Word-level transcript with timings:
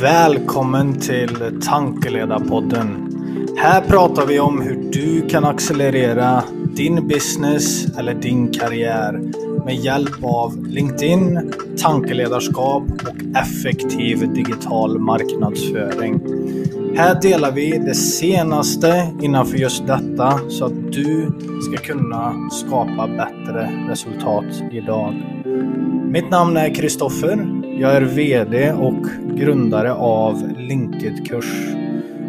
Välkommen 0.00 1.00
till 1.00 1.60
Tankeledarpodden. 1.62 3.08
Här 3.58 3.80
pratar 3.80 4.26
vi 4.26 4.40
om 4.40 4.62
hur 4.62 4.90
du 4.92 5.28
kan 5.28 5.44
accelerera 5.44 6.44
din 6.76 7.08
business 7.08 7.86
eller 7.98 8.14
din 8.14 8.52
karriär 8.52 9.20
med 9.64 9.74
hjälp 9.74 10.24
av 10.24 10.66
LinkedIn, 10.66 11.52
tankeledarskap 11.82 12.82
och 12.82 13.36
effektiv 13.36 14.32
digital 14.32 14.98
marknadsföring. 14.98 16.20
Här 16.96 17.20
delar 17.20 17.52
vi 17.52 17.78
det 17.78 17.94
senaste 17.94 19.12
innanför 19.20 19.56
just 19.56 19.86
detta 19.86 20.40
så 20.48 20.64
att 20.64 20.92
du 20.92 21.30
ska 21.60 21.84
kunna 21.86 22.50
skapa 22.50 23.06
bättre 23.06 23.70
resultat 23.88 24.62
idag. 24.72 25.14
Mitt 26.10 26.30
namn 26.30 26.56
är 26.56 26.74
Kristoffer. 26.74 27.61
Jag 27.78 27.96
är 27.96 28.02
VD 28.02 28.72
och 28.72 29.06
grundare 29.36 29.92
av 29.92 30.52
LinkedIn-kurs. 30.58 31.74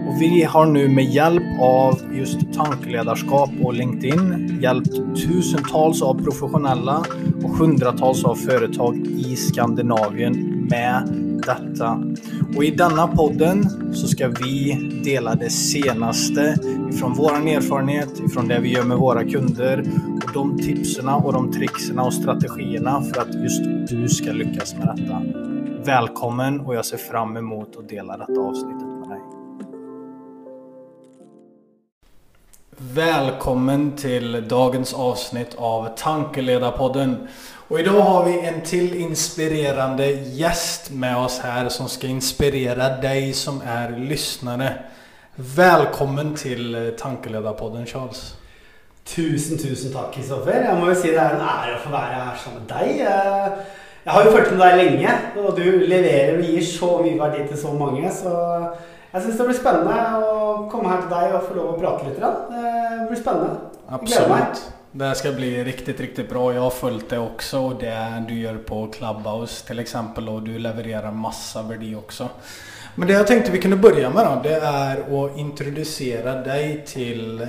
Och 0.07 0.21
vi 0.21 0.43
har 0.43 0.65
nu 0.65 0.89
med 0.89 1.05
hjälp 1.05 1.43
av 1.61 1.99
just 2.13 2.53
tankeledarskap 2.53 3.49
och 3.63 3.73
LinkedIn 3.73 4.59
hjälpt 4.61 4.91
tusentals 5.15 6.01
av 6.01 6.23
professionella 6.23 7.05
och 7.43 7.49
hundratals 7.49 8.23
av 8.23 8.35
företag 8.35 8.97
i 8.97 9.35
Skandinavien 9.35 10.67
med 10.69 11.07
detta. 11.45 12.03
Och 12.55 12.63
i 12.63 12.71
denna 12.71 13.07
podden 13.07 13.69
så 13.93 14.07
ska 14.07 14.27
vi 14.27 14.77
dela 15.03 15.35
det 15.35 15.49
senaste 15.49 16.57
ifrån 16.89 17.13
vår 17.13 17.31
erfarenhet, 17.31 18.19
ifrån 18.25 18.47
det 18.47 18.59
vi 18.59 18.73
gör 18.73 18.83
med 18.83 18.97
våra 18.97 19.23
kunder 19.23 19.83
de 20.33 20.57
tipsen 20.57 21.09
och 21.09 21.33
de 21.33 21.51
trickserna 21.51 22.03
och 22.03 22.13
strategierna 22.13 23.01
för 23.01 23.21
att 23.21 23.35
just 23.43 23.63
du 23.89 24.09
ska 24.09 24.31
lyckas 24.31 24.75
med 24.75 24.87
detta. 24.95 25.21
Välkommen 25.85 26.59
och 26.59 26.75
jag 26.75 26.85
ser 26.85 26.97
fram 26.97 27.37
emot 27.37 27.75
att 27.75 27.89
dela 27.89 28.17
detta 28.17 28.41
avsnittet 28.41 28.87
med 28.87 29.09
dig. 29.09 29.19
Välkommen 32.77 33.91
till 33.91 34.47
dagens 34.47 34.93
avsnitt 34.93 35.55
av 35.57 35.87
Tankeledarpodden. 35.97 37.27
Och 37.67 37.79
idag 37.79 38.01
har 38.01 38.25
vi 38.25 38.39
en 38.39 38.61
till 38.61 38.95
inspirerande 38.95 40.11
gäst 40.11 40.91
med 40.91 41.17
oss 41.17 41.39
här 41.39 41.69
som 41.69 41.89
ska 41.89 42.07
inspirera 42.07 42.97
dig 42.97 43.33
som 43.33 43.61
är 43.65 43.97
lyssnare. 43.97 44.83
Välkommen 45.35 46.35
till 46.35 46.93
Tankeledarpodden 46.99 47.85
Charles. 47.85 48.35
Tusen, 49.03 49.59
tusen 49.59 49.91
takk, 49.93 50.13
Kristoffer. 50.15 50.63
Jeg 50.63 50.75
må 50.79 50.87
jo 50.89 50.95
si 50.97 51.11
det 51.11 51.19
er 51.19 51.35
en 51.35 51.43
ære 51.43 51.75
å 51.75 51.81
få 51.83 51.91
være 51.93 52.19
her 52.21 52.37
sammen 52.39 52.63
med 52.63 52.71
deg. 52.71 53.01
Jeg 54.03 54.15
har 54.15 54.25
jo 54.25 54.31
fulgt 54.35 54.53
med 54.53 54.61
deg 54.63 54.79
lenge, 54.79 55.15
og 55.39 55.57
du 55.59 55.65
leverer 55.87 56.37
og 56.37 56.47
gir 56.47 56.63
så 56.67 56.89
mye 57.03 57.19
verdi 57.19 57.43
til 57.49 57.59
så 57.59 57.73
mange. 57.75 58.09
Så 58.11 58.31
jeg 59.13 59.25
syns 59.25 59.37
det 59.39 59.49
blir 59.49 59.59
spennende 59.59 60.23
å 60.23 60.37
komme 60.71 60.89
her 60.91 61.03
til 61.03 61.11
deg 61.13 61.35
og 61.35 61.45
få 61.49 61.57
lov 61.59 61.73
å 61.73 61.81
prate 61.81 62.07
litt. 62.07 62.23
Det 62.23 63.09
blir 63.11 63.19
spennende. 63.19 63.59
Jeg 63.89 64.07
gleder 64.07 64.31
meg. 64.31 64.47
Absolut. 64.47 64.79
Det 65.03 65.07
skal 65.17 65.33
bli 65.33 65.51
riktig, 65.65 65.95
riktig 65.99 66.27
bra. 66.29 66.47
Jeg 66.53 66.61
har 66.61 66.75
fulgt 66.77 67.07
det 67.09 67.17
også, 67.17 67.61
og 67.69 67.79
det 67.81 67.95
du 68.29 68.35
gjør 68.37 68.59
på 68.67 68.81
Clubhouse 68.93 69.63
f.eks., 69.65 69.95
og 70.21 70.43
du 70.45 70.51
levererer 70.61 71.15
masse 71.17 71.63
verdi 71.65 71.95
også. 71.97 72.27
Men 72.95 73.09
det 73.09 73.15
jeg 73.15 73.29
tenkte 73.31 73.53
vi 73.55 73.61
kunne 73.63 73.79
begynne 73.81 74.11
med 74.13 74.27
da, 74.27 74.33
det 74.43 74.59
er 74.69 74.99
å 75.09 75.23
introdusere 75.41 76.35
deg 76.45 76.83
till 76.85 77.41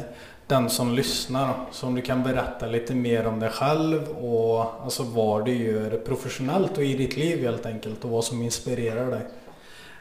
den 0.46 0.68
som 0.70 0.94
lyssnar. 0.94 1.54
Så 1.72 1.86
om 1.86 1.94
du 1.94 2.02
kan 2.02 2.22
berätta 2.22 2.66
lite 2.66 2.94
mer 2.94 3.26
om 3.26 3.40
dig 3.40 3.50
själv 3.50 4.08
och 4.08 4.64
alltså 4.84 5.02
vad 5.02 5.44
du 5.44 5.52
gör 5.54 5.90
professionellt 5.90 6.76
och 6.78 6.84
i 6.84 6.94
ditt 6.94 7.16
liv 7.16 7.44
helt 7.44 7.66
enkelt 7.66 8.04
och 8.04 8.10
vad 8.10 8.24
som 8.24 8.42
inspirerar 8.42 9.10
dig. 9.10 9.20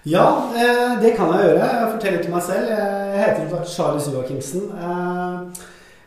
Ja, 0.06 0.44
eh, 0.56 1.02
det 1.02 1.12
kan 1.18 1.30
jeg 1.32 1.46
gjøre. 1.48 1.68
Jeg 1.68 1.92
forteller 1.94 2.24
til 2.24 2.32
meg 2.34 2.42
selv. 2.44 2.66
Jeg 2.68 3.22
heter 3.24 3.62
Charles 3.66 4.08
Joachimsen. 4.12 4.66
Eh, 4.76 5.62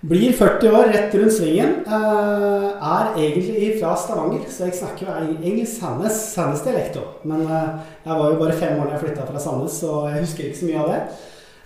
Blir 0.06 0.32
40 0.36 0.68
år 0.76 0.90
rett 0.92 1.14
rundt 1.14 1.32
svingen. 1.32 1.70
Eh, 1.86 2.66
Er 2.76 3.14
egentlig 3.16 3.80
fra 3.80 3.94
Stavanger, 3.96 4.44
så 4.52 4.64
jeg 4.68 4.74
snakker 4.74 5.06
jo 5.06 5.14
egentlig 5.40 5.64
Sandnes, 5.68 6.12
Sandnes 6.34 6.60
dialekt 6.60 6.96
òg. 7.00 7.24
Men 7.24 7.40
eh, 7.48 7.80
jeg 8.04 8.18
var 8.20 8.28
jo 8.30 8.36
bare 8.38 8.52
fem 8.60 8.76
år 8.80 8.84
da 8.90 8.98
jeg 8.98 9.00
flytta 9.06 9.24
fra 9.30 9.40
Sandnes, 9.40 9.80
så 9.80 9.94
jeg 10.10 10.20
husker 10.26 10.44
ikke 10.44 10.58
så 10.60 10.68
mye 10.68 10.82
av 10.84 10.92
det. 10.92 11.00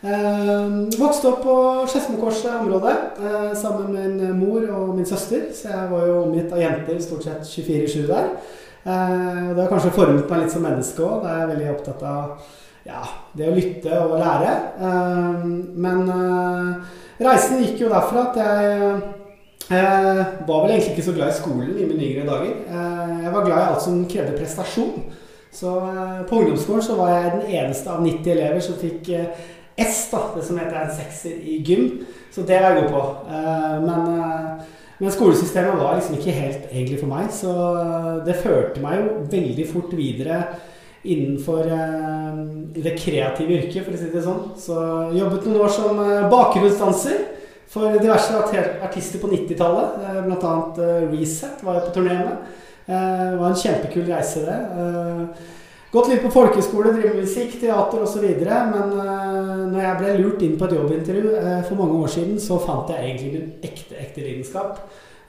Eh, 0.01 0.69
Vokste 0.97 1.29
opp 1.29 1.43
på 1.45 1.55
Skedsmokorset-området 1.93 2.97
eh, 3.21 3.51
sammen 3.59 3.93
med 3.93 4.15
min 4.15 4.39
mor 4.39 4.65
og 4.73 4.95
min 4.97 5.07
søster. 5.07 5.51
Så 5.53 5.69
jeg 5.69 5.91
var 5.91 6.07
jo 6.09 6.23
omgitt 6.23 6.53
av 6.53 6.63
jenter 6.63 7.03
stort 7.05 7.27
sett 7.27 7.45
24-7 7.45 8.07
der. 8.09 8.33
Eh, 8.85 9.51
og 9.51 9.53
det 9.55 9.63
har 9.67 9.69
kanskje 9.69 9.93
formet 9.99 10.31
meg 10.31 10.45
litt 10.45 10.57
som 10.57 10.65
menneske 10.65 11.05
òg. 11.05 11.21
Da 11.25 11.35
er 11.35 11.43
jeg 11.43 11.53
veldig 11.53 11.71
opptatt 11.75 12.05
av 12.09 12.51
ja, 12.89 13.05
det 13.37 13.51
å 13.51 13.57
lytte 13.59 14.01
og 14.07 14.17
lære. 14.23 14.57
Eh, 14.81 15.47
men 15.85 16.03
eh, 16.17 16.99
reisen 17.21 17.61
gikk 17.61 17.85
jo 17.85 17.93
derfra 17.93 18.31
at 18.31 18.41
jeg 18.41 18.83
eh, 19.69 20.25
var 20.49 20.65
vel 20.65 20.79
egentlig 20.79 20.97
ikke 20.97 21.09
så 21.11 21.19
glad 21.19 21.35
i 21.35 21.41
skolen 21.43 21.77
i 21.77 21.91
mine 21.93 22.09
yngre 22.09 22.29
dager. 22.33 22.57
Eh, 22.73 23.17
jeg 23.27 23.37
var 23.37 23.51
glad 23.51 23.61
i 23.61 23.69
alt 23.69 23.85
som 23.85 24.01
krevde 24.09 24.39
prestasjon. 24.41 25.11
Så 25.53 25.77
eh, 25.93 26.19
på 26.25 26.41
ungdomsskolen 26.41 26.89
så 26.89 26.97
var 26.97 27.13
jeg 27.19 27.33
den 27.37 27.49
eneste 27.61 27.93
av 27.93 28.01
90 28.01 28.33
elever 28.33 28.65
som 28.65 28.81
fikk 28.81 29.13
eh, 29.13 29.49
S, 29.81 30.03
da, 30.13 30.27
det 30.35 30.45
som 30.47 30.59
heter 30.61 30.77
en 30.83 30.93
sekser 30.95 31.41
i 31.41 31.61
gym. 31.67 31.89
Så 32.31 32.45
det 32.47 32.61
var 32.63 32.77
jeg 32.77 32.85
god 32.85 32.93
på. 32.95 33.07
Eh, 33.31 33.81
men 33.87 34.13
eh, 34.19 34.77
men 35.01 35.13
skolesystemet 35.15 35.79
var 35.81 35.95
liksom 35.97 36.19
ikke 36.19 36.33
helt 36.37 36.65
egentlig 36.69 36.99
for 37.01 37.09
meg, 37.09 37.31
så 37.33 37.53
det 38.27 38.35
førte 38.37 38.83
meg 38.85 38.99
jo 38.99 39.15
veldig 39.33 39.65
fort 39.71 39.95
videre 39.97 40.43
innenfor 41.09 41.65
eh, 41.73 42.41
det 42.77 42.93
kreative 42.99 43.57
yrket, 43.57 43.87
for 43.87 43.97
å 43.97 44.01
si 44.01 44.11
det 44.13 44.25
sånn. 44.27 44.43
Så 44.61 44.77
jobbet 45.17 45.47
noen 45.49 45.63
år 45.65 45.73
som 45.73 46.03
eh, 46.05 46.27
bakgrunnsdanser 46.29 47.23
for 47.73 47.97
diverse 47.97 48.43
artister 48.85 49.23
på 49.23 49.31
90-tallet. 49.33 49.97
Eh, 50.05 50.21
blant 50.27 50.45
annet 50.51 50.83
eh, 50.85 51.09
Reset 51.15 51.65
var 51.65 51.79
jeg 51.79 51.87
på 51.87 51.95
turné 51.97 52.19
med. 52.21 52.53
Eh, 52.85 53.25
det 53.31 53.41
var 53.41 53.49
en 53.49 53.61
kjempekul 53.63 54.05
reise, 54.11 54.45
det. 54.45 54.61
Gått 55.91 56.07
litt 56.07 56.21
på 56.23 56.31
folkeskole, 56.31 56.93
driver 56.95 57.17
med 57.17 57.25
musikk, 57.25 57.57
teater 57.59 58.05
osv. 58.05 58.27
Men 58.47 58.93
uh, 58.95 59.65
når 59.73 59.81
jeg 59.83 59.99
ble 59.99 60.13
lurt 60.21 60.45
inn 60.47 60.55
på 60.59 60.69
et 60.69 60.77
jobbintervju 60.77 61.33
uh, 61.35 61.57
for 61.67 61.81
mange 61.81 61.97
år 61.99 62.13
siden, 62.15 62.39
så 62.39 62.61
fant 62.63 62.93
jeg 62.95 63.09
egentlig 63.09 63.31
min 63.33 63.49
ekte, 63.67 63.97
ekte 63.99 64.23
lidenskap. 64.23 64.79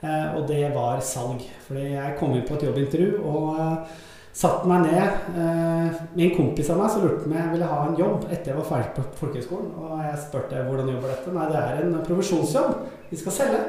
Uh, 0.04 0.38
og 0.38 0.46
det 0.46 0.62
var 0.74 1.02
salg. 1.02 1.42
Fordi 1.66 1.88
jeg 1.96 2.14
kom 2.20 2.36
inn 2.36 2.46
på 2.46 2.54
et 2.54 2.66
jobbintervju 2.68 3.24
og 3.26 3.58
uh, 3.58 3.98
satte 4.32 4.70
meg 4.70 4.86
ned 4.86 5.34
uh, 5.34 6.00
med 6.14 6.38
kompis 6.38 6.70
av 6.70 6.78
meg 6.78 6.94
som 6.94 7.08
lurte 7.08 7.26
meg 7.26 7.40
om 7.40 7.42
jeg 7.42 7.56
ville 7.56 7.74
ha 7.74 7.82
en 7.82 7.98
jobb 7.98 8.24
etter 8.30 8.52
jeg 8.52 8.60
var 8.62 8.70
ferdig 8.70 8.94
på 9.00 9.06
folkehøgskolen. 9.18 9.76
Og 9.82 9.98
jeg 10.06 10.24
spurte 10.28 10.64
hvordan 10.70 10.94
jobber 10.94 11.16
dette. 11.16 11.36
Nei, 11.40 11.50
det 11.50 11.66
er 11.66 11.84
en 11.88 12.00
provisjonsjobb. 12.06 12.74
Vi 13.10 13.18
skal 13.18 13.40
selge. 13.40 13.66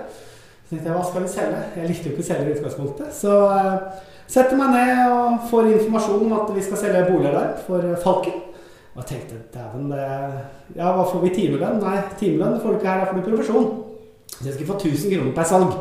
Så 0.61 0.75
tenkte 0.75 0.91
jeg, 0.91 0.95
hva 0.95 1.05
skal 1.09 1.25
vi 1.25 1.37
selge? 1.39 1.67
Jeg 1.73 1.89
likte 1.89 2.09
jo 2.09 2.13
ikke 2.13 2.27
å 2.27 2.29
selge 2.29 2.51
i 2.51 2.57
utgangspunktet. 2.59 3.15
Så 3.17 3.37
setter 4.33 4.57
meg 4.57 4.73
ned 4.73 5.01
og 5.13 5.45
får 5.51 5.69
informasjon 5.75 6.25
om 6.25 6.35
at 6.39 6.51
vi 6.55 6.65
skal 6.65 6.79
selge 6.81 7.05
boligalarm 7.11 7.57
for 7.67 7.93
Falken. 8.01 8.39
Og 8.93 9.01
jeg 9.01 9.09
tenkte 9.09 9.41
dæven, 9.53 9.89
det 9.89 10.05
Ja, 10.77 10.91
hva 10.93 11.05
får 11.09 11.23
vi 11.23 11.33
timelønn? 11.33 11.81
Nei, 11.81 11.97
timelønn 12.19 12.59
får 12.61 12.73
du 12.73 12.79
ikke 12.79 12.89
her, 12.89 13.01
da 13.01 13.09
får 13.09 13.19
du 13.19 13.27
provisjon. 13.27 13.67
Så 14.33 14.45
jeg 14.47 14.55
skulle 14.55 14.71
få 14.73 14.79
1000 14.79 15.13
kroner 15.13 15.35
per 15.35 15.49
salg. 15.49 15.75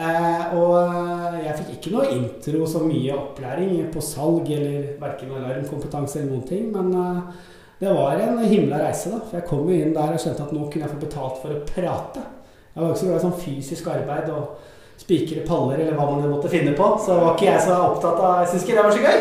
Eh, 0.00 0.54
og 0.56 1.36
jeg 1.42 1.56
fikk 1.58 1.70
ikke 1.74 1.92
noe 1.92 2.10
intro 2.14 2.66
så 2.68 2.80
mye 2.84 3.16
opplæring 3.16 3.88
på 3.92 4.02
salg 4.04 4.48
eller 4.54 4.92
verken 5.00 5.32
alarmkompetanse 5.36 6.20
eller 6.20 6.32
noen 6.32 6.46
ting. 6.48 6.70
Men 6.72 6.92
eh, 6.96 7.46
det 7.80 7.92
var 7.96 8.20
en 8.20 8.40
himla 8.44 8.80
reise, 8.84 9.12
da. 9.12 9.20
For 9.24 9.40
jeg 9.40 9.48
kom 9.48 9.68
jo 9.68 9.76
inn 9.76 9.96
der 9.96 10.16
og 10.16 10.20
skjønte 10.22 10.46
at 10.46 10.56
nå 10.56 10.68
kunne 10.68 10.86
jeg 10.86 10.94
få 10.94 11.04
betalt 11.04 11.40
for 11.42 11.56
å 11.56 11.62
prate. 11.68 12.24
Jeg 12.70 12.82
var 12.82 12.92
ikke 12.92 13.02
så 13.02 13.08
glad 13.10 13.20
i 13.20 13.24
sånn 13.26 13.40
fysisk 13.44 13.88
arbeid 13.92 14.30
og 14.32 14.68
spikre 15.00 15.42
paller 15.48 15.80
eller 15.80 15.96
hva 15.96 16.06
man 16.12 16.28
måtte 16.30 16.50
finne 16.52 16.74
på. 16.76 16.90
Så 17.04 17.16
var 17.18 17.34
ikke 17.34 17.48
jeg 17.50 17.64
så 17.66 17.78
opptatt 17.88 18.20
av 18.20 18.42
Jeg 18.44 18.52
syns 18.52 18.66
ikke 18.66 18.76
det 18.78 18.84
var 18.86 18.96
så 18.96 19.04
gøy. 19.06 19.20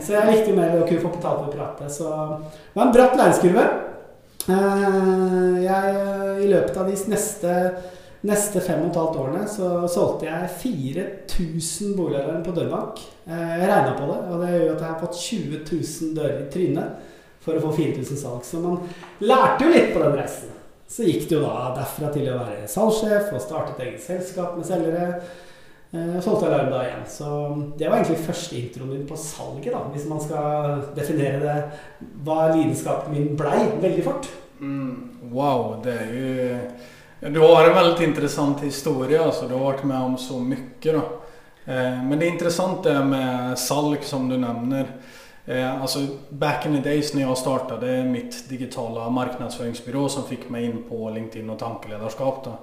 Så 0.00 0.12
jeg 0.16 0.28
likte 0.32 0.52
mer 0.56 0.76
å 0.80 0.86
kunne 0.88 1.02
få 1.04 1.10
betalt 1.12 1.40
for 1.42 1.48
å 1.50 1.56
prate. 1.56 1.88
Så 1.92 2.04
det 2.08 2.76
var 2.78 2.86
en 2.86 2.94
bratt 2.96 3.18
læringskurve. 3.20 3.64
Eh, 4.48 5.62
Jeg, 5.62 5.96
I 6.42 6.48
løpet 6.50 6.76
av 6.80 6.88
de 6.90 6.96
neste, 7.12 7.52
neste 8.26 8.62
fem 8.64 8.80
og 8.82 8.90
et 8.90 8.98
halvt 8.98 9.18
årene 9.22 9.44
så 9.50 9.68
solgte 9.90 10.26
jeg 10.26 10.50
4000 10.64 11.92
boligalarm 11.98 12.42
på 12.46 12.54
dørbank. 12.56 13.02
Eh, 13.28 13.52
Jeg 13.60 13.68
regna 13.70 13.92
på 13.98 14.08
det, 14.10 14.18
og 14.32 14.42
det 14.42 14.50
gjør 14.56 14.72
at 14.74 14.80
jeg 14.82 14.88
har 14.90 15.00
fått 15.04 15.20
20 15.20 15.62
000 15.70 16.16
dører 16.18 16.40
i 16.40 16.50
trynet 16.50 17.08
for 17.42 17.58
å 17.58 17.62
få 17.66 17.72
4000 17.76 18.16
salg. 18.24 18.42
Så 18.46 18.60
man 18.62 18.80
lærte 19.20 19.66
jo 19.66 19.72
litt 19.74 19.92
på 19.94 20.02
den 20.02 20.16
reisen. 20.18 20.50
Så 20.88 21.06
gikk 21.08 21.28
det 21.28 21.38
jo 21.38 21.44
da 21.46 21.70
derfra 21.76 22.10
til 22.12 22.26
å 22.28 22.38
være 22.42 22.68
salgssjef 22.68 23.32
og 23.32 23.40
starte 23.40 23.72
et 23.76 23.86
eget 23.86 24.02
selskap 24.04 24.56
med 24.58 24.66
selgere. 24.68 25.22
Eh, 25.94 26.16
Og 26.16 26.22
solgte 26.24 26.46
alarm 26.48 26.70
da 26.72 26.82
igjen. 26.86 27.02
Så 27.08 27.28
det 27.78 27.88
var 27.88 27.98
egentlig 28.00 28.26
første 28.26 28.56
introen 28.56 28.90
min 28.90 29.06
på 29.08 29.16
salget, 29.16 29.72
da, 29.72 29.80
hvis 29.92 30.06
man 30.08 30.20
skal 30.20 30.82
definere 30.96 31.40
det 31.40 31.56
hva 32.24 32.50
lidenskapen 32.54 33.12
min 33.12 33.36
blei 33.36 33.66
veldig 33.80 34.04
fort. 34.04 34.28
Mm, 34.60 35.30
wow, 35.32 35.80
det 35.84 35.92
er 35.92 36.12
jo 36.16 37.30
Du 37.32 37.40
har 37.40 37.68
en 37.68 37.74
veldig 37.76 38.04
interessant 38.08 38.60
historie. 38.60 39.18
altså 39.20 39.48
du 39.48 39.54
har 39.54 39.72
vært 39.72 39.84
med 39.84 39.96
om 40.02 40.16
så 40.18 40.40
mye. 40.40 40.58
Då. 40.82 41.02
Eh, 41.66 42.02
men 42.02 42.18
det 42.18 42.26
interessante 42.26 43.04
med 43.04 43.58
salg 43.58 44.02
som 44.02 44.28
du 44.28 44.36
nämner. 44.36 44.86
Eh, 45.44 45.82
alltså, 45.82 45.98
back 46.28 46.66
in 46.66 46.82
the 46.82 46.88
days 46.90 47.14
när 47.14 47.22
jag 47.22 47.38
startade 47.38 48.04
mitt 48.04 48.48
digitala 48.48 49.10
marknadsföringsbyrå 49.10 50.08
som 50.08 50.24
fick 50.24 50.48
mig 50.48 50.64
in 50.64 50.82
på 50.88 51.10
LinkedIn 51.10 51.50
och 51.50 51.58
tankeledarskap. 51.58 52.44
Då. 52.44 52.58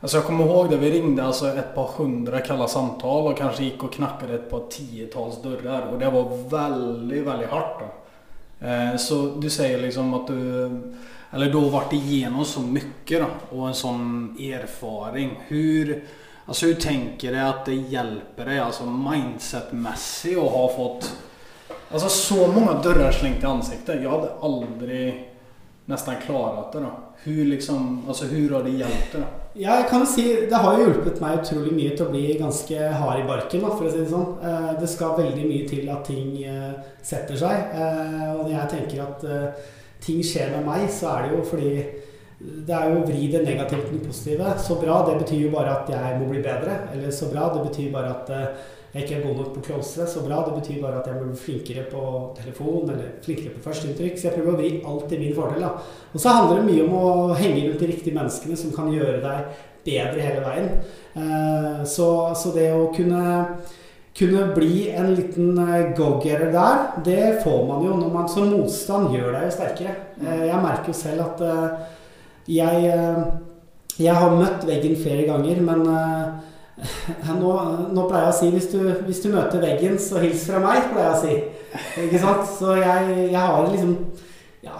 Alltså 0.00 0.16
jag 0.16 0.26
kommer 0.26 0.44
ihåg 0.44 0.70
det, 0.70 0.76
vi 0.76 0.90
ringde 0.90 1.24
alltså 1.24 1.48
ett 1.48 1.74
par 1.74 1.88
hundra 1.96 2.40
kalla 2.40 2.68
samtal 2.68 3.26
och 3.26 3.38
kanske 3.38 3.64
gick 3.64 3.82
och 3.82 3.92
knackade 3.92 4.34
ett 4.34 4.50
par 4.50 4.60
tiotals 4.70 5.42
dörrar. 5.42 5.86
Och 5.92 5.98
det 5.98 6.10
var 6.10 6.48
väldigt, 6.48 7.26
väldigt 7.26 7.48
hårt. 7.48 7.82
Eh, 8.60 8.96
så 8.96 9.26
du 9.26 9.50
säger 9.50 9.82
liksom 9.82 10.14
att 10.14 10.26
du, 10.26 10.70
eller 11.30 11.46
du 11.46 11.56
har 11.56 11.70
varit 11.70 11.92
igenom 11.92 12.44
så 12.44 12.60
mycket 12.60 13.22
då, 13.22 13.58
och 13.58 13.68
en 13.68 13.74
sån 13.74 14.36
erfaring. 14.40 15.40
Hur, 15.46 16.04
alltså 16.46 16.66
hur 16.66 16.74
tänker 16.74 17.32
du 17.32 17.38
att 17.38 17.64
det 17.64 17.74
hjälper 17.74 18.44
dig 18.44 18.58
alltså 18.58 18.86
mindsetmässigt 18.86 20.38
att 20.38 20.52
ha 20.52 20.68
fått 20.76 21.12
Alltså 21.90 22.08
så 22.08 22.46
många 22.46 22.82
dörrar 22.82 23.12
slängt 23.12 23.42
i 23.42 23.46
ansiktet. 23.46 24.02
Jag 24.02 24.10
hade 24.10 24.30
aldrig 24.40 25.28
nästan 25.84 26.14
klarat 26.26 26.72
det. 26.72 26.78
Då. 26.78 26.90
Hur, 27.22 27.44
liksom, 27.44 28.04
altså, 28.08 28.24
hur 28.24 28.50
har 28.50 28.62
det 28.62 28.70
hjulpet 28.70 29.12
deg? 29.12 29.22
Ja, 29.54 29.76
jeg 29.76 29.88
kan 29.90 30.06
si, 30.06 30.46
Det 30.50 30.56
har 30.56 30.76
jo 30.78 30.84
hjulpet 30.84 31.20
meg 31.20 31.40
utrolig 31.40 31.72
mye 31.74 31.94
til 31.96 32.04
å 32.04 32.10
bli 32.12 32.26
ganske 32.38 32.90
hard 33.00 33.22
i 33.22 33.26
barken. 33.26 33.64
Da, 33.64 33.72
for 33.72 33.88
å 33.88 33.90
si 33.90 34.02
Det 34.04 34.10
sånn. 34.12 34.28
Eh, 34.44 34.68
det 34.82 34.90
skal 34.92 35.16
veldig 35.16 35.48
mye 35.48 35.68
til 35.70 35.88
at 35.90 36.04
ting 36.06 36.36
eh, 36.44 36.76
setter 37.02 37.40
seg. 37.40 37.72
Eh, 37.72 38.28
og 38.36 38.44
når 38.44 38.54
jeg 38.54 38.72
tenker 38.76 39.02
at 39.06 39.26
ting 40.04 40.20
skjer 40.22 40.52
med 40.58 40.68
meg, 40.68 40.86
så 40.92 41.14
er 41.14 41.24
det 41.24 41.38
jo 41.38 41.44
fordi 41.48 41.72
det 42.38 42.74
er 42.76 42.92
jo 42.92 43.00
å 43.00 43.06
vri 43.08 43.32
det 43.32 43.40
negative 43.42 43.88
til 43.88 43.96
det 43.96 44.06
positive. 44.06 44.52
Så 44.62 44.76
bra, 44.78 45.00
det 45.08 45.16
betyr 45.24 45.48
jo 45.48 45.54
bare 45.56 45.72
at 45.80 45.88
jeg 45.90 46.20
må 46.20 46.28
bli 46.28 46.44
bedre. 46.44 46.82
Eller 46.92 47.10
så 47.16 47.32
bra, 47.32 47.48
det 47.56 47.64
betyr 47.64 47.90
bare 47.96 48.12
at 48.12 48.76
jeg 48.94 49.04
ikke 49.04 49.16
er 49.18 49.24
god 49.26 49.36
nok 49.36 49.54
på 49.54 49.62
close. 49.66 50.06
Så 50.08 50.24
bra, 50.24 50.42
det 50.46 50.54
betyr 50.56 50.82
bare 50.82 51.00
at 51.02 51.08
jeg 51.10 51.18
må 51.18 51.28
bli 51.28 51.40
flinkere 51.42 51.84
på 51.92 52.02
telefon 52.38 52.88
eller 52.88 53.16
flinkere 53.24 53.52
på 53.56 53.64
førsteinntrykk. 53.66 54.16
Så 54.16 54.28
jeg 54.28 54.38
prøver 54.38 54.54
å 54.54 54.60
vri 54.60 54.70
alt 54.80 55.08
til 55.10 55.20
min 55.20 55.34
fordel. 55.36 55.66
da. 55.66 55.74
Og 56.12 56.22
så 56.22 56.32
handler 56.32 56.62
det 56.62 56.70
mye 56.70 56.86
om 56.86 56.94
å 56.96 57.34
henge 57.36 57.66
rundt 57.66 57.82
de 57.84 57.90
riktige 57.90 58.16
menneskene 58.16 58.56
som 58.56 58.72
kan 58.72 58.88
gjøre 58.94 59.20
deg 59.24 59.66
bedre 59.88 60.24
hele 60.24 60.46
veien. 60.46 60.70
Eh, 61.20 61.84
så, 61.88 62.08
så 62.38 62.54
det 62.56 62.70
å 62.72 62.88
kunne 62.94 63.26
kunne 64.18 64.48
bli 64.50 64.88
en 64.98 65.12
liten 65.14 65.52
eh, 65.62 65.92
go-getter 65.94 66.48
der, 66.50 66.80
det 67.06 67.42
får 67.44 67.60
man 67.68 67.84
jo 67.86 68.00
når 68.00 68.14
man 68.16 68.30
som 68.32 68.48
motstand 68.50 69.12
gjør 69.14 69.36
deg 69.36 69.52
sterkere. 69.54 69.94
Eh, 70.24 70.48
jeg 70.48 70.64
merker 70.64 70.90
jo 70.90 70.96
selv 70.96 71.26
at 71.28 71.44
jeg, 72.48 72.88
jeg 74.00 74.14
har 74.16 74.34
møtt 74.40 74.64
veggen 74.64 74.96
flere 74.96 75.28
ganger, 75.28 75.60
men 75.60 75.84
nå, 77.40 77.52
nå, 77.94 78.06
pleier 78.06 78.28
jeg 78.28 78.32
å 78.32 78.38
si 78.38 78.50
hvis 78.54 78.70
du, 78.72 78.78
hvis 79.06 79.22
du, 79.24 79.28
møter 79.34 79.62
veggen, 79.62 79.98
så 80.02 80.22
hils 80.22 80.46
fra 80.48 80.62
meg, 80.62 80.90
pleier 80.92 81.08
jeg 81.08 81.16
å 81.16 81.22
si. 81.22 81.84
Ikke 82.06 82.22
sant? 82.22 82.48
Så 82.58 82.78
jeg, 82.78 83.14
jeg 83.32 83.38
har 83.38 83.68
liksom 83.68 83.94
Ja, 84.64 84.74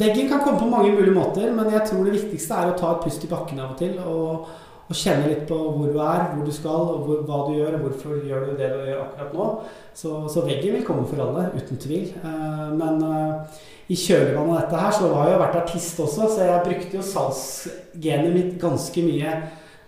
veggen 0.00 0.30
kan 0.30 0.42
komme 0.44 0.60
på 0.60 0.70
mange 0.70 0.94
mulige 0.94 1.16
måter, 1.16 1.52
men 1.52 1.72
jeg 1.72 1.86
tror 1.88 2.06
det 2.06 2.16
viktigste 2.18 2.56
er 2.56 2.72
å 2.72 2.76
ta 2.78 2.94
et 2.94 3.06
pust 3.06 3.24
i 3.24 3.30
bakken 3.30 3.62
av 3.62 3.74
og 3.74 3.80
til. 3.80 3.96
Og, 4.04 4.50
og 4.90 4.98
kjenne 4.98 5.28
litt 5.30 5.44
på 5.46 5.54
hvor 5.54 5.86
du 5.86 6.00
er, 6.02 6.24
hvor 6.32 6.46
du 6.46 6.52
skal, 6.54 6.88
og 6.94 7.04
hvor, 7.06 7.20
hva 7.28 7.42
du 7.46 7.58
gjør, 7.60 7.76
og 7.78 7.84
hvorfor 7.86 8.24
gjør 8.26 8.48
du 8.48 8.54
det 8.58 8.70
du 8.74 8.88
gjør 8.88 9.04
akkurat 9.04 9.36
nå. 9.36 9.50
Så, 9.94 10.14
så 10.32 10.42
veggen 10.48 10.76
vil 10.76 10.86
komme 10.86 11.06
for 11.08 11.22
alle, 11.22 11.46
uten 11.54 11.78
tvil. 11.80 12.08
Uh, 12.24 12.72
men 12.74 13.04
uh, 13.04 13.60
i 13.90 13.96
kjølvannet 13.98 14.56
av 14.56 14.60
dette 14.64 14.82
her, 14.82 14.92
så 14.94 15.12
har 15.14 15.30
jeg 15.30 15.40
vært 15.44 15.58
artist 15.62 16.04
også, 16.04 16.28
så 16.30 16.44
jeg 16.46 16.66
brukte 16.66 16.98
jo 16.98 17.06
salgsgenet 17.06 18.34
mitt 18.34 18.52
ganske 18.62 19.06
mye 19.06 19.38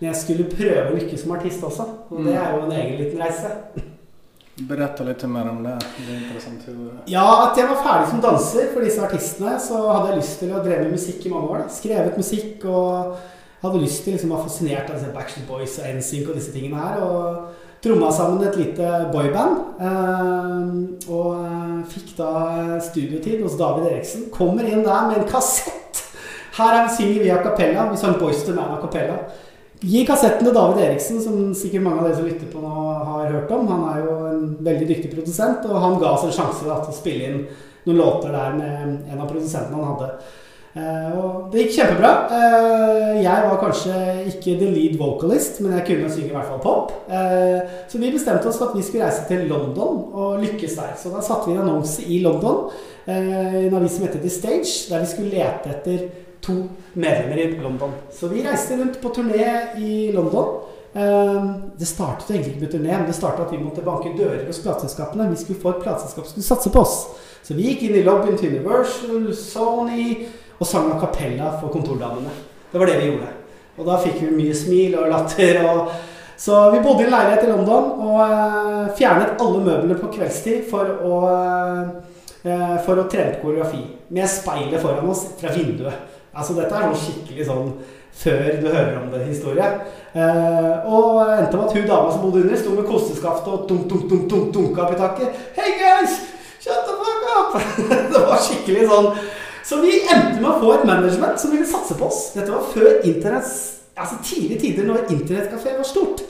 når 0.03 0.09
jeg 0.11 0.19
skulle 0.19 0.45
prøve 0.51 0.89
å 0.89 0.95
lykkes 0.97 1.21
som 1.23 1.33
artist 1.37 1.61
også. 1.63 1.83
Og 2.11 2.25
det 2.27 2.33
er 2.35 2.49
jo 2.51 2.63
en 2.65 2.73
egen 2.75 2.97
liten 2.99 3.21
reise. 3.23 3.51
Berette 4.67 5.05
litt 5.07 5.23
mer 5.31 5.47
om 5.49 5.61
det. 5.63 5.77
Det 5.95 6.09
er 6.11 6.17
interessant. 6.19 6.65
Ja, 7.09 7.23
at 7.47 7.57
jeg 7.57 7.69
var 7.69 7.79
ferdig 7.85 8.09
som 8.11 8.19
danser 8.21 8.67
for 8.73 8.83
disse 8.83 9.01
artistene, 9.01 9.53
så 9.63 9.79
hadde 9.87 10.11
jeg 10.11 10.19
lyst 10.19 10.41
til 10.43 10.51
å 10.51 10.59
dreve 10.65 10.89
med 10.89 10.97
musikk 10.97 11.23
i 11.23 11.31
mange 11.31 11.47
år. 11.53 11.63
Da. 11.63 11.75
Skrevet 11.77 12.19
musikk 12.19 12.65
og 12.67 13.15
hadde 13.63 13.81
lyst 13.81 14.03
til 14.03 14.17
liksom, 14.17 14.33
å 14.33 14.41
være 14.41 14.49
fascinert 14.49 14.91
av 14.91 15.05
Backstreet 15.15 15.47
Boys 15.47 15.77
og 15.79 15.87
NSYNC 15.95 16.27
og 16.27 16.41
disse 16.41 16.51
tingene 16.53 16.83
her. 16.83 17.05
Og 17.07 17.63
tromma 17.83 18.11
sammen 18.11 18.43
et 18.43 18.59
lite 18.59 18.89
boyband. 19.15 19.55
Eh, 19.87 21.07
og 21.07 21.31
eh, 21.39 21.79
fikk 21.95 22.11
da 22.19 22.33
studiotid 22.83 23.39
hos 23.47 23.55
David 23.55 23.87
Eriksen. 23.93 24.27
Kommer 24.35 24.67
inn 24.67 24.83
der 24.83 25.07
med 25.07 25.21
en 25.21 25.31
kassett! 25.31 26.03
Her 26.53 26.85
synger 26.91 27.23
vi 27.23 27.31
a 27.33 27.39
cappella. 27.41 27.87
Vi 27.89 27.97
sang 27.97 28.19
Boys 28.19 28.43
to 28.43 28.53
Man 28.53 28.75
a 28.75 28.81
cappella. 28.83 29.17
Gi 29.83 30.05
kassetten 30.07 30.47
til 30.47 30.55
David 30.55 30.79
Eriksen, 30.85 31.17
som 31.19 31.49
sikkert 31.57 31.83
mange 31.83 31.99
av 31.99 32.05
dere 32.07 32.19
som 32.21 32.27
lytter 32.29 32.47
på 32.53 32.61
nå, 32.63 32.83
har 33.03 33.33
hørt 33.33 33.51
om. 33.51 33.65
Han 33.67 33.83
er 33.89 34.05
jo 34.05 34.13
en 34.29 34.45
veldig 34.63 34.87
dyktig 34.87 35.11
produsent, 35.11 35.65
og 35.67 35.81
han 35.83 35.97
ga 35.99 36.13
oss 36.13 36.23
en 36.27 36.35
sjanse 36.35 36.63
da, 36.63 36.77
til 36.79 36.93
å 36.93 36.95
spille 36.95 37.27
inn 37.27 37.43
noen 37.83 37.99
låter 37.99 38.31
der 38.31 38.55
med 38.55 39.11
en 39.11 39.19
av 39.19 39.27
produsentene 39.27 39.75
han 39.75 39.91
hadde. 39.91 40.07
Eh, 40.73 41.09
og 41.19 41.51
det 41.53 41.65
gikk 41.65 41.75
kjempebra. 41.75 42.11
Eh, 42.33 43.19
jeg 43.21 43.49
var 43.49 43.59
kanskje 43.61 43.97
ikke 44.31 44.55
the 44.57 44.71
lead 44.71 44.95
vocalist, 44.97 45.59
men 45.61 45.75
jeg 45.77 45.85
kunne 45.91 46.09
synge 46.15 46.31
i 46.31 46.33
hvert 46.37 46.49
fall 46.49 46.63
pop. 46.63 46.95
Eh, 47.11 47.59
så 47.91 48.01
vi 48.01 48.13
bestemte 48.15 48.49
oss 48.49 48.57
for 48.61 48.71
at 48.71 48.79
vi 48.79 48.85
skulle 48.87 49.05
reise 49.05 49.27
til 49.29 49.45
London 49.51 50.01
og 50.15 50.41
lykkes 50.41 50.79
der. 50.79 50.95
Så 50.97 51.11
da 51.13 51.21
satte 51.21 51.51
vi 51.51 51.57
en 51.57 51.65
annonse 51.67 52.07
i 52.07 52.23
London, 52.23 52.71
i 53.03 53.11
en 53.67 53.73
avis 53.75 53.97
som 53.97 54.07
heter 54.07 54.21
The 54.23 54.31
Stage, 54.31 54.87
der 54.87 55.03
vi 55.03 55.09
skulle 55.11 55.35
lete 55.35 55.73
etter 55.75 56.05
to 56.43 56.55
medlemmer 56.93 57.39
i 57.41 57.47
London. 57.63 57.95
Så 58.11 58.29
vi 58.31 58.43
reiste 58.45 58.77
rundt 58.77 59.01
på 59.01 59.09
turné 59.15 59.49
i 59.79 60.11
London. 60.11 60.61
Ehm, 60.93 61.51
det 61.77 61.85
startet 61.89 62.29
egentlig 62.29 62.53
ikke 62.53 62.65
med 62.65 62.73
turné, 62.73 62.97
men 62.97 63.07
det 63.07 63.15
startet 63.17 63.45
at 63.45 63.51
vi 63.51 63.63
måtte 63.63 63.81
banke 63.81 64.13
dører 64.17 64.45
hos 64.45 64.61
plateselskapene. 64.61 65.29
Vi 65.31 65.41
skulle 65.41 65.61
få 65.61 65.73
et 65.73 65.83
plateselskap 65.83 66.25
som 66.25 66.35
skulle 66.35 66.49
satse 66.51 66.69
på 66.73 66.83
oss. 66.83 66.97
Så 67.43 67.57
vi 67.57 67.71
gikk 67.71 67.87
inn 67.87 67.97
i 67.97 68.05
lobbyen 68.05 68.37
til 68.37 68.53
Universal, 68.53 69.29
Sony 69.35 70.27
og 70.59 70.67
sang 70.67 70.91
a 70.93 70.99
cappella 71.01 71.55
for 71.59 71.73
kontordamene. 71.73 72.31
Det 72.71 72.79
var 72.79 72.89
det 72.89 72.99
vi 73.01 73.09
gjorde. 73.11 73.31
Og 73.77 73.87
da 73.87 73.97
fikk 74.03 74.21
vi 74.21 74.35
mye 74.37 74.55
smil 74.55 74.97
og 75.01 75.09
latter. 75.09 75.63
og 75.65 75.93
så 76.37 76.69
vi 76.71 76.79
bodde 76.79 77.03
i 77.03 77.05
en 77.05 77.13
leilighet 77.13 77.45
i 77.45 77.51
London 77.51 77.91
og 78.03 78.17
uh, 78.19 78.95
fjernet 78.97 79.41
alle 79.41 79.61
møblene 79.63 79.97
på 79.99 80.09
kveldstid 80.15 80.65
for 80.69 80.89
å, 81.05 81.19
uh, 82.43 82.77
for 82.85 82.99
å 82.99 83.05
trene 83.09 83.37
på 83.37 83.47
koreografi. 83.47 83.83
Med 84.13 84.29
speilet 84.29 84.81
foran 84.81 85.09
oss 85.09 85.25
fra 85.39 85.53
vinduet. 85.53 86.12
Altså 86.33 86.55
Dette 86.57 86.73
er 86.73 86.87
noe 86.89 86.97
skikkelig 86.97 87.45
sånn 87.45 87.73
før 88.13 88.41
du 88.61 88.67
hører 88.69 88.97
om 88.99 89.09
det 89.13 89.23
historie. 89.27 89.67
Eh, 90.13 90.89
og 90.89 91.21
endte 91.25 91.57
med 91.57 91.65
at 91.65 91.75
hun 91.77 91.87
dama 91.89 92.11
som 92.13 92.23
bodde 92.25 92.43
under, 92.43 92.57
sto 92.57 92.73
med 92.73 92.87
kosteskaftet 92.89 93.49
og 93.53 93.65
dunk, 93.69 93.87
dunk, 93.89 94.05
dunk, 94.09 94.27
dunk, 94.29 94.51
dunka 94.53 94.85
opp 94.85 94.93
i 94.95 94.99
taket. 94.99 95.39
Hey 95.57 95.77
guys! 95.79 96.19
Shut 96.63 96.85
the 96.87 96.97
fuck 96.99 97.25
up! 97.33 97.57
det 98.13 98.21
var 98.25 98.41
skikkelig 98.41 98.85
sånn. 98.89 99.09
Så 99.63 99.79
vi 99.81 99.95
endte 100.01 100.41
med 100.41 100.49
å 100.51 100.59
få 100.61 100.73
et 100.75 100.85
management 100.87 101.41
som 101.41 101.53
ville 101.53 101.67
satse 101.69 101.97
på 101.97 102.09
oss. 102.09 102.21
Dette 102.35 102.51
var 102.51 102.65
før 102.73 103.01
internett, 103.09 103.49
altså 103.97 104.19
tidlige 104.25 104.61
tider 104.65 104.87
når 104.89 105.05
internettkafé 105.13 105.77
var 105.77 105.87
stort. 105.87 106.23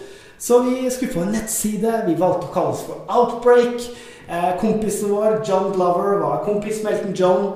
Så 0.43 0.59
vi 0.65 0.89
skulle 0.91 1.13
få 1.13 1.23
en 1.23 1.31
nettside. 1.35 2.01
Vi 2.07 2.17
valgte 2.19 2.49
å 2.49 2.53
kalle 2.53 2.75
oss 2.75 2.83
for 2.87 3.05
Outbreak. 3.07 3.87
Eh, 4.27 4.51
kompisen 4.59 5.11
vår, 5.11 5.39
John 5.47 5.71
Glover, 5.75 6.19
var 6.23 6.43
kompis 6.47 6.83
med 6.83 6.97
Elton 6.97 7.15
John. 7.15 7.47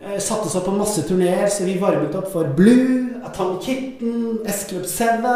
Eh, 0.00 0.18
satte 0.18 0.46
oss 0.46 0.54
opp 0.54 0.64
på 0.64 0.72
masse 0.78 1.02
turneer, 1.02 1.48
så 1.50 1.64
vi 1.66 1.78
varmet 1.78 2.14
opp 2.14 2.28
for 2.30 2.46
Blue, 2.56 3.16
Atomic 3.26 3.64
Kitten, 3.66 4.38
S-Club 4.46 4.84
7. 4.86 5.26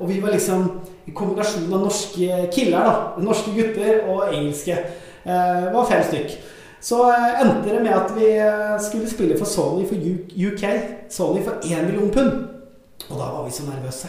Og 0.00 0.08
vi 0.08 0.20
var 0.20 0.32
liksom 0.32 0.62
en 1.04 1.16
kombinasjon 1.16 1.68
av 1.68 1.84
norske 1.84 2.38
killer, 2.54 2.88
da. 2.88 2.94
Norske 3.20 3.52
gutter 3.52 4.08
og 4.08 4.32
engelske. 4.32 4.78
Eh, 5.24 5.58
det 5.66 5.74
var 5.74 5.90
fem 5.90 6.06
stykk. 6.08 6.38
Så 6.80 7.02
eh, 7.10 7.36
endte 7.42 7.68
det 7.68 7.84
med 7.84 7.92
at 7.98 8.16
vi 8.16 8.32
skulle 8.88 9.12
spille 9.12 9.36
for 9.36 9.44
Sony 9.44 9.84
for 9.90 10.00
UK. 10.00 10.64
Sony 11.12 11.44
for 11.44 11.60
én 11.68 11.84
million 11.84 12.08
pund. 12.08 12.48
Og 13.10 13.14
da 13.14 13.28
var 13.28 13.44
vi 13.44 13.52
så 13.52 13.68
nervøse 13.68 14.08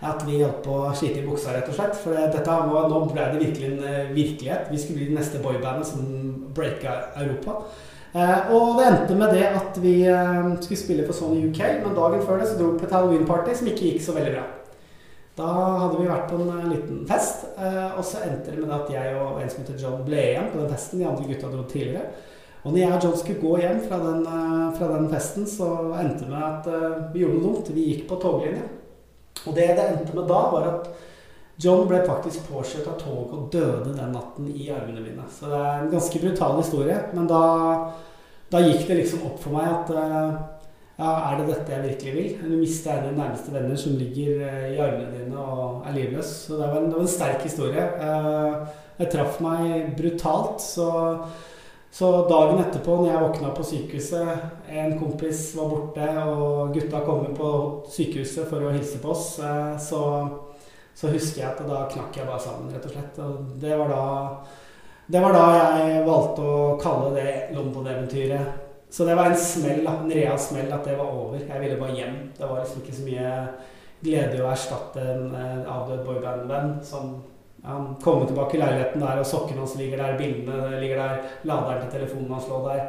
at 0.00 0.22
vi 0.24 0.38
holdt 0.40 0.62
på 0.64 0.78
å 0.78 0.94
slite 0.96 1.20
i 1.20 1.26
buksa, 1.26 1.52
rett 1.52 1.66
og 1.68 1.74
slett. 1.74 1.98
For 1.98 2.14
dette 2.14 2.46
var, 2.70 2.86
nå 2.88 3.02
ble 3.10 3.26
det 3.34 3.42
virkelig 3.42 3.74
en 3.74 4.14
virkelighet. 4.14 4.70
Vi 4.70 4.78
skulle 4.78 5.02
bli 5.02 5.10
det 5.10 5.18
neste 5.18 5.42
boybandet 5.42 5.90
som 5.90 6.06
breaka 6.54 7.00
Europa. 7.18 7.64
Eh, 8.10 8.48
og 8.50 8.78
det 8.78 8.86
endte 8.88 9.14
med 9.14 9.36
det 9.36 9.44
at 9.46 9.76
vi 9.78 10.00
eh, 10.10 10.38
skulle 10.58 10.78
spille 10.78 11.04
for 11.06 11.14
Sony 11.14 11.44
UK, 11.46 11.60
men 11.84 11.94
dagen 11.94 12.24
før 12.26 12.40
det 12.40 12.48
så 12.50 12.56
dro 12.58 12.72
vi 12.72 12.80
på 12.80 12.88
et 12.88 12.94
halloween-party 12.96 13.54
som 13.54 13.70
ikke 13.70 13.92
gikk 13.92 14.02
så 14.02 14.14
veldig 14.16 14.32
bra. 14.34 14.46
Da 15.38 15.50
hadde 15.84 16.00
vi 16.00 16.08
vært 16.08 16.26
på 16.32 16.40
en 16.40 16.50
eh, 16.56 16.72
liten 16.72 17.04
fest, 17.06 17.46
og 17.60 18.02
så 18.06 18.24
endte 18.26 18.56
det 18.56 18.64
med 18.64 18.74
at 18.74 18.90
jeg 18.90 19.14
og 19.20 19.38
en 19.38 19.52
som 19.52 19.62
heter 19.62 19.78
John 19.78 20.02
ble 20.08 20.24
igjen 20.32 20.50
på 20.50 20.58
den 20.58 20.72
festen. 20.74 20.98
De 20.98 21.06
andre 21.06 21.28
gutta 21.28 21.52
dro 21.52 21.62
tidligere. 21.70 22.10
Og 22.64 22.74
når 22.74 22.80
jeg 22.80 22.96
og 22.96 23.06
John 23.06 23.14
skulle 23.16 23.40
gå 23.44 23.52
hjem 23.62 23.78
fra 23.86 24.00
den, 24.02 24.26
fra 24.76 24.88
den 24.90 25.06
festen, 25.08 25.46
så 25.48 25.68
endte 25.96 26.26
det 26.26 26.32
med 26.34 26.42
at 26.44 27.14
vi 27.14 27.22
gjorde 27.22 27.38
noe 27.38 27.46
dumt. 27.46 27.70
Vi 27.72 27.86
gikk 27.86 28.02
på 28.10 28.18
toglinja. 28.20 28.66
Og 29.46 29.54
det 29.56 29.70
det 29.78 29.86
endte 29.86 30.18
med 30.18 30.28
da, 30.28 30.42
var 30.52 30.66
at 30.74 30.90
John 31.60 31.88
ble 31.88 32.00
faktisk 32.06 32.46
påkjørt 32.48 32.88
av 32.88 33.00
tog 33.00 33.34
og 33.36 33.48
døde 33.52 33.92
den 33.92 34.14
natten 34.14 34.46
i 34.52 34.70
armene 34.72 35.02
mine. 35.04 35.26
Så 35.32 35.50
det 35.50 35.58
er 35.58 35.82
en 35.82 35.92
ganske 35.92 36.22
brutal 36.22 36.56
historie. 36.60 36.96
Men 37.16 37.28
da, 37.28 37.42
da 38.52 38.62
gikk 38.64 38.86
det 38.88 39.02
liksom 39.02 39.26
opp 39.28 39.42
for 39.42 39.58
meg 39.58 39.68
at 39.68 39.92
uh, 39.92 40.38
ja, 41.00 41.10
er 41.10 41.40
det 41.40 41.50
dette 41.50 41.74
jeg 41.74 41.86
virkelig 41.88 42.14
vil? 42.16 42.30
Du 42.44 42.56
mister 42.60 42.94
en 42.94 43.02
av 43.02 43.10
dine 43.10 43.22
nærmeste 43.22 43.52
venner 43.52 43.82
som 43.82 43.98
ligger 44.00 44.40
uh, 44.46 44.64
i 44.70 44.80
armene 44.80 45.12
dine 45.18 45.44
og 45.44 45.84
er 45.88 45.98
livløs. 45.98 46.32
Så 46.46 46.56
det 46.56 46.64
var 46.64 46.80
en, 46.80 46.88
det 46.88 46.96
var 46.96 47.06
en 47.06 47.14
sterk 47.18 47.44
historie. 47.44 47.86
Jeg 48.00 48.66
det 49.00 49.12
traff 49.12 49.40
meg 49.44 49.94
brutalt. 50.00 50.60
Så 50.64 50.90
Så 51.90 52.06
dagen 52.30 52.60
etterpå, 52.62 53.00
når 53.00 53.08
jeg 53.10 53.22
våkna 53.24 53.48
på 53.50 53.64
sykehuset, 53.66 54.28
en 54.70 54.92
kompis 55.00 55.40
var 55.58 55.72
borte, 55.72 56.04
og 56.22 56.70
gutta 56.74 57.00
kommer 57.02 57.32
på 57.34 57.48
sykehuset 57.90 58.46
for 58.46 58.62
å 58.62 58.70
hilse 58.70 59.00
på 59.02 59.10
oss, 59.10 59.24
eh, 59.42 59.72
så, 59.82 60.02
så 61.00 61.08
husker 61.08 61.40
jeg 61.40 61.48
at 61.48 61.60
da 61.64 61.84
knakk 61.88 62.16
jeg 62.18 62.28
bare 62.28 62.42
sammen, 62.44 62.72
rett 62.74 62.84
og 62.84 62.92
slett. 62.92 63.20
Og 63.24 63.54
det 63.62 63.76
var 63.80 63.88
da, 63.88 64.02
det 65.08 65.22
var 65.24 65.36
da 65.36 65.44
jeg 65.80 66.02
valgte 66.04 66.44
å 66.44 66.58
kalle 66.82 67.14
det 67.16 67.30
London-eventyret. 67.56 68.66
Så 68.90 69.06
det 69.06 69.14
var 69.16 69.30
en 69.30 69.38
smell, 69.38 69.86
en 69.86 70.10
real 70.12 70.38
smell 70.42 70.68
at 70.74 70.84
det 70.84 70.98
var 70.98 71.12
over. 71.14 71.38
Jeg 71.40 71.62
ville 71.62 71.78
bare 71.80 71.96
hjem. 71.96 72.16
Det 72.36 72.44
var 72.44 72.60
liksom 72.60 72.82
ikke 72.82 72.96
så 72.98 73.06
mye 73.06 73.34
glede 74.02 74.42
å 74.42 74.50
erstatte 74.50 75.04
en 75.04 75.34
avdød 75.68 76.04
boyband-venn 76.04 76.74
som 76.84 77.14
ja, 77.62 77.76
kommer 78.02 78.26
tilbake 78.26 78.56
i 78.56 78.60
leiligheten 78.60 79.02
der, 79.04 79.20
og 79.20 79.28
sokkene 79.28 79.60
hans 79.62 79.76
ligger 79.76 80.00
der, 80.00 80.16
bildene 80.20 80.80
ligger 80.80 81.02
der, 81.02 81.26
laderen 81.48 81.84
til 81.84 81.98
telefonen 81.98 82.32
hans 82.34 82.48
lå 82.48 82.60
der. 82.66 82.86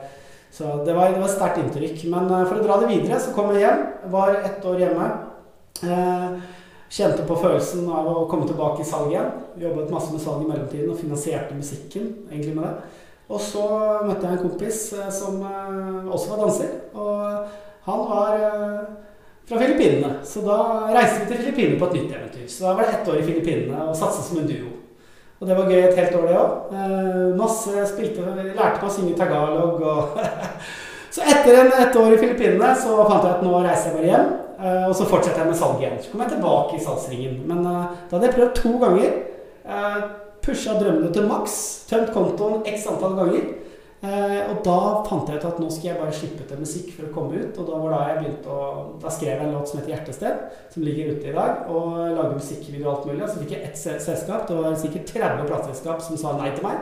Så 0.52 0.82
det 0.86 0.96
var, 0.96 1.14
det 1.16 1.24
var 1.24 1.32
sterkt 1.32 1.62
inntrykk. 1.62 2.02
Men 2.12 2.28
uh, 2.28 2.42
for 2.44 2.60
å 2.60 2.64
dra 2.66 2.80
det 2.82 2.90
videre, 2.92 3.20
så 3.24 3.32
kom 3.36 3.54
jeg 3.56 3.64
hjem. 3.64 3.86
Var 4.12 4.40
ett 4.42 4.66
år 4.68 4.82
hjemme. 4.84 5.12
Uh, 5.80 6.42
kjente 6.92 7.24
på 7.28 7.38
følelsen 7.40 7.86
av 7.88 8.10
å 8.12 8.26
komme 8.32 8.50
tilbake 8.50 8.84
i 8.84 8.88
salg 8.88 9.14
igjen. 9.14 9.30
Jobbet 9.62 9.94
masse 9.94 10.12
med 10.12 10.24
salg 10.24 10.44
i 10.44 10.50
mellomtiden 10.50 10.92
og 10.92 11.00
finansierte 11.00 11.56
musikken 11.58 12.10
egentlig 12.30 12.58
med 12.58 12.68
det. 12.68 12.74
Og 13.32 13.40
så 13.40 13.64
møtte 14.04 14.28
jeg 14.28 14.36
en 14.36 14.44
kompis 14.44 14.82
uh, 14.98 15.08
som 15.14 15.40
også 16.12 16.34
var 16.34 16.42
danser. 16.44 16.74
Og 16.92 17.88
han 17.88 18.04
var 18.10 18.44
fra 19.48 19.62
Filippinene. 19.62 20.20
Så 20.28 20.44
da 20.46 20.58
reiste 20.92 21.24
vi 21.24 21.32
til 21.32 21.42
Filippinene 21.42 21.80
på 21.80 21.90
et 21.90 21.98
nytt 21.98 22.14
eventyr. 22.18 22.46
Så 22.52 22.68
da 22.68 22.76
var 22.76 22.86
det 22.86 23.00
ett 23.00 23.10
år 23.10 23.20
i 23.22 23.26
Filippinene 23.26 23.88
og 23.88 23.98
satset 23.98 24.28
som 24.28 24.42
en 24.42 24.52
duo. 24.52 24.76
Og 25.42 25.48
det 25.50 25.58
var 25.58 25.72
gøy 25.74 25.82
et 25.82 25.98
helt 25.98 26.16
år, 26.20 26.28
det 26.30 26.38
òg. 26.38 26.52
Eh, 26.78 27.22
masse 27.40 27.86
spilte 27.90 28.22
Lærte 28.30 28.78
meg 28.78 28.86
å 28.86 28.94
synge 28.94 29.18
tagalog 29.18 29.82
og 29.82 30.20
Så 31.12 31.26
etter 31.28 31.58
en, 31.60 31.74
et 31.76 31.96
år 32.00 32.14
i 32.16 32.20
Filippinene 32.22 32.70
så 32.80 32.94
fant 33.04 33.26
jeg 33.26 33.34
at 33.34 33.42
nå 33.44 33.58
reiser 33.66 33.90
jeg 33.90 33.98
bare 33.98 34.12
hjem. 34.14 34.30
Eh, 34.62 34.88
og 34.88 34.96
så 34.96 35.08
fortsetter 35.10 35.42
jeg 35.42 35.52
med 35.52 35.58
salg 35.58 35.82
igjen. 35.82 35.98
Så 36.02 36.12
kom 36.12 36.22
jeg 36.26 36.36
tilbake 36.36 36.78
i 36.78 36.84
salgsringen. 36.84 37.40
Men 37.50 37.66
eh, 37.66 37.96
da 38.10 38.18
hadde 38.18 38.30
jeg 38.30 38.38
prøvd 38.38 38.54
to 38.60 38.74
ganger. 38.82 39.18
Uh, 39.62 40.04
Pusha 40.42 40.74
drømmene 40.78 41.12
til 41.14 41.28
maks. 41.30 41.58
Tømt 41.90 42.14
kontoen 42.16 42.64
x 42.70 42.88
antall 42.90 43.18
ganger. 43.18 43.50
Eh, 44.02 44.40
og 44.50 44.64
da 44.66 44.78
fant 45.06 45.28
jeg 45.30 45.38
ut 45.38 45.44
at 45.46 45.60
nå 45.62 45.68
skal 45.70 45.92
jeg 45.92 46.00
bare 46.00 46.14
slippe 46.18 46.46
til 46.50 46.58
musikk 46.64 46.88
for 46.96 47.06
å 47.06 47.12
komme 47.14 47.38
ut. 47.38 47.60
Og 47.62 47.68
da 47.70 47.82
var 47.84 47.94
da 47.94 48.00
jeg 48.10 48.18
begynte 48.24 48.56
å 48.56 48.70
Da 49.02 49.14
skrev 49.14 49.36
jeg 49.36 49.46
en 49.46 49.54
låt 49.54 49.70
som 49.70 49.80
heter 49.80 49.94
'Hjertested', 49.94 50.40
som 50.74 50.84
ligger 50.84 51.14
ute 51.14 51.30
i 51.30 51.36
dag. 51.36 51.70
Og 51.70 51.98
lager 52.18 52.34
musikkvideo 52.34 52.90
og 52.90 52.98
alt 52.98 53.06
mulig. 53.06 53.30
Så 53.30 53.40
fikk 53.40 53.52
jeg 53.52 53.64
ett 53.64 53.78
selskap. 53.78 54.48
Det 54.48 54.58
var 54.58 54.76
sikkert 54.76 55.06
30 55.06 55.48
plateselskap 55.48 56.02
som 56.02 56.18
sa 56.18 56.38
nei 56.38 56.50
til 56.56 56.64
meg. 56.64 56.78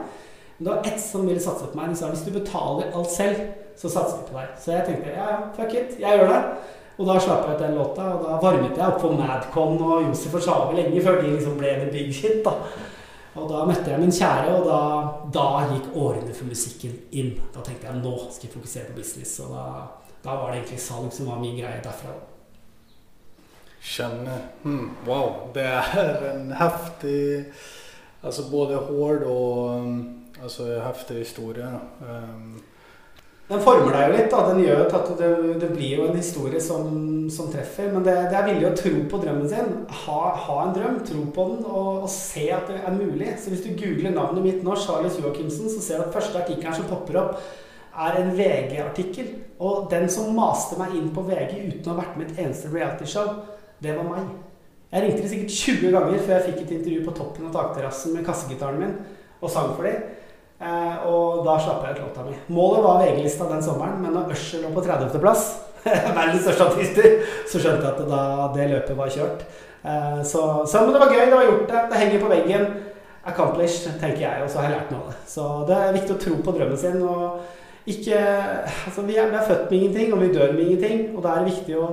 Men 0.57 0.65
det 0.65 0.75
var 0.75 0.87
ett 0.87 0.99
som 0.99 1.27
ville 1.27 1.39
satse 1.39 1.67
på 1.67 1.75
meg. 1.75 1.89
De 1.89 1.95
sa 1.95 2.07
hvis 2.07 2.25
du 2.25 2.31
betaler 2.31 2.91
alt 2.95 3.11
selv, 3.11 3.35
så 3.75 3.89
satser 3.89 4.17
vi 4.17 4.31
på 4.31 4.39
deg. 4.39 4.47
Så 4.59 4.71
jeg 4.71 4.85
tenkte 4.85 5.15
ja, 5.15 5.27
ja, 5.29 5.39
fuck 5.55 5.73
it, 5.73 5.99
jeg 5.99 6.19
gjør 6.19 6.27
det. 6.27 6.43
Og 6.99 7.07
da 7.07 7.15
slapp 7.23 7.45
jeg 7.47 7.55
ut 7.55 7.61
den 7.63 7.77
låta, 7.79 8.05
og 8.11 8.25
da 8.25 8.37
varmet 8.43 8.75
jeg 8.75 8.85
opp 8.85 8.99
for 8.99 9.15
Madcon 9.15 9.77
og 9.79 10.09
Josef 10.09 10.33
og 10.35 10.43
Sjave 10.43 10.75
lenge 10.75 11.03
før 11.05 11.21
de 11.21 11.29
liksom 11.31 11.55
ble 11.59 11.75
the 11.79 11.91
big 11.93 12.09
shit. 12.15 12.41
da. 12.43 12.57
Og 13.39 13.45
da 13.47 13.61
møtte 13.69 13.93
jeg 13.93 14.01
min 14.01 14.11
kjære, 14.11 14.55
og 14.57 14.65
da, 14.67 14.79
da, 15.31 15.45
gikk 15.69 15.93
årene 15.95 16.33
for 16.35 16.49
musikken 16.49 16.97
inn. 17.15 17.37
Da 17.53 17.63
tenkte 17.63 17.87
jeg 17.87 18.01
nå 18.01 18.15
skal 18.25 18.49
jeg 18.49 18.55
fokusere 18.57 18.89
på 18.89 18.97
business. 18.99 19.37
Og 19.45 19.53
da, 19.55 19.65
da 20.25 20.35
var 20.41 20.51
det 20.51 20.59
egentlig 20.59 20.81
salg 20.83 21.13
som 21.15 21.29
var 21.31 21.39
min 21.39 21.55
greie 21.55 21.79
derfra. 21.85 22.17
Skjønner. 23.79 24.49
hmm, 24.63 24.89
Wow. 25.07 25.53
Det 25.55 25.63
er 25.63 26.25
en 26.33 26.49
heftig 26.51 27.53
Altså 28.19 28.43
både 28.51 28.75
hård 28.75 29.21
og 29.23 29.85
altså, 30.43 30.81
heftig 30.83 31.17
historie. 31.17 31.69
Um, 32.01 32.61
den 33.49 33.61
former 33.65 33.95
deg 33.95 34.03
jo 34.03 34.13
litt. 34.13 34.27
da, 34.29 34.41
Den 34.45 34.59
gjør 34.61 34.83
at 34.93 35.07
det, 35.17 35.29
det 35.63 35.69
blir 35.73 35.95
jo 35.97 36.03
en 36.05 36.17
historie 36.19 36.59
som, 36.61 36.91
som 37.33 37.47
treffer. 37.49 37.87
Men 37.93 38.03
det, 38.05 38.13
det, 38.29 38.37
er 38.37 38.49
villig 38.51 38.67
å 38.69 38.75
tro 38.77 38.91
på 39.09 39.21
drømmen 39.23 39.49
sin. 39.49 39.71
Ha, 40.03 40.19
ha 40.45 40.57
en 40.65 40.75
drøm, 40.75 40.99
tro 41.07 41.23
på 41.33 41.45
den 41.49 41.63
og, 41.63 42.03
og, 42.03 42.11
se 42.13 42.45
at 42.53 42.69
det 42.69 42.77
er 42.83 42.99
mulig. 42.99 43.31
Så 43.41 43.53
hvis 43.53 43.63
du 43.65 43.71
googler 43.73 44.13
navnet 44.13 44.45
mitt 44.45 44.61
nå, 44.65 44.77
Charles 44.77 45.17
Joachimsen, 45.17 45.71
så 45.73 45.81
ser 45.81 45.97
du 45.97 46.05
at 46.05 46.13
første 46.19 46.37
artikkelen 46.43 46.77
som 46.77 46.91
popper 46.91 47.17
opp, 47.23 47.41
er 47.99 48.19
en 48.19 48.29
VG-artikkel. 48.37 49.33
Og 49.65 49.89
den 49.91 50.05
som 50.13 50.29
maste 50.37 50.77
meg 50.79 50.93
inn 50.99 51.09
på 51.15 51.25
VG 51.25 51.57
uten 51.71 51.89
å 51.89 51.95
ha 51.95 52.03
vært 52.03 52.21
med 52.21 52.29
et 52.29 52.45
eneste 52.45 52.69
realityshow, 52.69 53.33
det 53.81 53.97
var 53.97 54.13
meg. 54.13 54.29
Jeg 54.93 55.05
ringte 55.05 55.25
dem 55.25 55.33
sikkert 55.33 55.57
20 55.57 55.97
ganger 55.97 56.21
før 56.21 56.35
jeg 56.37 56.45
fikk 56.51 56.61
et 56.61 56.77
intervju 56.77 57.01
på 57.05 57.17
toppen 57.17 57.49
av 57.49 57.57
takterrassen 57.57 58.13
med 58.13 58.25
kassegitaren 58.25 58.79
min 58.81 58.95
og 59.39 59.51
sang 59.53 59.73
for 59.73 59.89
dem. 59.89 60.05
Eh, 60.59 61.07
og 61.07 61.45
da 61.45 61.55
slapp 61.61 61.85
jeg 61.87 61.95
ut 61.95 62.03
låta 62.03 62.25
mi. 62.27 62.35
Målet 62.51 62.83
var 62.83 63.01
VG-lista 63.03 63.47
den 63.47 63.63
sommeren, 63.63 64.01
men 64.03 64.15
når 64.15 64.33
Usher 64.35 64.65
lå 64.65 64.73
på 64.75 64.83
30.-plass, 64.83 65.45
verdens 65.85 66.43
største 66.43 66.67
artister, 66.67 67.21
så 67.47 67.61
skjønte 67.61 67.85
jeg 67.87 67.93
at 67.93 68.09
da, 68.11 68.23
det 68.55 68.67
løpet 68.73 68.99
var 68.99 69.13
kjørt. 69.13 69.45
Eh, 69.83 70.19
så, 70.27 70.43
så, 70.67 70.83
men 70.83 70.95
det 70.95 71.03
var 71.05 71.13
gøy, 71.15 71.23
det 71.25 71.37
var 71.37 71.47
gjort 71.47 71.69
det. 71.71 71.85
Det 71.93 72.01
henger 72.03 72.25
på 72.25 72.33
veggen. 72.33 72.67
Accomplished, 73.29 73.95
tenker 74.01 74.23
jeg, 74.25 74.43
og 74.43 74.51
så 74.51 74.59
har 74.59 74.69
jeg 74.69 74.77
lært 74.77 74.91
noe 74.93 75.05
av 75.05 75.13
det. 75.13 75.17
Så 75.29 75.47
det 75.69 75.77
er 75.77 75.95
viktig 75.95 76.15
å 76.15 76.21
tro 76.23 76.37
på 76.43 76.53
drømmen 76.55 76.79
sin. 76.81 77.01
og 77.03 77.39
ikke, 77.89 78.17
altså 78.85 79.01
vi, 79.07 79.15
er, 79.17 79.29
vi 79.31 79.37
er 79.39 79.47
født 79.47 79.71
med 79.71 79.77
ingenting, 79.79 80.13
og 80.13 80.21
vi 80.21 80.33
dør 80.33 80.51
med 80.53 80.63
ingenting. 80.65 81.03
Og 81.15 81.23
da 81.23 81.33
er 81.33 81.43
det 81.43 81.53
viktig 81.53 81.77
å 81.79 81.87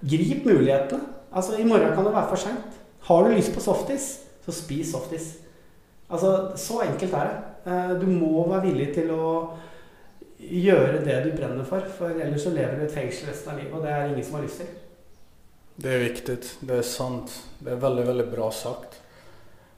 gripe 0.00 0.52
mulighetene. 0.52 1.16
Altså, 1.30 1.56
I 1.56 1.66
morgen 1.68 1.94
kan 1.94 2.06
det 2.06 2.14
være 2.14 2.30
for 2.32 2.42
seint. 2.42 2.80
Har 3.08 3.24
du 3.24 3.32
lyst 3.32 3.54
på 3.54 3.62
softis, 3.64 4.10
så 4.44 4.54
spis 4.54 4.92
softis. 4.92 5.30
Altså, 6.10 6.52
Så 6.56 6.82
enkelt 6.84 7.14
er 7.14 7.30
det. 7.30 7.38
Eh, 7.64 7.90
du 8.00 8.06
må 8.06 8.46
være 8.48 8.68
villig 8.68 8.88
til 8.94 9.10
å 9.14 9.26
gjøre 10.40 11.02
det 11.04 11.18
du 11.26 11.32
brenner 11.36 11.66
for, 11.68 11.84
for 11.98 12.16
ellers 12.16 12.46
så 12.46 12.54
lever 12.54 12.78
du 12.78 12.86
et 12.86 12.94
fengsel 12.94 13.28
resten 13.28 13.52
av 13.52 13.60
livet, 13.60 13.74
og 13.76 13.84
det 13.84 13.92
er 13.92 14.06
ingen 14.08 14.24
som 14.24 14.38
har 14.38 14.46
lyst 14.46 14.62
til. 14.62 14.70
Det 15.80 15.92
er 15.92 16.02
viktig. 16.04 16.36
Det 16.60 16.78
er 16.80 16.86
sant. 16.86 17.34
Det 17.58 17.72
er 17.72 17.80
veldig, 17.80 18.06
veldig 18.08 18.26
bra 18.32 18.50
sagt. 18.52 19.00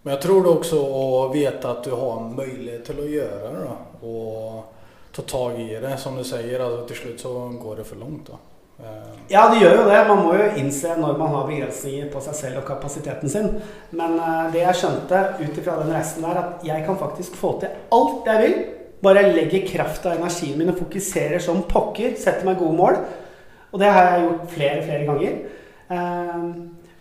Men 0.02 0.16
jeg 0.16 0.22
tror 0.24 0.42
det 0.42 0.52
også 0.52 0.78
å 0.82 1.10
vite 1.30 1.70
at 1.70 1.84
du 1.86 1.92
har 1.94 2.16
en 2.18 2.32
mulighet 2.34 2.86
til 2.88 3.02
å 3.02 3.10
gjøre 3.10 3.50
det, 3.54 3.74
og 4.10 5.12
ta 5.14 5.22
tak 5.22 5.60
i 5.62 5.68
det. 5.82 5.92
Som 6.02 6.18
du 6.18 6.24
sier, 6.26 6.58
altså, 6.58 6.86
til 6.88 6.98
slutt 7.02 7.22
så 7.22 7.34
går 7.62 7.82
det 7.82 7.86
for 7.86 8.02
langt. 8.02 8.32
da. 8.32 8.40
Ja, 9.32 9.46
det 9.48 9.62
gjør 9.62 9.78
jo 9.78 9.84
det. 9.88 10.00
Man 10.08 10.20
må 10.26 10.34
jo 10.36 10.50
innse 10.60 10.92
når 10.98 11.16
man 11.16 11.32
har 11.32 11.46
begrensninger 11.48 12.10
på 12.12 12.20
seg 12.24 12.36
selv 12.36 12.60
og 12.60 12.66
kapasiteten 12.68 13.32
sin. 13.32 13.48
Men 13.96 14.18
uh, 14.20 14.50
det 14.52 14.60
jeg 14.64 14.80
skjønte 14.82 15.22
ut 15.38 15.60
ifra 15.62 15.78
den 15.80 15.94
reisen 15.94 16.26
der, 16.26 16.40
at 16.42 16.66
jeg 16.66 16.84
kan 16.84 17.00
faktisk 17.00 17.38
få 17.40 17.54
til 17.62 17.96
alt 17.96 18.28
jeg 18.28 18.42
vil. 18.42 18.58
Bare 19.02 19.24
jeg 19.24 19.34
legger 19.38 19.66
kraft 19.70 20.04
og 20.06 20.18
energien 20.18 20.58
min 20.60 20.74
og 20.74 20.78
fokuserer 20.82 21.40
som 21.42 21.64
pokker. 21.70 22.12
Setter 22.20 22.44
meg 22.48 22.60
gode 22.60 22.76
mål. 22.76 23.00
Og 23.72 23.80
det 23.80 23.88
har 23.88 24.10
jeg 24.10 24.26
gjort 24.26 24.54
flere 24.58 24.84
flere 24.84 25.08
ganger. 25.08 25.42
Uh, 25.92 26.48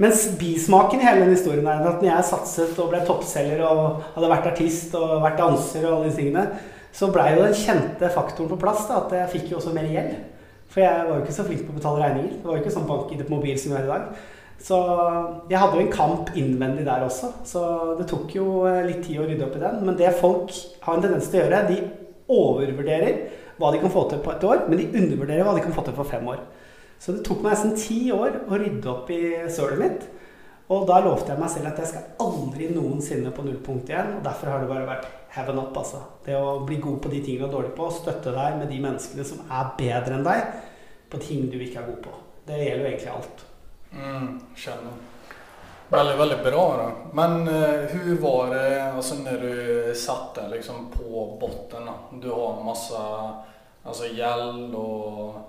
mens 0.01 0.23
bismaken 0.39 1.01
i 1.01 1.05
hele 1.05 1.25
den 1.25 1.35
historien 1.35 1.67
er 1.67 1.83
at 1.83 1.99
når 2.01 2.09
jeg 2.09 2.29
satset 2.31 2.79
og 2.81 2.93
ble 2.93 3.03
toppselger 3.05 3.59
og 3.67 4.05
hadde 4.15 4.31
vært 4.31 4.47
artist 4.49 4.95
og 4.97 5.19
vært 5.21 5.37
danser 5.41 5.83
og 5.83 5.97
alle 5.97 6.07
disse 6.07 6.23
tingene, 6.23 6.47
så 6.95 7.11
blei 7.11 7.33
jo 7.35 7.43
den 7.43 7.55
kjente 7.55 8.09
faktoren 8.11 8.49
på 8.51 8.59
plass 8.63 8.87
da, 8.87 9.03
at 9.03 9.13
jeg 9.19 9.33
fikk 9.35 9.51
jo 9.51 9.59
også 9.59 9.75
mer 9.75 9.91
gjeld. 9.91 10.15
For 10.71 10.83
jeg 10.83 11.07
var 11.07 11.17
jo 11.17 11.23
ikke 11.25 11.35
så 11.35 11.47
flink 11.47 11.65
på 11.67 11.73
å 11.73 11.79
betale 11.79 12.03
regninger. 12.05 12.37
Det 12.37 12.47
var 12.47 12.55
jo 12.57 12.63
ikke 12.63 12.75
sånn 12.77 12.87
bank-ID 12.87 13.25
på 13.27 13.35
mobil 13.35 13.57
som 13.59 13.73
jeg 13.73 13.81
har 13.81 13.89
i 13.89 13.91
dag. 13.91 14.21
Så 14.61 14.77
jeg 15.49 15.57
hadde 15.57 15.77
jo 15.77 15.83
en 15.83 15.93
kamp 15.93 16.31
innvendig 16.37 16.85
der 16.85 17.03
også. 17.05 17.31
Så 17.47 17.63
det 17.97 18.07
tok 18.11 18.35
jo 18.37 18.47
eh, 18.69 18.83
litt 18.87 19.01
tid 19.07 19.19
å 19.19 19.25
rydde 19.27 19.47
opp 19.47 19.57
i 19.57 19.63
den. 19.63 19.81
Men 19.87 19.97
det 19.99 20.13
folk 20.19 20.53
har 20.85 20.97
en 20.97 21.03
tendens 21.03 21.29
til 21.31 21.41
å 21.41 21.43
gjøre, 21.45 21.61
de 21.71 21.79
overvurderer 22.31 23.21
hva 23.61 23.71
de 23.73 23.81
kan 23.81 23.93
få 23.93 24.05
til 24.09 24.21
på 24.23 24.33
et 24.33 24.45
år, 24.47 24.65
men 24.69 24.79
de 24.79 24.89
undervurderer 25.01 25.45
hva 25.45 25.55
de 25.57 25.65
kan 25.65 25.75
få 25.75 25.83
til 25.85 25.97
på 25.97 26.07
fem 26.07 26.29
år. 26.31 26.39
Så 27.01 27.15
det 27.15 27.25
tok 27.25 27.41
meg 27.41 27.55
nesten 27.55 27.75
ti 27.77 27.99
år 28.13 28.43
å 28.45 28.57
rydde 28.61 28.89
opp 28.93 29.09
i 29.13 29.21
sølet 29.51 29.81
mitt. 29.81 30.07
Og 30.71 30.85
da 30.87 31.01
lovte 31.03 31.33
jeg 31.33 31.41
meg 31.41 31.51
selv 31.51 31.71
at 31.71 31.81
jeg 31.81 31.89
skal 31.89 32.25
aldri 32.25 32.69
noensinne 32.71 33.33
på 33.35 33.43
nullpunkt 33.43 33.91
igjen. 33.91 34.15
Og 34.17 34.23
derfor 34.23 34.53
har 34.53 34.63
det 34.63 34.69
bare 34.71 34.87
vært 34.87 35.07
heaven 35.35 35.59
up, 35.59 35.75
altså. 35.77 35.99
Det 36.25 36.35
å 36.37 36.61
bli 36.67 36.79
god 36.83 36.99
på 37.03 37.11
de 37.11 37.21
tingene 37.25 37.47
du 37.47 37.49
er 37.49 37.55
dårlig 37.57 37.73
på, 37.75 37.87
og 37.89 37.95
støtte 37.95 38.33
deg 38.35 38.59
med 38.59 38.71
de 38.71 38.79
menneskene 38.83 39.27
som 39.27 39.43
er 39.51 39.71
bedre 39.79 40.17
enn 40.17 40.27
deg 40.27 40.59
på 41.11 41.19
ting 41.23 41.47
du 41.51 41.59
ikke 41.59 41.81
er 41.81 41.89
god 41.89 42.03
på. 42.05 42.17
Det 42.47 42.59
gjelder 42.59 42.85
jo 42.85 42.91
egentlig 42.91 43.15
alt. 43.17 43.45
Mm, 43.91 44.27
skjønner. 44.55 44.99
Veldig, 45.91 46.17
veldig 46.21 46.37
bra. 46.45 46.65
Da. 46.79 46.89
Men 47.19 47.47
uh, 47.47 47.91
hur 47.91 48.11
var 48.23 48.53
det 48.55 48.67
altså, 48.93 49.17
når 49.25 49.41
du 49.43 49.95
satt 49.99 50.35
der 50.37 50.53
liksom, 50.53 50.87
på 50.93 51.25
bunnen? 51.41 51.89
Du 52.23 52.29
har 52.31 52.61
masse 52.63 53.01
altså, 53.83 54.07
gjeld 54.07 54.71
og 54.79 55.41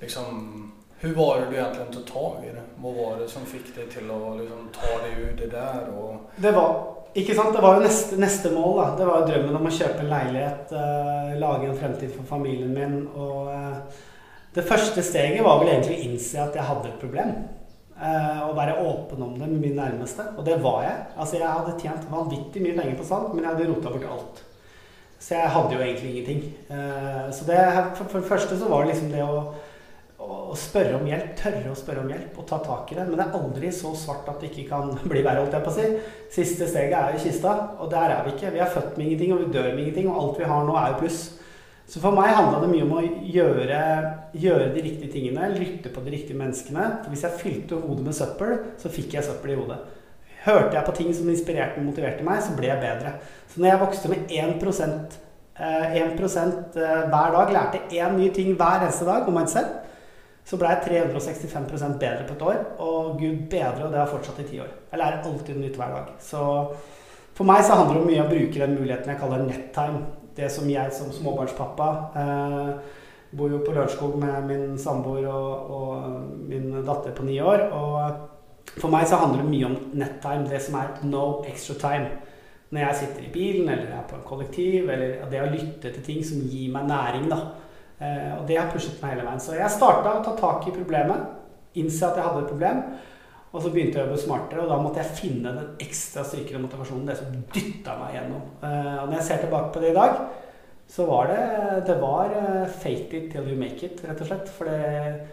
liksom 0.00 0.72
Hur 1.02 1.14
var 1.14 1.40
det 1.40 1.46
du 1.50 1.56
egentlig 1.58 1.84
tok 1.90 2.06
tak 2.06 2.42
i 2.46 2.50
det? 2.54 2.60
Hva 2.78 2.90
var 2.94 3.16
det 3.18 3.24
som 3.30 3.46
fikk 3.46 3.72
deg 3.74 3.88
til 3.90 4.10
å 4.14 4.36
liksom, 4.38 4.68
ta 4.70 4.90
deg 5.02 5.16
ut 5.18 5.40
det 5.40 5.48
der? 5.50 5.88
Og... 5.98 6.28
Det 6.44 6.52
var 6.54 6.76
ikke 7.18 7.34
sant? 7.34 7.56
Det 7.56 7.62
var 7.64 7.74
jo 7.74 7.82
neste, 7.82 8.18
neste 8.22 8.52
mål. 8.54 8.76
da. 8.76 8.84
Det 9.00 9.08
var 9.08 9.16
jo 9.18 9.32
drømmen 9.32 9.56
om 9.58 9.66
å 9.66 9.72
kjøpe 9.74 10.04
en 10.04 10.12
leilighet, 10.12 10.70
uh, 10.76 11.32
lage 11.40 11.66
en 11.66 11.80
fremtid 11.80 12.12
for 12.14 12.28
familien 12.28 12.70
min. 12.76 12.94
Og 13.18 13.50
uh, 13.50 14.04
det 14.54 14.64
første 14.68 15.02
steget 15.02 15.42
var 15.42 15.58
vel 15.58 15.72
egentlig 15.72 15.96
å 15.96 16.04
innse 16.06 16.44
at 16.44 16.60
jeg 16.60 16.68
hadde 16.68 16.92
et 16.92 17.02
problem. 17.02 17.34
Uh, 17.98 18.46
og 18.46 18.54
være 18.60 18.78
åpen 18.86 19.26
om 19.26 19.34
det 19.40 19.50
med 19.50 19.58
min 19.58 19.76
nærmeste. 19.80 20.28
Og 20.36 20.46
det 20.46 20.60
var 20.62 20.86
jeg. 20.86 21.02
Altså 21.16 21.42
Jeg 21.42 21.50
hadde 21.50 21.76
tjent 21.82 22.06
vanvittig 22.14 22.62
mye 22.62 22.78
penger 22.78 22.94
på 23.02 23.08
salg, 23.10 23.34
men 23.34 23.42
jeg 23.42 23.56
hadde 23.56 23.68
rota 23.72 23.96
bort 23.96 24.08
alt. 24.20 24.46
Så 25.18 25.34
jeg 25.34 25.50
hadde 25.58 25.74
jo 25.74 25.82
egentlig 25.82 26.14
ingenting. 26.14 26.40
Så 27.34 27.44
det, 27.46 27.58
for, 27.94 28.08
for 28.10 28.18
det 28.18 28.26
første 28.26 28.56
så 28.58 28.70
var 28.70 28.82
det 28.82 28.90
liksom 28.90 29.12
det 29.12 29.20
å, 29.22 29.44
å 30.52 30.56
spørre 30.58 30.96
om 30.98 31.06
hjelp, 31.08 31.34
tørre 31.38 31.70
å 31.72 31.76
spørre 31.78 32.02
om 32.02 32.10
hjelp 32.12 32.38
og 32.40 32.46
ta 32.48 32.58
tak 32.64 32.90
i 32.92 32.98
det. 32.98 33.04
Men 33.08 33.18
det 33.18 33.26
er 33.26 33.36
aldri 33.38 33.70
så 33.74 33.92
svart 33.98 34.28
at 34.32 34.42
det 34.42 34.50
ikke 34.50 34.68
kan 34.70 34.90
bli 35.12 35.22
verre, 35.24 35.44
holdt 35.44 35.56
jeg 35.56 35.66
på 35.66 35.72
å 35.72 35.76
si. 35.76 35.86
Siste 36.32 36.68
steget 36.70 36.98
er 36.98 37.16
i 37.16 37.22
kista, 37.22 37.54
og 37.78 37.92
der 37.92 38.16
er 38.16 38.26
vi 38.26 38.34
ikke. 38.36 38.52
Vi 38.54 38.64
er 38.64 38.74
født 38.74 38.98
med 38.98 39.06
ingenting, 39.06 39.32
og 39.36 39.44
vi 39.44 39.54
dør 39.54 39.70
med 39.70 39.84
ingenting, 39.84 40.10
og 40.10 40.20
alt 40.22 40.42
vi 40.42 40.50
har 40.52 40.68
nå, 40.68 40.76
er 40.80 40.92
jo 40.92 41.00
pluss. 41.04 41.22
Så 41.92 42.00
for 42.00 42.14
meg 42.16 42.32
handla 42.32 42.60
det 42.62 42.70
mye 42.70 42.84
om 42.86 42.92
å 42.96 43.00
gjøre, 43.04 43.80
gjøre, 44.38 44.68
de 44.72 44.84
riktige 44.84 45.12
tingene, 45.12 45.50
lytte 45.56 45.90
på 45.92 46.04
de 46.04 46.14
riktige 46.14 46.38
menneskene. 46.38 46.86
For 47.02 47.12
hvis 47.12 47.24
jeg 47.26 47.40
fylte 47.42 47.80
hodet 47.82 48.06
med 48.06 48.16
søppel, 48.16 48.54
så 48.80 48.92
fikk 48.92 49.18
jeg 49.18 49.26
søppel 49.26 49.52
i 49.52 49.58
hodet. 49.58 49.80
Hørte 50.42 50.74
jeg 50.74 50.86
på 50.86 50.94
ting 50.96 51.12
som 51.14 51.28
inspirerte 51.30 51.78
og 51.78 51.86
motiverte 51.90 52.24
meg, 52.26 52.40
så 52.42 52.54
ble 52.56 52.70
jeg 52.70 52.82
bedre. 52.82 53.12
Så 53.50 53.60
når 53.60 53.72
jeg 53.72 53.82
vokste 53.82 54.10
med 54.10 54.32
1%, 54.32 55.18
1 55.62 56.22
eh, 56.24 57.02
hver 57.12 57.34
dag, 57.36 57.52
lærte 57.52 57.82
én 57.92 58.16
ny 58.16 58.30
ting 58.34 58.54
hver 58.56 58.80
eneste 58.80 59.06
dag 59.06 59.28
om 59.28 59.36
mindset, 59.36 59.82
så 60.44 60.58
ble 60.58 60.72
jeg 60.72 60.82
365% 61.14 62.00
bedre 62.00 62.24
på 62.26 62.34
et 62.34 62.42
år. 62.48 62.64
Og 62.82 63.20
gud 63.20 63.44
bedre, 63.50 63.86
og 63.86 63.92
det 63.92 64.00
har 64.00 64.10
fortsatt 64.10 64.40
i 64.42 64.48
ti 64.48 64.58
år. 64.62 64.72
Jeg 64.90 65.00
lærer 65.00 65.28
alltid 65.28 65.60
nytt 65.60 65.78
hver 65.78 65.94
dag. 65.94 66.10
Så 66.22 66.42
for 67.36 67.48
meg 67.48 67.62
så 67.64 67.78
handler 67.78 68.00
det 68.00 68.08
mye 68.10 68.24
om 68.24 68.28
å 68.28 68.32
bruke 68.34 68.64
den 68.64 68.74
muligheten 68.76 69.14
jeg 69.14 69.22
kaller 69.22 69.46
nettime. 69.46 70.02
Det 70.36 70.48
som 70.52 70.68
jeg 70.68 70.92
som 70.96 71.12
småbarnspappa 71.12 71.88
eh, 72.16 72.98
bor 73.36 73.52
jo 73.52 73.60
på 73.64 73.72
Lørenskog 73.72 74.16
med 74.20 74.48
min 74.48 74.78
samboer 74.80 75.28
og, 75.28 75.72
og, 75.76 76.20
min 76.48 76.70
datter 76.84 77.14
på 77.16 77.26
ni 77.28 77.38
år. 77.40 77.66
Og 77.76 78.76
for 78.80 78.92
meg 78.92 79.06
så 79.08 79.20
handler 79.20 79.44
det 79.44 79.52
mye 79.52 79.70
om 79.70 79.78
nettime, 80.00 80.48
det 80.48 80.60
som 80.64 80.78
er 80.80 80.94
no 81.06 81.26
extra 81.48 81.78
time. 81.80 82.12
Når 82.72 82.86
jeg 82.86 82.98
sitter 83.02 83.26
i 83.26 83.32
bilen 83.32 83.68
eller 83.68 83.92
er 83.92 84.06
på 84.08 84.16
en 84.16 84.24
kollektiv, 84.24 84.88
eller 84.88 85.26
det 85.30 85.42
å 85.42 85.50
lytte 85.52 85.92
til 85.92 86.06
ting 86.06 86.22
som 86.24 86.40
gir 86.48 86.72
meg 86.72 86.88
næring. 86.88 87.28
da 87.30 87.42
og 88.38 88.44
det 88.48 88.58
har 88.58 88.70
pushet 88.72 88.98
meg 89.02 89.14
hele 89.14 89.24
veien. 89.26 89.40
Så 89.42 89.56
jeg 89.56 89.70
starta 89.70 90.16
å 90.18 90.22
ta 90.26 90.36
tak 90.38 90.68
i 90.68 90.74
problemet. 90.74 91.26
Innse 91.78 92.08
at 92.08 92.18
jeg 92.18 92.26
hadde 92.26 92.44
et 92.44 92.52
problem. 92.52 92.84
Og 93.52 93.60
så 93.60 93.68
begynte 93.72 93.98
jeg 93.98 94.06
å 94.06 94.08
jobbe 94.08 94.20
smartere, 94.22 94.62
og 94.64 94.70
da 94.72 94.78
måtte 94.80 95.02
jeg 95.02 95.18
finne 95.18 95.52
den 95.52 95.74
ekstra 95.84 96.24
styrken 96.24 96.56
og 96.56 96.64
motivasjonen. 96.64 97.04
Det 97.10 97.18
som 97.18 97.34
dytta 97.52 97.98
meg 98.00 98.16
gjennom. 98.16 98.46
Eh, 98.64 98.96
og 99.02 99.10
når 99.10 99.18
jeg 99.18 99.26
ser 99.26 99.42
tilbake 99.42 99.74
på 99.74 99.82
det 99.82 99.90
i 99.92 99.98
dag, 99.98 100.22
så 100.92 101.06
var 101.08 101.28
det 101.30 101.84
Det 101.86 101.96
var 102.00 102.32
eh, 102.36 102.66
fake 102.68 103.16
it 103.16 103.30
till 103.32 103.48
you 103.48 103.58
make 103.58 103.84
it, 103.84 104.00
rett 104.08 104.20
og 104.20 104.26
slett. 104.30 104.48
For 104.48 104.64
det, 104.64 105.28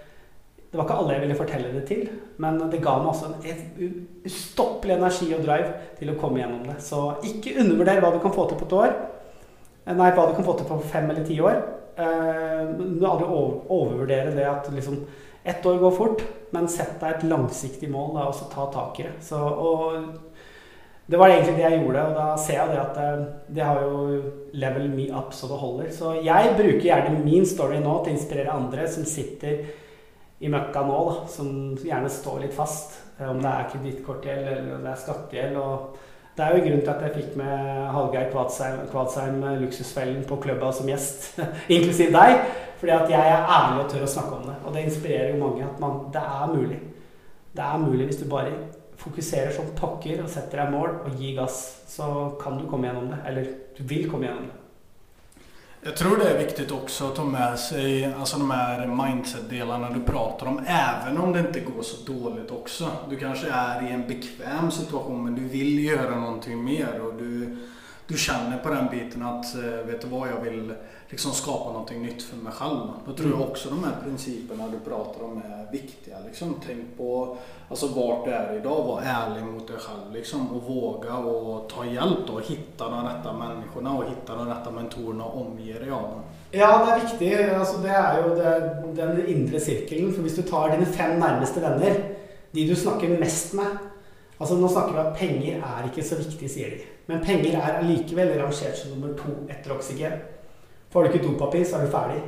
det 0.71 0.77
var 0.77 0.83
ikke 0.83 0.99
alle 0.99 1.15
jeg 1.15 1.23
ville 1.23 1.39
fortelle 1.39 1.71
det 1.77 1.85
til. 1.87 2.09
Men 2.43 2.59
det 2.59 2.83
ga 2.83 2.97
meg 2.99 3.13
også 3.13 3.31
en 3.31 4.05
ustoppelig 4.27 4.97
energi 4.97 5.31
og 5.37 5.47
drive 5.47 5.73
til 6.01 6.11
å 6.11 6.19
komme 6.19 6.43
gjennom 6.43 6.67
det. 6.67 6.79
Så 6.83 7.05
ikke 7.23 7.55
undervurder 7.63 8.03
hva 8.03 8.11
du 8.11 8.19
kan 8.19 8.35
få 8.35 8.49
til 8.49 8.59
på 8.59 8.67
et 8.67 8.79
år. 8.83 8.95
Nei, 9.89 10.11
hva 10.11 10.27
du 10.27 10.35
kan 10.35 10.45
få 10.45 10.59
til 10.59 10.67
på 10.67 10.83
fem 10.91 11.07
eller 11.09 11.23
ti 11.25 11.39
år. 11.39 11.63
Uh, 11.99 12.77
du 12.79 13.03
aldri 13.03 13.27
overvurdere 13.27 14.31
det 14.37 14.47
at 14.47 14.69
liksom 14.71 15.03
Ett 15.49 15.65
år 15.65 15.77
går 15.79 15.93
fort, 15.95 16.21
men 16.51 16.65
sett 16.67 16.97
deg 16.99 17.13
et 17.15 17.21
langsiktig 17.31 17.87
mål 17.89 18.09
da, 18.17 18.25
og 18.27 18.35
så 18.35 18.49
ta 18.51 18.65
tak 18.73 18.97
i 18.99 19.05
det. 19.07 19.13
Så, 19.23 19.37
det 21.09 21.17
var 21.17 21.31
egentlig 21.31 21.55
det 21.57 21.63
jeg 21.63 21.77
gjorde, 21.81 22.01
og 22.05 22.17
da 22.19 22.25
ser 22.37 22.59
jeg 22.59 22.69
det 22.69 22.81
at 22.83 22.97
eh, 23.01 23.21
det 23.55 23.63
har 23.65 23.79
jo 23.81 24.01
level 24.61 24.91
me 24.93 25.07
up 25.09 25.31
så 25.33 25.47
det 25.49 25.57
holder. 25.57 25.87
Så 25.95 26.11
jeg 26.21 26.51
bruker 26.57 26.85
gjerne 26.85 27.23
min 27.23 27.47
story 27.49 27.79
nå 27.81 27.95
til 28.03 28.13
å 28.13 28.17
inspirere 28.17 28.53
andre 28.53 28.85
som 28.93 29.07
sitter 29.09 29.63
i 30.39 30.51
møkka 30.53 30.83
nå, 30.85 30.99
da, 31.07 31.23
som 31.33 31.49
gjerne 31.81 32.11
står 32.13 32.43
litt 32.43 32.53
fast. 32.53 32.99
Eh, 33.17 33.25
om 33.25 33.41
det 33.41 33.49
er 33.49 33.71
kredittkortgjeld 33.71 34.51
eller 34.51 34.85
det 34.85 34.91
er 34.93 35.01
skattegjeld. 35.01 35.57
og 35.57 36.08
det 36.39 36.45
er 36.45 36.55
jo 36.55 36.63
grunnen 36.63 36.83
til 36.85 36.93
at 36.93 37.01
jeg 37.03 37.15
fikk 37.17 37.31
med 37.39 37.55
Hallgeir 37.91 38.29
Kvadsheim, 38.31 38.77
Kvadsheim 38.93 39.41
Luksusfellen 39.59 40.21
på 40.27 40.37
klubba 40.39 40.71
som 40.71 40.87
gjest, 40.87 41.33
inklusiv 41.75 42.13
deg. 42.15 42.43
Fordi 42.79 42.93
at 42.95 43.09
jeg 43.11 43.31
er 43.33 43.49
ærlig 43.57 43.83
og 43.83 43.89
tør 43.91 44.05
å 44.05 44.11
snakke 44.13 44.37
om 44.37 44.45
det. 44.47 44.55
Og 44.63 44.75
det 44.75 44.85
inspirerer 44.87 45.33
jo 45.33 45.41
mange 45.41 45.65
at 45.67 45.81
man, 45.83 45.97
det 46.15 46.21
er 46.23 46.53
mulig. 46.53 46.79
Det 47.51 47.65
er 47.65 47.81
mulig 47.83 48.07
hvis 48.07 48.21
du 48.21 48.29
bare 48.31 48.53
fokuserer 48.99 49.51
som 49.55 49.67
pokker 49.75 50.23
og 50.23 50.31
setter 50.31 50.63
deg 50.63 50.71
mål 50.71 50.95
og 51.03 51.19
gir 51.19 51.35
gass, 51.41 51.59
så 51.91 52.07
kan 52.39 52.55
du 52.59 52.67
komme 52.71 52.87
gjennom 52.87 53.11
det. 53.11 53.19
Eller 53.27 53.51
du 53.75 53.83
vil 53.91 54.07
komme 54.11 54.29
gjennom 54.29 54.47
det. 54.47 54.58
Jag 55.81 55.97
tror 55.97 56.17
det 56.17 56.29
är 56.29 56.37
viktigt 56.37 56.71
också 56.71 57.07
att 57.07 57.15
ta 57.15 57.23
med 57.23 57.59
sig 57.59 58.13
alltså 58.13 58.37
de 58.37 58.51
här 58.51 58.87
mindset-delarna 58.87 59.89
du 59.89 60.03
pratar 60.03 60.45
om. 60.45 60.61
Även 60.67 61.17
om 61.17 61.33
det 61.33 61.39
inte 61.39 61.59
går 61.59 61.83
så 61.83 62.13
dåligt 62.13 62.51
också. 62.51 62.91
Du 63.09 63.15
kanske 63.15 63.49
är 63.49 63.87
i 63.87 63.91
en 63.91 64.07
bekväm 64.07 64.71
situation 64.71 65.23
men 65.23 65.35
du 65.35 65.41
vill 65.41 65.85
göra 65.85 66.15
någonting 66.15 66.63
mer. 66.63 67.01
Och 67.01 67.13
du, 67.13 67.57
du 68.09 68.17
känner 68.17 68.57
på 68.57 68.69
den 68.69 68.87
biten 68.91 69.23
att, 69.23 69.55
eh, 69.55 69.85
vet 69.85 70.01
du 70.01 70.07
vad, 70.07 70.29
jag 70.29 70.41
vill 70.41 70.73
liksom 71.09 71.31
skapa 71.31 71.71
någonting 71.71 72.01
nytt 72.01 72.23
för 72.23 72.37
mig 72.37 72.53
själv. 72.53 72.87
Då 73.07 73.13
tror 73.13 73.29
jag 73.29 73.37
mm. 73.37 73.49
också 73.49 73.69
de 73.69 73.83
här 73.83 73.95
principerna 74.03 74.63
du 74.67 74.89
pratar 74.89 75.23
om 75.23 75.37
är 75.37 75.71
viktiga. 75.71 76.15
Liksom, 76.27 76.55
tänk 76.67 76.97
på 76.97 77.37
alltså, 77.69 77.87
vart 77.87 78.25
du 78.25 78.31
är 78.31 78.57
idag, 78.57 78.83
var 78.83 79.01
ärlig 79.01 79.43
mot 79.43 79.67
dig 79.67 79.77
själv 79.79 80.13
liksom, 80.13 80.47
och 80.51 80.63
våga 80.63 81.15
och 81.15 81.69
ta 81.69 81.85
hjälp 81.85 82.17
då, 82.27 82.33
och 82.33 82.41
hitta 82.41 82.89
de 82.89 83.05
rätta 83.05 83.33
människorna 83.33 83.97
och 83.97 84.03
hitta 84.03 84.35
de 84.35 84.47
rätta 84.47 84.71
mentorerna 84.71 85.23
och 85.23 85.41
omge 85.41 85.73
dig 85.73 85.91
av 85.91 86.01
dem. 86.01 86.21
Ja, 86.51 86.85
det 86.85 86.91
er 86.91 86.99
viktig. 86.99 87.49
Altså, 87.53 87.77
det 87.77 87.89
er 87.89 88.23
jo 88.23 88.29
det, 88.35 88.53
den 88.97 89.27
indre 89.27 89.59
sirkelen. 89.59 90.13
For 90.13 90.25
hvis 90.25 90.35
du 90.35 90.41
tar 90.41 90.71
dine 90.73 90.85
fem 90.85 91.19
nærmeste 91.19 91.61
venner, 91.61 91.99
de 92.53 92.67
du 92.67 92.75
snakker 92.75 93.19
mest 93.19 93.53
med 93.53 93.77
Altså 94.39 94.55
Nå 94.55 94.67
snakker 94.71 94.95
vi 94.95 94.99
at 95.03 95.15
penger 95.19 95.63
er 95.67 95.87
ikke 95.87 96.03
så 96.07 96.17
viktig, 96.19 96.49
sier 96.51 96.75
de. 96.75 96.83
Men 97.09 97.23
penger 97.23 97.57
er 97.59 97.79
allikevel 97.81 98.35
rangert 98.39 98.77
som 98.79 98.93
nummer 98.93 99.15
to 99.19 99.33
etter 99.51 99.73
oksygen. 99.75 100.19
Får 100.93 101.03
du 101.03 101.09
ikke 101.09 101.25
dopapir, 101.25 101.65
så 101.65 101.77
er 101.77 101.85
du 101.85 101.91
ferdig. 101.91 102.21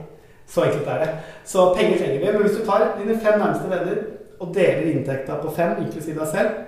Så 0.51 0.65
enkelt 0.65 0.89
er 0.91 1.05
det. 1.05 1.13
Så 1.47 1.69
penger 1.77 2.01
trenger 2.01 2.19
vi. 2.19 2.33
Men 2.33 2.43
hvis 2.43 2.57
du 2.57 2.65
tar 2.65 2.89
dine 2.97 3.15
fem 3.19 3.39
nærmeste 3.39 3.69
venner 3.71 4.01
og 4.41 4.51
deler 4.55 4.91
inntekta 4.91 5.37
på 5.39 5.53
fem, 5.55 5.77
inklusiv 5.85 6.19
deg 6.19 6.27
selv, 6.33 6.59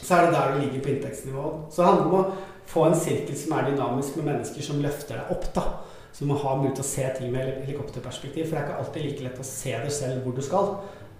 så 0.00 0.16
er 0.16 0.26
det 0.26 0.34
der 0.34 0.52
du 0.54 0.60
ligger 0.60 0.82
på 0.82 0.92
inntektsnivået. 0.94 1.62
Så 1.70 1.82
det 1.82 1.88
handler 1.88 2.06
om 2.08 2.18
å 2.18 2.24
få 2.70 2.86
en 2.86 2.98
sirkel 2.98 3.38
som 3.38 3.54
er 3.56 3.70
dynamisk 3.70 4.18
med 4.18 4.30
mennesker 4.32 4.66
som 4.66 4.82
løfter 4.82 5.20
deg 5.20 5.32
opp. 5.36 5.46
da. 5.54 5.66
Så 6.12 6.24
du 6.24 6.30
må 6.32 6.38
ha 6.42 6.56
mulighet 6.56 6.80
til 6.80 6.86
å 6.86 6.90
se 6.90 7.10
ting 7.18 7.32
med 7.32 7.60
helikopterperspektiv. 7.66 8.48
For 8.48 8.56
det 8.56 8.62
er 8.62 8.66
ikke 8.66 8.82
alltid 8.82 9.06
like 9.06 9.26
lett 9.26 9.42
å 9.42 9.46
se 9.46 9.74
deg 9.76 9.92
selv 9.94 10.24
hvor 10.24 10.34
du 10.34 10.42
skal. 10.42 10.72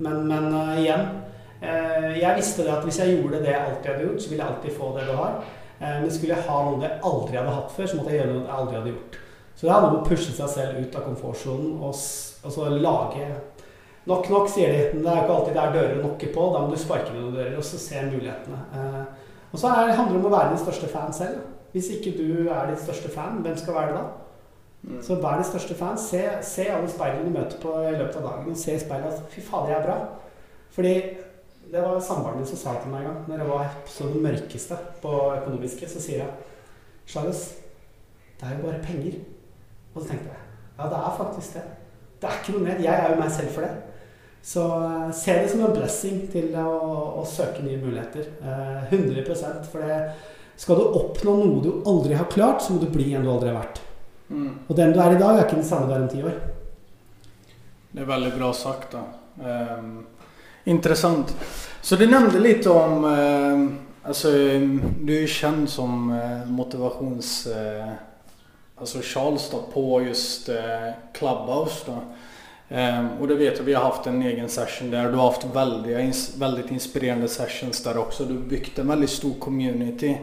Men, 0.02 0.24
men 0.26 0.48
uh, 0.54 0.80
igjen 0.80 1.06
Jeg 1.60 2.36
visste 2.38 2.64
det 2.64 2.72
at 2.72 2.84
hvis 2.86 2.98
jeg 3.02 3.16
gjorde 3.18 3.42
det 3.42 3.50
jeg 3.52 3.60
alltid 3.60 3.90
hadde 3.90 4.04
gjort, 4.06 4.22
så 4.22 4.30
ville 4.30 4.44
jeg 4.44 4.54
alltid 4.54 4.76
få 4.78 4.92
det 4.96 5.08
du 5.10 5.12
har. 5.18 5.34
Uh, 5.80 5.96
men 6.02 6.10
skulle 6.12 6.34
jeg 6.36 6.44
ha 6.44 6.56
noe 6.64 6.84
jeg 6.84 7.00
aldri 7.08 7.38
hadde 7.38 7.52
hatt 7.56 7.72
før, 7.72 7.86
så 7.88 7.98
måtte 7.98 8.12
jeg 8.12 8.20
gjøre 8.20 8.32
noe 8.34 8.46
jeg 8.46 8.56
aldri 8.56 8.76
hadde 8.78 8.92
gjort. 8.94 9.18
Så 9.54 9.66
det 9.66 9.72
handler 9.74 9.90
om 9.90 9.98
å 10.00 10.08
pushe 10.08 10.34
seg 10.36 10.52
selv 10.52 10.80
ut 10.80 10.94
av 10.96 11.02
komfortsonen 11.04 11.72
og, 11.84 11.90
og 11.92 12.54
så 12.54 12.68
lage 12.72 13.26
Nok 14.08 14.30
nok, 14.32 14.46
sier 14.48 14.70
de. 14.72 14.84
Men 14.94 15.02
det 15.04 15.10
er 15.12 15.18
jo 15.18 15.24
ikke 15.26 15.34
alltid 15.34 15.56
det 15.56 15.62
er 15.62 15.74
dører 15.74 15.98
å 15.98 16.04
nokke 16.06 16.28
på. 16.32 16.44
Da 16.54 16.62
må 16.64 16.70
du 16.72 16.78
sparke 16.80 17.12
noen 17.12 17.34
dører 17.34 17.58
og 17.60 17.66
så 17.68 17.78
se 17.78 18.00
mulighetene. 18.06 18.60
Eh, 18.80 19.26
og 19.52 19.60
så 19.60 19.74
er, 19.76 19.92
handler 19.92 20.16
det 20.16 20.22
om 20.22 20.28
å 20.30 20.32
være 20.32 20.54
din 20.54 20.62
største 20.62 20.88
fan 20.88 21.12
selv. 21.14 21.42
Hvis 21.74 21.90
ikke 21.92 22.14
du 22.16 22.48
er 22.48 22.70
ditt 22.70 22.80
største 22.80 23.12
fan, 23.12 23.42
hvem 23.44 23.58
skal 23.60 23.76
være 23.76 23.92
det 23.92 23.98
da? 23.98 24.06
Mm. 24.88 25.02
Så 25.04 25.18
vær 25.20 25.36
din 25.36 25.50
største 25.50 25.76
fan. 25.78 26.00
Se, 26.00 26.22
se 26.48 26.66
alle 26.72 26.90
speilene 26.90 27.28
du 27.28 27.36
møter 27.36 27.60
på 27.62 27.76
i 27.84 27.92
løpet 27.92 28.16
av 28.22 28.26
dagen. 28.30 28.48
Og 28.50 28.62
se 28.64 28.74
i 28.74 28.80
speilet 28.80 29.12
at 29.12 29.20
'fy 29.28 29.44
fader, 29.44 29.74
jeg 29.74 29.78
er 29.82 29.86
bra'. 29.86 30.00
Fordi 30.78 30.94
det 31.70 31.82
var 31.82 32.00
samboeren 32.02 32.40
min 32.40 32.48
som 32.48 32.58
sa 32.58 32.76
til 32.80 32.92
meg 32.92 33.04
en 33.04 33.10
gang, 33.10 33.24
når 33.28 33.42
jeg 33.42 33.48
var 33.50 33.74
på 33.86 34.08
det 34.12 34.22
mørkeste 34.24 34.78
på 35.02 35.16
økonomiske, 35.36 35.88
så 35.88 36.02
sier 36.02 36.24
jeg 36.24 36.30
'Charles, 37.06 37.42
det 38.40 38.48
er 38.48 38.56
jo 38.56 38.66
bare 38.66 38.82
penger'. 38.82 39.20
Og 39.94 40.02
så 40.02 40.08
tenkte 40.08 40.30
jeg 40.30 40.40
ja, 40.78 40.84
det 40.88 40.96
er 40.96 41.16
faktisk 41.18 41.54
det. 41.54 41.62
Det 42.20 42.28
er 42.28 42.36
ikke 42.40 42.52
noe 42.52 42.64
mer. 42.64 42.78
Jeg 42.80 42.94
er 42.94 43.10
jo 43.10 43.20
meg 43.20 43.32
selv 43.32 43.48
for 43.54 43.66
det. 43.66 43.70
Så 44.42 44.62
uh, 44.64 45.12
se 45.12 45.32
det 45.32 45.50
som 45.50 45.64
en 45.64 45.74
blessing 45.76 46.22
til 46.32 46.54
å, 46.56 46.70
å 47.20 47.24
søke 47.28 47.64
nye 47.64 47.80
muligheter. 47.80 48.30
Eh, 48.40 48.94
100 48.94 49.24
For 49.68 49.84
det, 49.84 49.98
skal 50.56 50.80
du 50.80 50.96
oppnå 50.96 51.34
noe 51.36 51.60
du 51.64 51.70
aldri 51.88 52.16
har 52.16 52.30
klart, 52.32 52.62
så 52.62 52.72
må 52.72 52.80
du 52.80 52.88
bli 52.92 53.12
en 53.12 53.26
du 53.26 53.30
aldri 53.32 53.52
har 53.52 53.60
vært. 53.60 53.82
Mm. 54.30 54.54
Og 54.68 54.76
den 54.76 54.94
du 54.94 55.00
er 55.00 55.16
i 55.16 55.20
dag, 55.20 55.36
er 55.36 55.44
ikke 55.44 55.60
den 55.60 55.68
samme 55.68 55.90
du 55.90 55.94
er 55.96 56.06
om 56.06 56.08
ti 56.08 56.22
år. 56.24 56.40
Det 57.90 58.00
er 58.00 58.08
veldig 58.08 58.32
bra 58.38 58.50
sagt. 58.56 58.96
da. 58.96 59.04
Um, 59.40 60.06
interessant. 60.70 61.36
Så 61.82 61.96
du 61.96 62.06
nevnte 62.06 62.38
litt 62.38 62.66
om 62.66 63.04
eh, 63.04 63.86
Altså, 64.00 64.30
du 65.04 65.10
er 65.12 65.26
kjent 65.28 65.68
som 65.70 66.06
motivasjons 66.48 67.44
alltså 68.80 69.00
Charles 69.02 69.52
på 69.72 70.02
just 70.02 70.48
eh, 70.48 70.88
Clubhouse. 71.12 71.84
Då. 71.86 71.98
Eh, 72.76 73.06
och 73.20 73.28
det 73.28 73.34
vet 73.34 73.58
jag, 73.58 73.64
vi 73.64 73.74
har 73.74 73.82
haft 73.82 74.06
en 74.06 74.22
egen 74.22 74.48
session 74.48 74.90
där. 74.90 75.10
Du 75.10 75.16
har 75.16 75.26
haft 75.26 75.46
väldigt, 75.54 76.36
väldigt 76.38 76.70
inspirerande 76.70 77.28
sessions 77.28 77.82
där 77.82 77.98
också. 77.98 78.24
Du 78.24 78.34
har 78.34 78.40
byggt 78.40 78.78
en 78.78 78.88
väldigt 78.88 79.10
stor 79.10 79.34
community. 79.34 80.18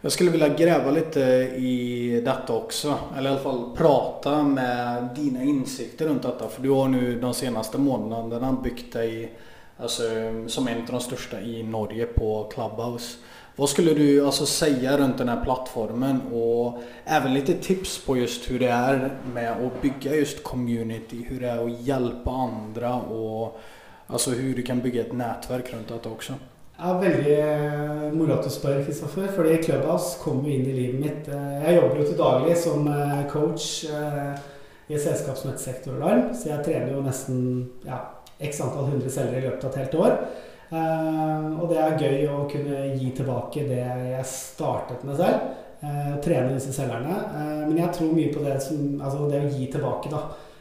Jag 0.00 0.12
skulle 0.12 0.30
vilja 0.30 0.48
gräva 0.48 0.90
lite 0.90 1.20
i 1.56 2.22
detta 2.24 2.52
också. 2.52 2.94
Eller 3.16 3.30
i 3.30 3.32
alla 3.32 3.42
fall 3.42 3.76
prata 3.76 4.42
med 4.42 5.08
dina 5.16 5.42
insikter 5.42 6.06
runt 6.06 6.22
detta. 6.22 6.48
För 6.48 6.62
du 6.62 6.70
har 6.70 6.88
nu 6.88 7.20
de 7.20 7.34
senaste 7.34 7.78
månaderna 7.78 8.56
byggt 8.64 8.92
dig 8.92 9.32
alltså, 9.82 10.02
som 10.46 10.68
en 10.68 10.80
av 10.80 10.86
de 10.86 11.00
största 11.00 11.40
i 11.40 11.62
Norge 11.62 12.06
på 12.06 12.50
Clubhouse. 12.54 13.16
Vad 13.56 13.68
skulle 13.68 13.94
du 13.94 14.26
alltså 14.26 14.46
säga 14.46 14.98
runt 14.98 15.18
den 15.18 15.28
här 15.28 15.44
plattformen 15.44 16.20
och 16.32 16.78
även 17.04 17.34
lite 17.34 17.54
tips 17.54 18.04
på 18.04 18.16
just 18.16 18.50
hur 18.50 18.58
det 18.58 18.68
är 18.68 19.10
med 19.34 19.52
att 19.52 19.82
bygga 19.82 20.14
just 20.14 20.42
community, 20.42 21.24
hur 21.28 21.40
det 21.40 21.48
är 21.48 21.64
att 21.64 21.80
hjälpa 21.80 22.30
andra 22.30 22.94
och 22.94 23.60
alltså 24.06 24.30
hur 24.30 24.54
du 24.54 24.62
kan 24.62 24.80
bygga 24.80 25.00
ett 25.00 25.12
nätverk 25.12 25.72
runt 25.72 25.88
detta 25.88 26.08
också? 26.10 26.32
Ja, 26.82 26.98
Veldig 26.98 27.38
eh, 27.38 28.12
moro 28.12 28.32
at 28.38 28.44
du 28.44 28.50
spør, 28.50 28.78
Kristoffer. 28.84 29.26
Fordi 29.36 29.58
Clubhouse 29.62 30.16
kom 30.22 30.38
jo 30.44 30.54
inn 30.54 30.64
i 30.64 30.72
livet 30.72 31.00
mitt. 31.00 31.28
Eh, 31.28 31.58
jeg 31.66 31.76
jobber 31.76 32.00
jo 32.00 32.06
til 32.08 32.16
daglig 32.16 32.54
som 32.56 32.88
eh, 32.88 33.18
coach 33.28 33.66
i 33.84 34.94
et 34.96 35.02
selskap 35.02 35.36
som 35.36 35.50
heter 35.50 35.60
Sektor 35.60 35.98
Alarm. 35.98 36.30
Så 36.32 36.48
jeg 36.48 36.64
trener 36.64 36.94
jo 36.94 37.02
nesten 37.04 37.42
ja, 37.84 38.00
x 38.40 38.60
antall 38.64 38.88
hundre 38.90 39.12
selgere 39.12 39.42
i 39.42 39.46
løpet 39.48 39.66
av 39.66 39.70
et 39.70 39.80
helt 39.82 39.98
år. 40.00 40.16
Og 40.70 41.64
det 41.70 41.80
er 41.82 41.96
gøy 41.98 42.20
å 42.30 42.44
kunne 42.50 42.84
gi 42.94 43.08
tilbake 43.16 43.64
det 43.66 43.80
jeg 43.82 44.28
startet 44.30 45.02
med 45.04 45.18
selv. 45.18 45.48
Å 45.82 46.20
trene 46.22 46.54
disse 46.54 46.74
selgerne. 46.76 47.16
Men 47.64 47.80
jeg 47.80 47.96
tror 47.96 48.12
mye 48.14 48.30
på 48.30 48.44
det, 48.44 48.54
som, 48.62 48.84
altså 49.00 49.26
det 49.32 49.40
å 49.42 49.50
gi 49.50 49.66
tilbake, 49.72 50.12
da. 50.12 50.20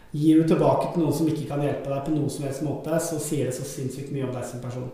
Gir 0.10 0.42
du 0.42 0.50
tilbake 0.50 0.88
til 0.90 1.04
noen 1.04 1.14
som 1.14 1.30
ikke 1.30 1.46
kan 1.52 1.62
hjelpe 1.62 1.92
deg 1.92 2.02
på 2.08 2.16
noen 2.16 2.32
som 2.34 2.48
helst 2.48 2.66
måte, 2.66 2.98
så 3.06 3.20
sier 3.22 3.46
det 3.46 3.54
så 3.54 3.68
sinnssykt 3.68 4.10
mye 4.16 4.26
om 4.26 4.34
deg 4.34 4.48
som 4.50 4.64
person. 4.64 4.90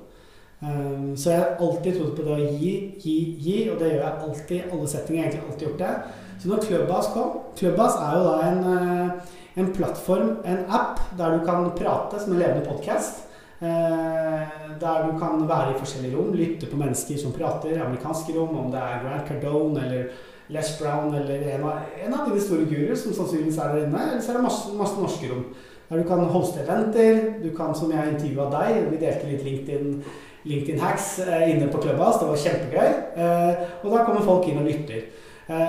Um, 0.59 1.15
så 1.19 1.31
jeg 1.31 1.39
har 1.39 1.63
alltid 1.63 1.97
trodd 1.97 2.13
på 2.17 2.25
det 2.25 2.35
å 2.35 2.49
gi, 2.57 2.73
gi, 2.99 3.15
gi, 3.43 3.55
og 3.71 3.79
det 3.79 3.93
gjør 3.93 4.01
jeg 4.01 4.27
alltid 4.27 4.69
alle 4.75 4.91
settinger. 4.91 5.21
Jeg 5.21 5.25
har 5.25 5.31
egentlig 5.31 5.53
alltid 5.53 5.67
gjort 5.67 5.81
det. 5.83 5.93
Så 6.41 6.51
når 6.51 6.63
Clubhouse 6.67 7.13
kom 7.13 7.33
Clubhouse 7.59 8.03
er 8.03 8.17
jo 8.17 8.25
da 8.25 8.35
en, 8.49 8.61
eh, 8.73 9.33
en 9.55 9.73
plattform, 9.73 10.37
en 10.43 10.65
app, 10.69 10.99
der 11.17 11.37
du 11.37 11.45
kan 11.45 11.69
prate 11.71 12.19
som 12.19 12.33
en 12.33 12.39
levende 12.39 12.65
podkast. 12.67 13.23
Eh, 13.59 14.41
der 14.79 15.05
du 15.07 15.19
kan 15.19 15.47
være 15.47 15.71
i 15.71 15.79
forskjellige 15.79 16.17
rom, 16.17 16.33
lytte 16.35 16.67
på 16.67 16.77
mennesker 16.77 17.19
som 17.21 17.31
prater, 17.31 17.79
amerikanske 17.85 18.35
rom, 18.35 18.57
om 18.59 18.71
det 18.71 18.81
er 18.81 19.05
Grant 19.05 19.29
Cardone 19.29 19.85
eller 19.85 20.09
Les 20.49 20.73
Brown 20.81 21.15
eller 21.15 21.47
en 21.53 21.63
av, 21.63 21.85
en 22.05 22.13
av 22.13 22.27
dine 22.27 22.41
store 22.43 22.67
guruer 22.67 22.99
som 22.99 23.15
sannsynligvis 23.15 23.57
er 23.57 23.71
der 23.71 23.87
inne, 23.87 24.03
eller 24.09 24.21
så 24.21 24.33
er 24.33 24.41
det 24.41 24.43
masse, 24.49 24.75
masse 24.75 24.99
norske 24.99 25.31
rom. 25.31 25.47
Der 25.87 26.01
du 26.01 26.07
kan 26.09 26.27
hoste 26.35 26.65
eventer, 26.65 27.21
du 27.43 27.49
kan, 27.55 27.71
som 27.75 27.93
jeg 27.95 28.11
intervjua 28.11 28.49
deg, 28.51 28.83
vi 28.91 29.01
delte 29.05 29.31
litt 29.31 29.47
LinkedIn 29.47 29.99
LinkedIn 30.45 30.81
Hacks 30.83 31.07
eh, 31.23 31.47
inne 31.55 31.71
på 31.71 31.79
Clubhouse. 31.81 32.19
Det 32.19 32.27
var 32.29 32.43
kjempegøy. 32.43 32.91
Eh, 33.23 33.63
og 33.81 33.87
da 33.95 34.03
kommer 34.03 34.27
folk 34.27 34.51
inn 34.51 34.59
og 34.61 34.67
lytter. 34.67 35.07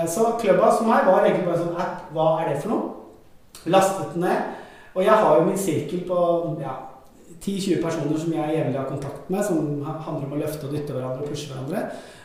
Så 0.09 0.23
Clubhouse 0.41 0.79
for 0.79 0.89
meg 0.89 1.05
var 1.05 1.21
egentlig 1.21 1.45
bare 1.45 1.57
en 1.59 1.67
sånn 1.67 1.81
app. 1.81 2.07
Hva 2.13 2.29
er 2.41 2.47
det 2.49 2.61
for 2.63 2.73
noe? 2.73 2.96
Lastet 3.73 4.13
den 4.13 4.25
ned. 4.25 4.53
Og 4.97 5.03
jeg 5.05 5.13
har 5.13 5.35
jo 5.37 5.45
min 5.45 5.59
sirkel 5.61 6.05
på 6.07 6.19
ja, 6.61 6.75
10-20 7.41 7.83
personer 7.83 8.17
som 8.17 8.33
jeg 8.33 8.55
jevnlig 8.55 8.79
har 8.79 8.89
kontakt 8.89 9.29
med, 9.29 9.43
som 9.45 9.83
handler 9.85 10.25
om 10.25 10.37
å 10.37 10.39
løfte 10.41 10.67
og 10.67 10.73
dytte 10.73 10.95
hverandre 10.95 11.25
og 11.25 11.33
pushe 11.33 11.51
hverandre. 11.51 11.83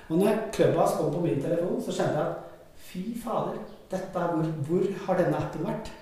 Og 0.09 0.21
når 0.21 0.47
Clubhouse 0.55 0.97
kom 0.99 1.13
på 1.13 1.25
min 1.27 1.43
telefon, 1.43 1.83
så 1.85 1.95
kjente 1.95 2.21
jeg 2.21 2.31
at 2.31 2.79
fy 2.89 3.03
fader, 3.23 3.59
dette, 3.93 4.29
hvor, 4.33 4.49
hvor 4.69 4.87
har 5.07 5.21
denne 5.21 5.41
appen 5.41 5.67
vært? 5.69 5.93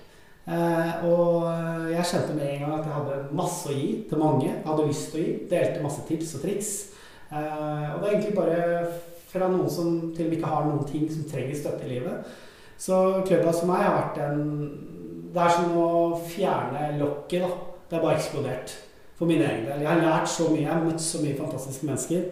Eh, 0.51 1.03
og 1.05 1.91
jeg 1.91 2.07
kjente 2.09 2.35
med 2.35 2.47
en 2.47 2.63
gang 2.63 2.77
at 2.77 2.87
jeg 2.87 2.95
hadde 2.95 3.19
masse 3.37 3.69
å 3.69 3.75
gi 3.75 3.89
til 4.09 4.21
mange. 4.21 4.53
Hadde 4.65 4.87
lyst 4.87 5.11
til 5.11 5.21
å 5.21 5.25
gi. 5.25 5.35
Delte 5.51 5.83
masse 5.83 6.05
tips 6.07 6.35
og 6.37 6.45
triks. 6.45 6.71
Eh, 7.31 7.89
og 7.91 8.01
det 8.01 8.07
er 8.07 8.13
egentlig 8.15 8.37
bare 8.39 8.63
fra 9.31 9.47
noen 9.51 9.69
som 9.71 9.99
til 10.15 10.25
og 10.25 10.31
med 10.31 10.39
ikke 10.39 10.53
har 10.53 10.65
noen 10.67 10.87
ting 10.89 11.05
som 11.11 11.27
trenger 11.29 11.59
støtte 11.59 11.87
i 11.87 11.93
livet. 11.93 12.31
Så 12.81 12.97
Clubhouse 13.27 13.61
for 13.61 13.69
meg 13.69 13.83
har 13.85 13.99
vært 13.99 14.23
en 14.25 14.41
Det 15.31 15.39
er 15.41 15.51
som 15.55 15.75
å 15.79 15.89
fjerne 16.27 16.97
lokket, 16.99 17.43
da. 17.45 17.51
Det 17.89 17.97
er 17.97 18.03
bare 18.03 18.17
eksplodert. 18.19 18.73
For 19.19 19.29
min 19.29 19.43
egen 19.43 19.67
del. 19.67 19.83
Jeg 19.83 19.87
har 19.87 20.01
lært 20.01 20.29
så 20.29 20.49
mye. 20.49 20.63
Jeg 20.65 20.71
har 20.73 20.83
møtt 20.83 21.03
så 21.03 21.21
mye 21.23 21.37
fantastiske 21.37 21.87
mennesker. 21.87 22.25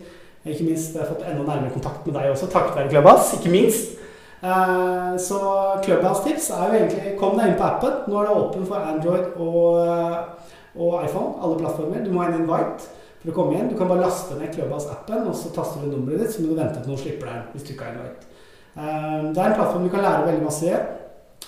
Ikke 0.47 0.65
minst 0.65 0.95
jeg 0.95 1.03
har 1.03 1.11
fått 1.11 1.25
enda 1.27 1.43
nærmere 1.43 1.73
kontakt 1.75 2.05
med 2.07 2.15
deg 2.15 2.31
også, 2.31 2.47
takket 2.51 2.77
være 2.77 2.91
Clubhouse. 2.93 3.37
Ikke 3.37 3.51
minst. 3.53 3.97
Eh, 4.39 5.15
så 5.19 5.39
Clubhouse-tips 5.83 6.45
er 6.55 6.61
jo 6.63 6.77
egentlig 6.77 7.15
Kom 7.19 7.35
deg 7.35 7.51
inn 7.51 7.57
på 7.59 7.67
appen. 7.67 7.97
Nå 8.07 8.19
er 8.19 8.29
det 8.29 8.37
åpen 8.41 8.69
for 8.69 8.91
Android 8.91 9.25
og, 9.35 9.81
eh, 9.83 10.53
og 10.79 11.03
iPhone. 11.03 11.35
Alle 11.43 11.59
plattformer. 11.59 12.05
Du 12.05 12.11
må 12.11 12.23
ha 12.23 12.31
en 12.31 12.41
invite 12.41 12.87
for 13.19 13.31
å 13.31 13.35
komme 13.35 13.55
igjen. 13.55 13.69
Du 13.71 13.77
kan 13.77 13.91
bare 13.91 14.05
laste 14.05 14.39
ned 14.39 14.55
Clubhouse-appen, 14.55 15.27
og 15.27 15.35
så 15.35 15.51
taster 15.55 15.83
du 15.83 15.91
nummeret 15.91 16.23
ditt, 16.23 16.33
så 16.35 16.41
må 16.41 16.53
du 16.53 16.61
vente 16.61 16.79
til 16.79 16.91
noen 16.91 17.03
slipper 17.03 17.31
deg 17.31 17.53
hvis 17.53 17.67
du 17.67 17.73
ikke 17.75 17.89
har 17.89 17.99
invite. 17.99 18.31
Eh, 18.79 19.33
det 19.33 19.43
er 19.43 19.51
en 19.51 19.59
plattform 19.59 19.83
du 19.83 19.91
kan 19.93 20.07
lære 20.07 20.27
veldig 20.31 20.47
masse 20.47 20.71
i. 20.71 20.79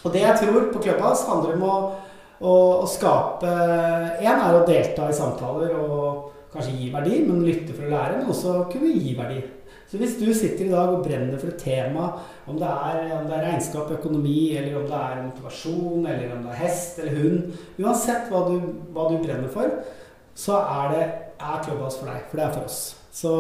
Og 0.02 0.14
det 0.14 0.24
jeg 0.24 0.42
tror 0.42 0.70
på 0.74 0.82
Clubhouse, 0.82 1.28
handler 1.30 1.56
om 1.58 1.66
å, 1.68 1.78
å, 2.42 2.54
å 2.82 2.90
skape 2.90 3.50
Én 4.22 4.34
er 4.34 4.58
å 4.58 4.66
delta 4.68 5.10
i 5.10 5.16
samtaler 5.16 5.76
og 5.78 6.30
kanskje 6.52 6.76
gi 6.78 6.92
verdi, 6.92 7.22
men 7.28 7.46
lytte 7.46 7.76
for 7.76 7.88
å 7.88 7.92
lære, 7.94 8.20
men 8.20 8.32
også 8.34 8.66
kunne 8.72 8.92
gi 8.92 9.16
verdi. 9.16 9.40
Så 9.92 10.00
hvis 10.00 10.14
du 10.20 10.30
sitter 10.32 10.70
i 10.70 10.72
dag 10.72 10.94
og 10.94 11.02
brenner 11.04 11.40
for 11.40 11.52
et 11.52 11.60
tema, 11.60 12.06
om 12.48 12.56
det 12.60 12.68
er, 12.68 13.00
om 13.18 13.26
det 13.28 13.36
er 13.36 13.46
regnskap, 13.50 13.92
økonomi, 13.92 14.54
eller 14.56 14.78
om 14.80 14.86
det 14.88 15.00
er 15.00 15.26
motivasjon, 15.26 16.06
eller 16.06 16.32
om 16.32 16.46
det 16.46 16.54
er 16.54 16.62
hest 16.62 17.02
eller 17.04 17.18
hund 17.20 17.82
Uansett 17.82 18.32
hva 18.32 18.46
du, 18.48 18.56
hva 18.96 19.10
du 19.12 19.18
brenner 19.20 19.52
for, 19.52 19.74
så 20.36 20.62
er 20.62 20.96
det 20.96 21.04
er 21.04 21.64
Clubhouse 21.66 22.00
for 22.00 22.08
deg. 22.08 22.24
For 22.30 22.40
det 22.40 22.46
er 22.46 22.56
for 22.56 22.72
oss. 22.72 22.80
Så 23.12 23.32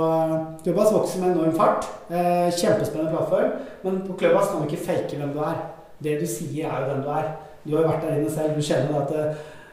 Clubhouse 0.65 0.91
vokser 0.93 1.21
med 1.21 1.37
enorm 1.37 1.55
fart. 1.55 1.87
Eh, 2.11 2.51
kjempespennende 2.51 3.13
plattform. 3.15 3.55
Men 3.85 4.01
på 4.07 4.17
Clubhouse 4.19 4.51
kan 4.51 4.59
du 4.59 4.67
ikke 4.67 4.85
fake 4.89 5.19
hvem 5.21 5.31
du 5.31 5.39
er. 5.47 5.61
Det 6.03 6.19
du 6.21 6.27
sier, 6.27 6.67
er 6.67 6.83
jo 6.83 6.93
den 6.93 7.03
du 7.05 7.09
er. 7.13 7.31
Du 7.63 7.75
har 7.75 7.83
jo 7.83 7.91
vært 7.91 8.05
der 8.07 8.19
inne 8.19 8.31
selv. 8.33 8.55
Du 8.57 8.65
kjenner 8.65 9.01
at 9.01 9.11
det, 9.11 9.25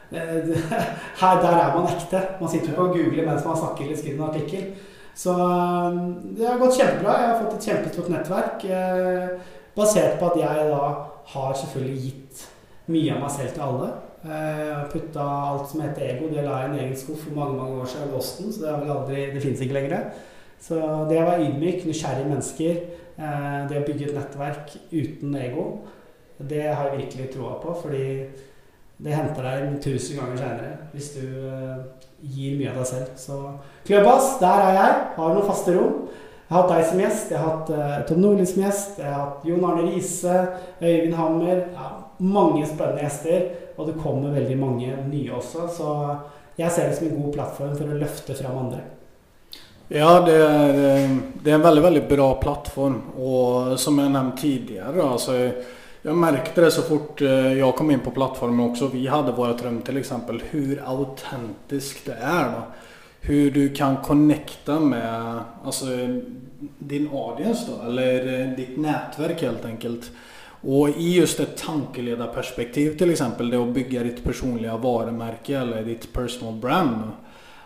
her, 1.21 1.41
der 1.41 1.55
er 1.55 1.73
man 1.75 1.89
ekte. 1.89 2.21
Man 2.41 2.49
sitter 2.49 2.73
jo 2.75 2.87
og 2.87 2.95
googler 2.97 3.25
mens 3.25 3.45
man 3.45 3.57
snakker 3.57 3.85
eller 3.85 3.97
skriver 3.97 4.23
en 4.23 4.29
artikkel. 4.29 4.69
Så 5.19 5.33
um, 5.35 6.35
det 6.37 6.47
har 6.47 6.59
gått 6.61 6.77
kjempebra. 6.79 7.15
Jeg 7.19 7.31
har 7.31 7.41
fått 7.41 7.57
et 7.57 7.69
kjempestort 7.69 8.11
nettverk 8.13 8.63
eh, 8.71 9.49
basert 9.75 10.19
på 10.19 10.29
at 10.29 10.37
jeg 10.39 10.69
da 10.69 10.83
har 11.33 11.57
selvfølgelig 11.59 12.03
gitt 12.05 12.45
mye 12.89 13.15
av 13.15 13.25
meg 13.25 13.33
selv 13.35 13.51
til 13.55 13.65
alle. 13.65 13.89
Eh, 14.19 14.79
putta 14.91 15.25
alt 15.51 15.69
som 15.71 15.83
heter 15.83 16.07
ego, 16.09 16.31
det 16.31 16.43
la 16.43 16.61
jeg 16.61 16.69
i 16.69 16.71
en 16.71 16.79
egen 16.85 16.97
skuff 16.99 17.21
for 17.23 17.35
mange 17.37 17.55
mange 17.55 17.77
år 17.83 17.91
siden 17.91 18.09
i 18.09 18.15
Boston, 18.15 18.49
så 18.51 18.63
det, 18.63 18.71
har 18.71 18.81
vel 18.81 18.95
aldri, 18.95 19.19
det 19.35 19.43
fins 19.43 19.61
ikke 19.63 19.77
lenger. 19.77 20.09
Så 20.59 20.79
det 21.07 21.21
å 21.21 21.27
være 21.29 21.45
ydmyk, 21.45 21.85
nysgjerrige 21.87 22.31
mennesker, 22.31 22.81
eh, 23.15 23.61
det 23.69 23.79
å 23.79 23.85
bygge 23.87 24.09
et 24.09 24.17
nettverk 24.17 24.73
uten 24.91 25.37
ego, 25.39 25.65
det 26.39 26.63
har 26.67 26.89
jeg 26.89 27.03
virkelig 27.03 27.31
troa 27.33 27.57
på. 27.63 27.75
Fordi 27.83 28.05
det 28.99 29.15
henter 29.15 29.45
deg 29.45 29.77
tusen 29.83 30.19
ganger 30.19 30.41
seinere 30.41 30.71
hvis 30.91 31.13
du 31.15 31.23
gir 32.21 32.57
mye 32.59 32.71
av 32.71 32.81
deg 32.81 32.89
selv. 32.89 33.13
Så 33.19 33.37
Clubhouse, 33.87 34.35
der 34.41 34.65
er 34.65 34.75
jeg. 34.77 34.97
Har 35.15 35.35
noen 35.35 35.47
faste 35.47 35.75
rom. 35.77 36.01
Jeg 36.49 36.55
har 36.55 36.63
hatt 36.63 36.71
deg 36.73 36.85
som 36.89 37.01
gjest, 37.03 37.29
jeg 37.29 37.37
har 37.37 37.49
hatt 37.51 37.67
uh, 37.77 37.97
Tom 38.09 38.21
Nordli 38.23 38.45
som 38.49 38.63
gjest, 38.63 38.95
jeg 38.97 39.05
har 39.05 39.19
hatt 39.21 39.43
Jon 39.45 39.65
Arne 39.69 39.83
Riise, 39.85 40.37
Øyvind 40.81 41.13
Hammer 41.13 41.59
ja, 41.59 41.89
Mange 42.25 42.63
spennende 42.65 43.03
gjester. 43.05 43.43
Og 43.77 43.85
det 43.87 43.99
kommer 44.01 44.33
veldig 44.33 44.55
mange 44.59 44.95
nye 45.07 45.35
også. 45.37 45.67
Så 45.71 45.91
jeg 46.57 46.73
ser 46.73 46.89
det 46.89 46.97
som 46.97 47.07
en 47.07 47.21
god 47.21 47.35
plattform 47.37 47.75
for 47.77 47.87
å 47.87 47.99
løfte 48.01 48.35
fram 48.35 48.57
andre. 48.65 48.81
Ja, 49.93 50.09
det 50.25 50.35
er, 50.35 50.73
eh, 50.75 51.13
det 51.41 51.53
er 51.53 51.55
en 51.55 51.63
veldig, 51.63 51.83
veldig 51.85 52.03
bra 52.09 52.27
plattform. 52.41 52.97
Og 53.15 53.77
som 53.79 54.01
jeg 54.01 54.11
nevnte 54.11 54.41
tidligere, 54.41 55.05
altså 55.05 55.37
jag 56.01 56.17
märkte 56.17 56.61
det 56.61 56.71
så 56.71 56.81
fort 56.81 57.21
jeg 57.21 57.57
jag 57.57 57.75
kom 57.75 57.91
in 57.91 57.99
på 57.99 58.11
plattformen 58.11 58.69
också. 58.69 58.87
Vi 58.87 59.07
hade 59.07 59.31
vårt 59.31 59.63
rum 59.63 59.81
till 59.81 59.97
exempel. 59.97 60.43
Hur 60.49 60.83
autentiskt 60.85 62.05
det 62.05 62.17
är 62.21 62.43
då. 62.43 62.61
Hur 63.21 63.51
du 63.51 63.69
kan 63.69 63.97
connecta 63.97 64.79
med 64.79 65.39
alltså, 65.63 65.85
din 66.77 67.09
audience 67.13 67.71
då. 67.71 67.89
Eller 67.89 68.41
eh, 68.41 68.55
ditt 68.55 68.77
nätverk 68.77 69.41
helt 69.41 69.65
enkelt. 69.65 70.11
Och 70.61 70.89
i 70.89 71.15
just 71.15 71.39
ett 71.39 71.57
tankeledarperspektiv 71.57 72.97
till 72.97 73.11
exempel. 73.11 73.49
Det 73.49 73.57
att 73.57 73.73
bygga 73.73 74.03
ditt 74.03 74.23
personliga 74.23 74.77
varumärke 74.77 75.57
eller 75.57 75.83
ditt 75.83 76.13
personal 76.13 76.53
brand. 76.53 77.03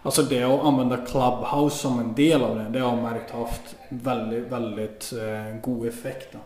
Alltså 0.01 0.21
det 0.21 0.43
att 0.43 0.63
använda 0.63 0.97
Clubhouse 0.97 1.77
som 1.77 1.99
en 1.99 2.13
del 2.13 2.41
av 2.41 2.55
det. 2.55 2.65
Det 2.69 2.79
har 2.79 2.95
jag 2.95 3.03
märkt 3.03 3.31
haft 3.31 3.75
väldigt, 3.89 4.51
väldigt 4.51 5.13
veldig 5.13 5.61
god 5.61 5.87
effekt. 5.87 6.27
Då. 6.31 6.39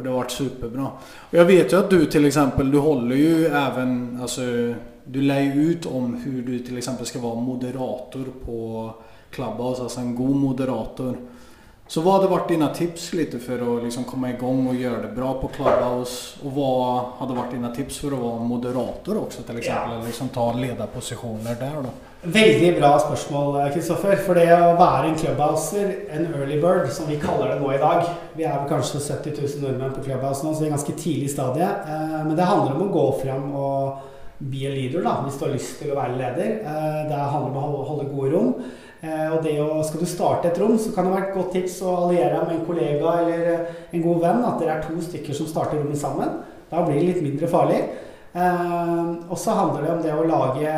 Och 0.00 0.04
det 0.04 0.10
har 0.10 0.16
varit 0.16 0.30
superbra. 0.30 0.86
Och 1.30 1.34
jag 1.34 1.44
vet 1.44 1.72
ju 1.72 1.78
att 1.78 1.90
du 1.90 2.06
till 2.06 2.24
exempel, 2.24 2.70
du 2.70 2.78
håller 2.78 3.16
ju 3.16 3.46
även, 3.46 4.18
alltså 4.22 4.40
du 5.04 5.20
lär 5.20 5.40
ju 5.40 5.52
ut 5.52 5.86
om 5.86 6.14
hur 6.14 6.42
du 6.42 6.58
till 6.58 6.78
exempel 6.78 7.06
ska 7.06 7.18
vara 7.18 7.34
moderator 7.34 8.24
på 8.44 8.90
Clubhouse, 9.30 9.82
alltså 9.82 10.00
en 10.00 10.14
god 10.14 10.36
moderator. 10.36 11.16
Så 11.86 12.00
vad 12.00 12.14
hade 12.14 12.28
varit 12.28 12.48
dina 12.48 12.74
tips 12.74 13.12
lite 13.12 13.38
för 13.38 13.76
att 13.76 13.84
liksom 13.84 14.04
komma 14.04 14.30
igång 14.30 14.66
och 14.66 14.74
göra 14.74 15.02
det 15.02 15.14
bra 15.16 15.40
på 15.40 15.48
Clubhouse? 15.48 16.38
Och 16.44 16.52
vad 16.52 17.04
hade 17.04 17.34
varit 17.34 17.50
dina 17.50 17.74
tips 17.74 17.98
för 17.98 18.12
att 18.12 18.18
vara 18.18 18.38
moderator 18.38 19.18
också 19.18 19.42
till 19.42 19.58
exempel? 19.58 19.98
Ja. 19.98 20.06
Liksom 20.06 20.28
ta 20.28 20.52
ledarpositioner 20.52 21.54
där 21.54 21.74
då? 21.74 21.88
Veldig 22.20 22.74
bra 22.76 22.98
spørsmål, 23.00 23.54
Kristoffer. 23.72 24.18
For 24.20 24.36
det 24.36 24.50
å 24.52 24.74
være 24.76 25.08
en 25.08 25.14
clubhouser, 25.16 25.86
en 26.12 26.26
early 26.36 26.58
bird, 26.60 26.90
som 26.92 27.06
vi 27.08 27.16
kaller 27.16 27.54
det 27.54 27.62
nå 27.62 27.70
i 27.72 27.78
dag 27.80 28.02
Vi 28.36 28.44
er 28.44 28.58
vel 28.58 28.66
kanskje 28.68 28.98
70 29.00 29.38
000 29.38 29.62
nordmenn 29.62 29.94
på 29.94 30.02
Clubhouse 30.04 30.44
nå, 30.44 30.52
så 30.52 30.60
vi 30.60 30.66
er 30.68 30.74
ganske 30.74 30.96
tidlig 30.98 31.30
i 31.30 31.32
stadiet. 31.32 31.86
Eh, 31.88 32.18
men 32.26 32.34
det 32.36 32.48
handler 32.50 32.74
om 32.74 32.82
å 32.84 32.90
gå 32.92 33.04
fram 33.22 33.46
og, 33.56 34.02
be 34.40 34.66
a 34.68 34.72
leader, 34.72 35.00
da, 35.04 35.14
hvis 35.24 35.38
du 35.40 35.46
har 35.46 35.54
lyst 35.54 35.80
til 35.80 35.94
å 35.94 35.96
være 35.96 36.18
leder. 36.18 36.50
Eh, 36.60 36.98
det 37.08 37.20
handler 37.32 37.56
om 37.56 37.78
å 37.78 37.86
holde 37.88 38.04
gode 38.10 38.32
rom. 38.34 38.50
Eh, 39.00 39.24
og 39.30 39.38
det 39.46 39.54
å, 39.64 39.68
Skal 39.88 40.04
du 40.04 40.08
starte 40.12 40.50
et 40.50 40.60
rom, 40.60 40.76
så 40.76 40.92
kan 40.92 41.08
det 41.08 41.14
være 41.14 41.30
et 41.30 41.38
godt 41.38 41.56
tips 41.56 41.78
å 41.88 41.94
alliere 42.02 42.34
deg 42.34 42.50
med 42.50 42.58
en 42.58 42.66
kollega 42.68 43.14
eller 43.22 43.48
en 43.96 44.04
god 44.04 44.20
venn. 44.26 44.44
At 44.50 44.60
dere 44.60 44.76
er 44.76 44.84
to 44.84 45.06
stykker 45.08 45.40
som 45.40 45.48
starter 45.48 45.80
rommet 45.80 46.04
sammen. 46.04 46.36
Da 46.68 46.84
blir 46.84 47.00
det 47.00 47.08
litt 47.14 47.24
mindre 47.24 47.48
farlig. 47.48 47.80
Og 48.36 49.36
så 49.40 49.56
handler 49.56 49.86
det 49.86 49.94
om 49.96 50.04
det 50.04 50.12
å 50.14 50.28
lage, 50.28 50.74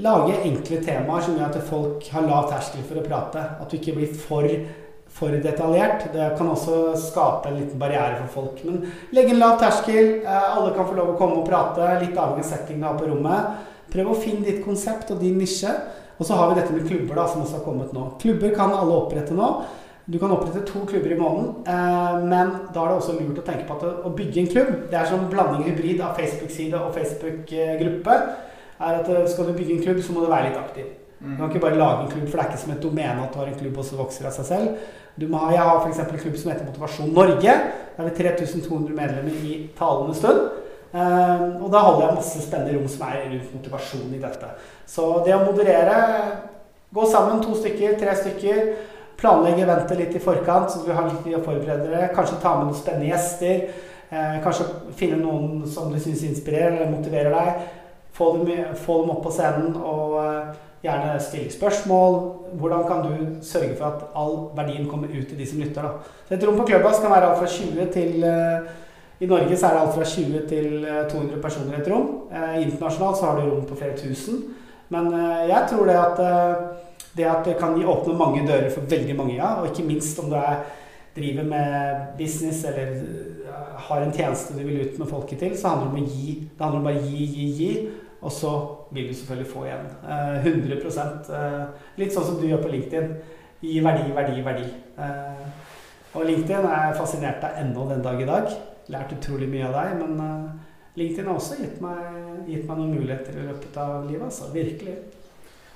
lage 0.00 0.38
enkle 0.48 0.78
temaer 0.84 1.24
som 1.24 1.36
gjør 1.36 1.50
at 1.50 1.66
folk 1.68 2.06
har 2.14 2.24
lav 2.28 2.48
terskel 2.52 2.84
for 2.88 3.00
å 3.00 3.04
prate. 3.04 3.42
At 3.60 3.68
du 3.68 3.76
ikke 3.76 3.96
blir 3.98 4.14
for 4.16 4.48
for 5.12 5.28
detaljert. 5.44 6.06
Det 6.12 6.30
kan 6.38 6.48
også 6.48 6.94
skape 6.96 7.50
en 7.50 7.58
liten 7.60 7.80
barriere 7.80 8.16
for 8.22 8.40
folk. 8.40 8.62
Men 8.64 8.86
legg 9.12 9.28
en 9.28 9.42
lav 9.42 9.58
terskel. 9.60 10.22
Eh, 10.24 10.46
alle 10.56 10.72
kan 10.72 10.88
få 10.88 10.96
lov 10.96 11.12
å 11.12 11.18
komme 11.20 11.42
og 11.42 11.48
prate. 11.48 11.84
Litt 12.00 12.16
avhengig 12.16 12.46
av 12.46 12.48
settingen 12.48 12.80
du 12.80 12.88
har 12.88 12.96
på 13.00 13.10
rommet. 13.10 13.68
Prøv 13.92 14.08
å 14.08 14.16
finne 14.16 14.46
ditt 14.46 14.62
konsept 14.64 15.12
og 15.12 15.20
din 15.20 15.36
nisje. 15.40 15.72
Og 16.16 16.26
så 16.26 16.36
har 16.38 16.48
vi 16.48 16.60
dette 16.60 16.72
med 16.72 16.86
klubber, 16.88 17.16
da, 17.18 17.26
som 17.28 17.42
også 17.42 17.58
har 17.58 17.64
kommet 17.66 17.92
nå. 17.92 18.06
Klubber 18.22 18.54
kan 18.56 18.72
alle 18.76 18.98
opprette 19.02 19.36
nå. 19.36 19.48
Du 20.12 20.18
kan 20.18 20.32
opprette 20.34 20.64
to 20.66 20.80
klubber 20.88 21.12
i 21.14 21.18
måneden, 21.18 21.50
eh, 21.66 22.24
men 22.26 22.48
da 22.74 22.82
er 22.82 22.88
det 22.90 22.96
også 22.96 23.12
lurt 23.20 23.38
å 23.38 23.44
tenke 23.46 23.68
på 23.68 23.76
at 23.76 24.06
å 24.06 24.10
bygge 24.10 24.40
en 24.40 24.48
klubb 24.50 24.72
Det 24.90 24.98
er 24.98 25.06
som 25.06 25.28
blanding 25.30 25.62
hybrid 25.68 26.00
av 26.02 26.16
Facebook-side 26.18 26.74
og 26.74 26.96
Facebook-gruppe. 26.96 28.16
Er 28.82 28.98
at 29.00 29.12
eh, 29.12 29.28
Skal 29.30 29.48
du 29.48 29.54
bygge 29.56 29.76
en 29.76 29.86
klubb, 29.86 30.02
så 30.02 30.16
må 30.16 30.24
du 30.24 30.30
være 30.32 30.50
litt 30.50 30.60
aktiv. 30.60 30.90
Du 31.22 31.36
kan 31.38 31.50
ikke 31.50 31.62
bare 31.62 31.78
lage 31.78 32.02
en 32.02 32.10
klubb, 32.10 32.24
for 32.26 32.38
det 32.38 32.42
er 32.42 32.50
ikke 32.50 32.60
som 32.64 32.72
et 32.74 32.82
domene 32.82 33.22
at 33.22 33.30
du 33.34 33.38
har 33.38 33.46
en 33.46 33.58
klubb 33.60 33.76
og 33.78 33.84
så 33.86 33.98
vokser 34.00 34.26
av 34.26 34.34
seg 34.34 34.48
selv. 34.48 34.88
Ha, 35.22 35.42
jeg 35.52 35.66
har 35.68 35.84
f.eks. 35.84 36.00
en 36.02 36.18
klubb 36.18 36.38
som 36.40 36.50
heter 36.50 36.66
Motivasjon 36.66 37.12
Norge. 37.14 37.54
Der 37.94 38.02
er 38.02 38.08
vi 38.08 38.14
3200 38.16 38.96
medlemmer 38.96 39.44
i 39.46 39.58
talende 39.78 40.16
stund. 40.18 40.48
Uh, 40.92 41.62
og 41.62 41.68
da 41.72 41.80
holder 41.86 42.02
jeg 42.04 42.16
masse 42.18 42.40
spennende 42.44 42.74
rom 42.76 42.88
som 42.90 43.04
er 43.06 43.20
rundt 43.30 43.52
motivasjon 43.56 44.10
i 44.12 44.18
dette. 44.20 44.48
Så 44.88 45.12
det 45.26 45.36
å 45.36 45.44
moderere 45.46 46.00
Gå 46.92 47.06
sammen 47.08 47.38
to 47.40 47.54
stykker, 47.56 47.94
tre 47.96 48.12
stykker. 48.18 48.58
Planlegge 49.16 49.62
eventet 49.64 49.96
litt 49.96 50.16
i 50.18 50.20
forkant, 50.20 50.68
så 50.68 50.82
du 50.84 50.90
har 50.92 51.06
litt 51.06 51.22
tid 51.24 51.38
å 51.38 51.40
forberede 51.40 51.86
dere. 51.86 52.10
Kanskje 52.12 52.36
ta 52.42 52.58
med 52.58 52.68
noen 52.68 52.76
spennende 52.76 53.08
gjester. 53.08 53.62
Uh, 54.10 54.42
kanskje 54.44 54.66
finne 54.98 55.22
noen 55.22 55.62
som 55.72 55.88
du 55.88 55.96
syns 55.96 56.26
inspirerer 56.28 56.74
eller 56.74 56.92
motiverer 56.92 57.32
deg. 57.32 57.62
Få 58.12 58.36
dem, 58.36 58.74
få 58.76 59.00
dem 59.02 59.10
opp 59.14 59.22
på 59.24 59.32
scenen 59.32 59.76
og 59.78 60.18
uh, 60.20 60.60
Gjerne 60.82 61.14
stille 61.22 61.50
spørsmål. 61.52 62.16
Hvordan 62.58 62.80
kan 62.88 63.04
du 63.06 63.44
sørge 63.46 63.76
for 63.78 63.86
at 63.86 64.00
all 64.18 64.32
verdien 64.56 64.88
kommer 64.90 65.06
ut 65.06 65.28
til 65.28 65.38
de 65.38 65.46
som 65.46 65.60
lytter? 65.60 65.82
Da? 65.82 65.88
Så 66.28 66.34
Et 66.34 66.46
rom 66.48 66.56
på 66.58 66.66
Clubhouse 66.66 67.00
kan 67.00 67.10
være 67.10 67.28
alt 67.28 67.38
fra 67.38 67.46
20 67.46 67.92
til 67.92 68.24
uh, 68.24 68.66
I 69.20 69.26
Norge 69.26 69.56
så 69.56 69.66
er 69.66 69.70
det 69.70 69.80
alt 69.80 69.94
fra 69.94 70.04
20 70.04 70.48
til 70.48 70.86
200 71.10 71.36
eh, 71.36 71.42
personer 71.42 71.76
i 71.76 71.80
et 71.80 71.90
rom. 71.92 72.08
Internasjonalt 72.58 73.18
så 73.18 73.26
har 73.26 73.38
du 73.38 73.50
rom 73.50 73.66
på 73.66 73.76
flere 73.78 73.96
tusen. 73.96 74.42
Men 74.88 75.12
jeg 75.46 75.66
tror 75.70 75.86
det 75.86 75.94
at 75.94 76.18
det 77.16 77.24
at 77.24 77.44
det 77.44 77.56
kan 77.60 77.84
åpne 77.84 78.18
mange 78.18 78.46
dører 78.48 78.70
for 78.70 78.80
veldig 78.80 79.16
mange, 79.16 79.34
ja. 79.36 79.54
Og 79.60 79.68
ikke 79.68 79.86
minst 79.86 80.18
om 80.18 80.30
du 80.30 80.34
er, 80.34 80.64
driver 81.16 81.44
med 81.44 81.96
business 82.18 82.64
eller 82.64 82.86
har 83.76 84.00
en 84.00 84.12
tjeneste 84.12 84.54
du 84.58 84.64
vil 84.66 84.80
ut 84.80 84.98
med 84.98 85.06
folket 85.06 85.38
til, 85.38 85.58
så 85.58 85.68
handler 85.68 85.90
det 85.90 86.00
om 86.00 86.04
å 86.04 86.14
gi. 86.16 86.34
Det 86.58 86.64
handler 86.64 86.80
om 86.80 86.88
bare 86.88 87.02
gi, 87.06 87.26
gi, 87.36 87.46
gi. 87.58 87.72
Og 88.22 88.32
så 88.32 88.50
vil 88.94 89.08
du 89.08 89.14
selvfølgelig 89.14 89.50
få 89.50 89.64
igjen. 89.66 89.86
100 90.44 90.76
eh, 90.78 91.38
eh, 91.38 91.62
Litt 91.98 92.14
sånn 92.14 92.26
som 92.28 92.36
du 92.38 92.46
gjør 92.46 92.62
på 92.62 92.70
LinkedIn. 92.70 93.14
Gi 93.62 93.78
verdi, 93.82 94.10
verdi, 94.14 94.44
verdi. 94.46 94.68
Eh, 94.98 95.46
og 96.12 96.28
LinkedIn 96.28 96.68
er 96.68 96.94
fascinert 96.98 97.42
av 97.48 97.58
ennå 97.62 97.88
den 97.90 98.04
dag 98.04 98.20
i 98.22 98.28
dag. 98.28 98.52
Lært 98.94 99.16
utrolig 99.16 99.48
mye 99.50 99.66
av 99.70 99.74
deg. 99.80 100.04
Men 100.04 100.22
LinkedIn 100.98 101.26
har 101.26 101.40
også 101.40 101.58
gitt 101.58 101.82
meg, 101.82 101.98
gitt 102.46 102.68
meg 102.68 102.78
noen 102.78 102.94
muligheter 102.94 103.40
i 103.40 103.48
løpet 103.48 103.82
av 103.82 104.06
livet. 104.06 104.28
Altså. 104.28 104.52
Virkelig. 104.54 104.96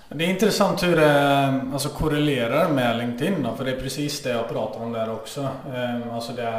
Det 0.07 0.23
er 0.23 0.31
interessant 0.37 0.85
hvordan 0.87 1.01
det 1.03 1.73
altså, 1.75 1.91
korrelerer 1.97 2.71
med 2.75 3.01
LinkedIn. 3.01 3.41
Da, 3.43 3.57
for 3.57 3.67
det 3.67 3.75
er 3.75 3.81
precis 3.81 4.21
det 4.23 4.37
jeg 4.37 4.51
prater 4.53 4.85
om 4.87 4.95
der 4.95 5.11
også. 5.11 5.49
Um, 5.67 6.05
altså 6.15 6.37
det 6.37 6.53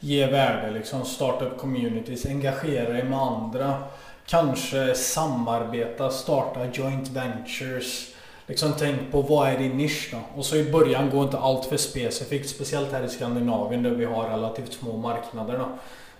ge 0.00 0.26
värde, 0.26 0.70
liksom, 0.74 1.04
starta 1.04 1.44
upp 1.44 1.58
communities, 1.60 2.26
engagera 2.26 2.92
dig 2.92 3.04
med 3.04 3.18
andra. 3.18 3.74
Kanske 4.30 4.94
samarbeta, 4.94 6.10
starta 6.10 6.60
joint 6.72 7.08
ventures. 7.08 8.14
Liksom 8.46 8.72
tänk 8.78 9.12
på 9.12 9.22
vad 9.22 9.48
är 9.48 9.58
din 9.58 9.76
nisch? 9.76 10.14
Och 10.36 10.44
så 10.44 10.56
i 10.56 10.72
början 10.72 11.10
gå 11.10 11.22
inte 11.22 11.38
allt 11.38 11.64
för 11.64 11.76
specifikt, 11.76 12.48
speciellt 12.48 12.92
här 12.92 13.04
i 13.04 13.08
Skandinavien 13.08 13.82
där 13.82 13.90
vi 13.90 14.04
har 14.04 14.28
relativt 14.28 14.72
små 14.72 14.96
marknader. 14.96 15.64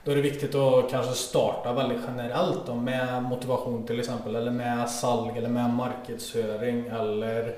Då 0.05 0.11
är 0.11 0.17
det 0.17 0.23
viktigt 0.23 0.55
att 0.55 0.91
kanske 0.91 1.15
starta 1.15 1.73
väldigt 1.73 1.99
generellt 2.07 2.67
då, 2.67 2.75
med 2.75 3.23
motivation 3.23 3.87
till 3.87 4.01
exempel 4.01 4.37
eller 4.37 4.51
med 4.51 4.91
salg 4.91 5.39
eller 5.39 5.49
med 5.49 5.71
marknadsföring 5.71 6.87
eller 6.87 7.55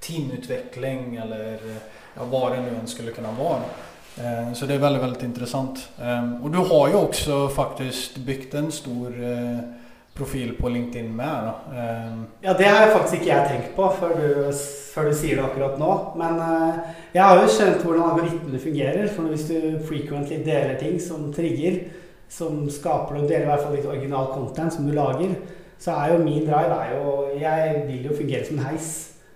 teamutveckling 0.00 1.16
eller 1.16 1.58
ja, 2.16 2.22
vad 2.30 2.52
det 2.52 2.60
nu 2.60 2.68
än 2.68 2.86
skulle 2.86 3.10
kunna 3.10 3.32
vara. 3.32 3.62
Eh, 4.16 4.52
så 4.52 4.66
det 4.66 4.74
är 4.74 4.78
väldigt, 4.78 5.02
väldigt 5.02 5.22
intressant. 5.22 5.88
Og 5.98 6.44
och 6.44 6.50
du 6.50 6.58
har 6.58 6.88
ju 6.88 6.94
också 6.94 7.48
faktiskt 7.48 8.16
byggt 8.16 8.54
en 8.54 8.72
stor 8.72 9.24
eh, 9.24 9.58
profil 10.14 10.54
på 10.60 10.68
LinkedIn 10.68 11.16
med. 11.16 11.26
Da. 11.26 11.54
Ehm, 11.80 12.24
ja, 12.40 12.54
det 12.58 12.64
har 12.64 12.92
faktisk 12.94 13.18
ikke 13.18 13.30
jeg 13.32 13.48
tenkt 13.50 13.72
på 13.76 13.88
før 13.98 14.14
du, 14.20 14.28
før 14.94 15.10
du 15.10 15.16
sier 15.18 15.40
det 15.40 15.46
akkurat 15.48 15.80
nå. 15.80 15.90
Men 16.20 16.38
uh, 16.38 16.92
jeg 17.14 17.22
har 17.24 17.40
jo 17.40 17.50
skjønt 17.50 17.82
hvordan 17.82 18.12
algoritmene 18.12 18.60
fungerer. 18.62 19.08
For 19.10 19.32
hvis 19.32 19.48
du 19.50 19.58
frequently 19.88 20.38
deler 20.46 20.78
ting 20.78 21.00
som 21.02 21.32
trigger, 21.34 21.80
som 22.30 22.62
skaper 22.70 23.18
og 23.18 23.26
deler 23.26 23.48
i 23.48 23.50
hvert 23.50 23.66
fall 23.66 23.74
litt 23.76 23.90
original 23.90 24.30
content 24.34 24.74
som 24.74 24.86
du 24.86 24.94
lager, 24.94 25.34
så 25.82 25.98
er 25.98 26.14
jo 26.14 26.22
min 26.22 26.46
drive 26.46 26.78
er 26.78 26.94
jo 26.94 27.10
Jeg 27.40 27.82
vil 27.88 28.06
jo 28.06 28.14
fungere 28.16 28.46
som 28.46 28.58
en 28.58 28.68
heis. 28.70 28.92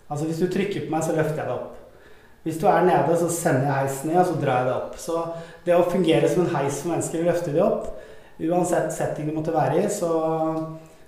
Altså 0.09 0.27
Hvis 0.27 0.39
du 0.39 0.47
trykker 0.47 0.87
på 0.87 0.95
meg, 0.95 1.03
så 1.05 1.17
løfter 1.17 1.43
jeg 1.43 1.51
deg 1.51 1.57
opp. 1.57 1.75
Hvis 2.47 2.61
du 2.63 2.69
er 2.71 2.87
nede, 2.87 3.17
så 3.19 3.27
sender 3.29 3.67
jeg 3.67 3.81
heisen 3.83 4.09
ned, 4.13 4.21
og 4.23 4.29
så 4.31 4.39
drar 4.41 4.63
jeg 4.63 4.69
deg 4.69 4.77
opp. 4.77 4.95
Så 4.97 5.25
det 5.67 5.75
å 5.75 5.89
fungere 5.91 6.31
som 6.31 6.47
en 6.47 6.55
heis 6.55 6.79
for 6.81 6.95
mennesker, 6.95 7.27
løfter 7.27 7.57
de 7.57 7.65
opp, 7.67 7.91
uansett 8.47 8.93
setting 8.95 9.29
du 9.29 9.35
måtte 9.37 9.55
være 9.55 9.83
i, 9.83 9.89
så, 9.91 10.11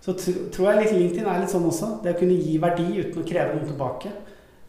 så 0.02 0.14
tror 0.16 0.70
jeg 0.70 0.80
litt 0.80 0.96
LinkedIn 0.96 1.28
er 1.28 1.42
litt 1.42 1.52
sånn 1.52 1.68
også. 1.68 1.92
Det 2.04 2.14
å 2.14 2.18
kunne 2.18 2.38
gi 2.40 2.58
verdi 2.62 2.88
uten 2.98 3.22
å 3.22 3.26
kreve 3.26 3.56
noe 3.56 3.68
tilbake. 3.68 4.12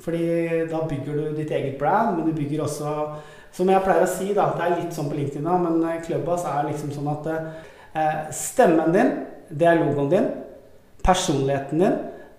Fordi 0.02 0.24
da 0.70 0.82
bygger 0.90 1.18
du 1.18 1.36
ditt 1.38 1.52
eget 1.54 1.78
brand, 1.80 2.18
men 2.18 2.26
du 2.26 2.34
bygger 2.34 2.64
også 2.66 2.92
Som 3.54 3.70
jeg 3.70 3.84
pleier 3.84 4.06
å 4.06 4.10
si, 4.10 4.30
da, 4.34 4.46
det 4.56 4.64
er 4.64 4.78
litt 4.80 4.96
sånn 4.96 5.10
på 5.12 5.18
LinkedIn 5.18 5.44
da, 5.44 5.58
men 5.60 5.82
eh, 5.84 5.98
Clubhouse 6.06 6.48
er 6.48 6.70
liksom 6.70 6.94
sånn 6.96 7.10
at 7.12 7.26
eh, 7.34 8.14
stemmen 8.32 8.94
din, 8.96 9.10
det 9.52 9.68
er 9.68 9.82
logoen 9.82 10.08
din. 10.14 10.30
Personligheten 11.04 11.84
din, 11.84 11.98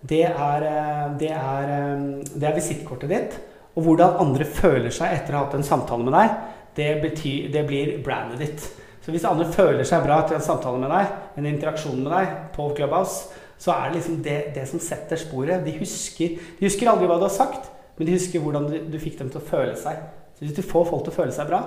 det 0.08 0.22
er, 0.30 0.64
eh, 0.70 1.02
det 1.20 1.28
er, 1.36 1.74
eh, 1.74 2.06
det 2.32 2.48
er 2.48 2.56
visittkortet 2.56 3.12
ditt. 3.12 3.36
Og 3.76 3.84
hvordan 3.84 4.16
andre 4.24 4.44
føler 4.48 4.88
seg 4.88 5.12
etter 5.18 5.34
å 5.34 5.42
ha 5.42 5.44
hatt 5.44 5.58
en 5.58 5.68
samtale 5.68 6.08
med 6.08 6.16
deg, 6.16 6.32
det, 6.80 6.88
betyr, 7.04 7.52
det 7.52 7.66
blir 7.68 7.92
brandet 8.04 8.40
ditt. 8.40 8.66
Så 9.02 9.10
hvis 9.10 9.26
andre 9.26 9.48
føler 9.50 9.86
seg 9.86 10.04
bra 10.04 10.20
til 10.26 10.38
en 10.38 10.44
samtale 10.44 10.78
med 10.78 10.92
deg, 10.94 11.14
en 11.38 11.48
interaksjon 11.50 12.02
med 12.04 12.12
deg 12.14 12.34
på 12.54 12.68
Clubhouse, 12.76 13.32
så 13.62 13.74
er 13.74 13.88
det 13.88 13.98
liksom 13.98 14.18
det, 14.22 14.38
det 14.54 14.66
som 14.70 14.82
setter 14.82 15.18
sporet. 15.18 15.62
De 15.66 15.74
husker, 15.78 16.38
de 16.58 16.66
husker, 16.66 16.90
aldri 16.90 17.08
hva 17.10 17.18
du 17.18 17.26
har 17.26 17.34
sagt, 17.34 17.68
men 17.98 18.08
de 18.08 18.16
husker 18.16 18.42
hvordan 18.42 18.68
du, 18.70 18.76
du, 18.90 18.98
fikk 19.02 19.18
dem 19.20 19.30
til 19.30 19.42
å 19.42 19.46
føle 19.46 19.74
seg. 19.78 20.00
Så 20.36 20.46
hvis 20.46 20.56
du 20.56 20.62
får 20.66 20.88
folk 20.88 21.04
til 21.06 21.14
å 21.14 21.18
føle 21.18 21.34
seg 21.34 21.50
bra, 21.50 21.60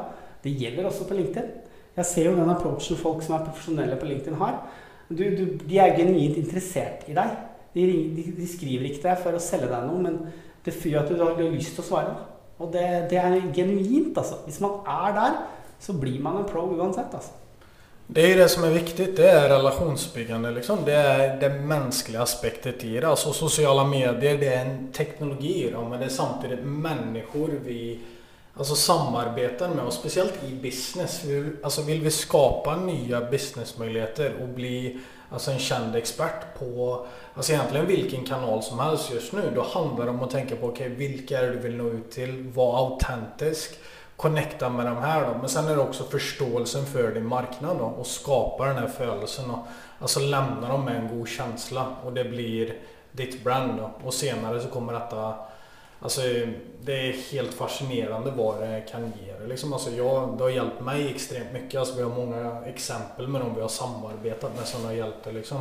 det 0.43 0.55
gjelder 0.59 0.87
også 0.89 1.07
på 1.07 1.17
LinkedIn. 1.17 1.51
Jeg 1.95 2.09
ser 2.09 2.27
jo 2.27 2.35
den 2.35 2.51
approachen 2.51 2.99
folk 2.99 3.23
som 3.23 3.37
er 3.37 3.45
profesjonelle 3.47 3.99
på 3.99 4.09
LinkedIn 4.09 4.39
har. 4.41 4.57
Du, 5.07 5.23
du, 5.37 5.43
de 5.61 5.79
er 5.79 5.95
genuint 5.95 6.39
interessert 6.39 7.05
i 7.11 7.15
deg. 7.15 7.35
De, 7.75 7.85
de, 8.15 8.25
de, 8.35 8.47
skriver 8.47 8.87
ikke 8.87 9.01
til 9.01 9.11
deg 9.11 9.21
for 9.23 9.35
å 9.35 9.43
selge 9.43 9.71
deg 9.71 9.87
noe, 9.87 10.01
men 10.03 10.19
det 10.65 10.73
gjør 10.75 11.03
at 11.03 11.11
du 11.11 11.19
har 11.21 11.39
lyst 11.51 11.75
til 11.75 11.83
å 11.83 11.87
svare. 11.87 12.15
Og 12.63 12.71
det, 12.71 12.85
det 13.11 13.19
er 13.19 13.37
genuint, 13.55 14.15
altså. 14.15 14.41
Hvis 14.47 14.61
man 14.63 14.79
er 14.87 15.15
der, 15.15 15.39
så 15.85 15.93
blir 15.93 16.19
man 16.19 16.37
en 16.37 16.45
pro 16.49 16.77
uansett. 16.77 17.13
Altså. 17.13 17.31
Det 18.07 18.31
är 18.31 18.37
det 18.37 18.49
som 18.49 18.63
er 18.63 18.69
viktig. 18.69 19.15
Det 19.15 19.29
er 19.29 19.49
relasjonsbyggende. 19.49 20.51
Liksom. 20.51 20.79
Det 20.85 20.93
er 20.93 21.39
det 21.39 21.49
menneskelige 21.49 22.21
aspektet 22.21 22.83
i 22.83 22.93
det. 22.99 23.07
Altså 23.07 23.33
sociala 23.33 23.83
medier, 23.83 24.37
det 24.39 24.49
er 24.49 24.65
en 24.65 24.91
teknologi 24.93 25.71
men 25.73 25.99
det 25.99 26.05
er 26.05 26.13
samtidig 26.13 26.59
mennesker 26.65 27.57
vi 27.65 27.99
altså, 28.57 28.75
samarbetar 28.75 29.73
med. 29.73 29.85
Og 29.85 29.93
speciellt 29.93 30.37
i 30.49 30.53
business. 30.61 31.23
Vi, 31.25 31.41
altså, 31.63 31.81
vil 31.81 32.03
vi 32.03 32.11
skapa 32.11 32.77
nya 32.85 33.21
businessmuligheter 33.31 34.37
og 34.41 34.53
bli 34.55 34.97
alltså, 35.31 35.51
en 35.51 35.59
kjent 35.59 35.95
expert 35.95 36.45
på 36.59 37.05
altså, 37.35 37.53
egentlig 37.53 37.85
hvilken 37.89 38.25
kanal 38.25 38.63
som 38.63 38.79
helst 38.79 39.13
just 39.13 39.33
nu. 39.33 39.49
da 39.55 39.65
handler 39.73 40.05
det 40.05 40.13
om 40.17 40.23
å 40.23 40.29
tenke 40.29 40.55
på 40.55 40.69
okay, 40.73 40.89
hvilke 40.89 41.37
er 41.37 41.49
det 41.49 41.57
du 41.57 41.67
vil 41.67 41.77
nå 41.77 41.89
ut 41.97 42.09
til, 42.13 42.37
være 42.53 42.85
autentisk 42.85 43.77
connecta 44.17 44.69
med 44.69 44.85
de 44.85 44.97
här 44.97 45.25
då. 45.25 45.37
Men 45.39 45.49
sen 45.49 45.67
är 45.67 45.75
det 45.75 45.81
också 45.81 46.03
förståelsen 46.03 46.85
för 46.85 47.13
din 47.13 47.25
marknad 47.25 47.77
då 47.77 47.85
och 47.85 48.07
skapa 48.07 48.65
den 48.65 48.77
här 48.77 48.87
födelsen 48.87 49.51
och 49.51 49.67
alltså 49.99 50.19
lämna 50.19 50.69
dem 50.69 50.85
med 50.85 50.95
en 50.95 51.17
god 51.17 51.27
känsla 51.27 51.95
och 52.05 52.13
det 52.13 52.23
blir 52.23 52.75
ditt 53.11 53.43
brand 53.43 53.77
då. 53.77 53.91
Och 54.07 54.13
senare 54.13 54.61
så 54.61 54.67
kommer 54.67 54.93
detta 54.93 55.35
Alltså, 55.99 56.21
det 56.81 57.09
är 57.09 57.13
helt 57.31 57.53
fascinerande 57.53 58.31
vad 58.31 58.61
det 58.61 58.83
kan 58.91 59.01
ge. 59.01 59.47
Liksom, 59.47 59.73
alltså, 59.73 59.91
jag, 59.91 60.37
det 60.37 60.43
har 60.43 60.49
hjälpt 60.49 60.81
mig 60.81 61.09
extremt 61.09 61.53
mycket. 61.53 61.79
Alltså, 61.79 61.95
vi 61.95 62.03
har 62.03 62.09
många 62.09 62.61
exempel 62.65 63.27
med 63.27 63.41
dem 63.41 63.55
vi 63.55 63.61
har 63.61 63.67
samarbetat 63.67 64.55
med 64.55 64.67
som 64.67 64.85
har 64.85 64.91
hjälpt 64.91 65.23
det. 65.23 65.31
Liksom. 65.31 65.57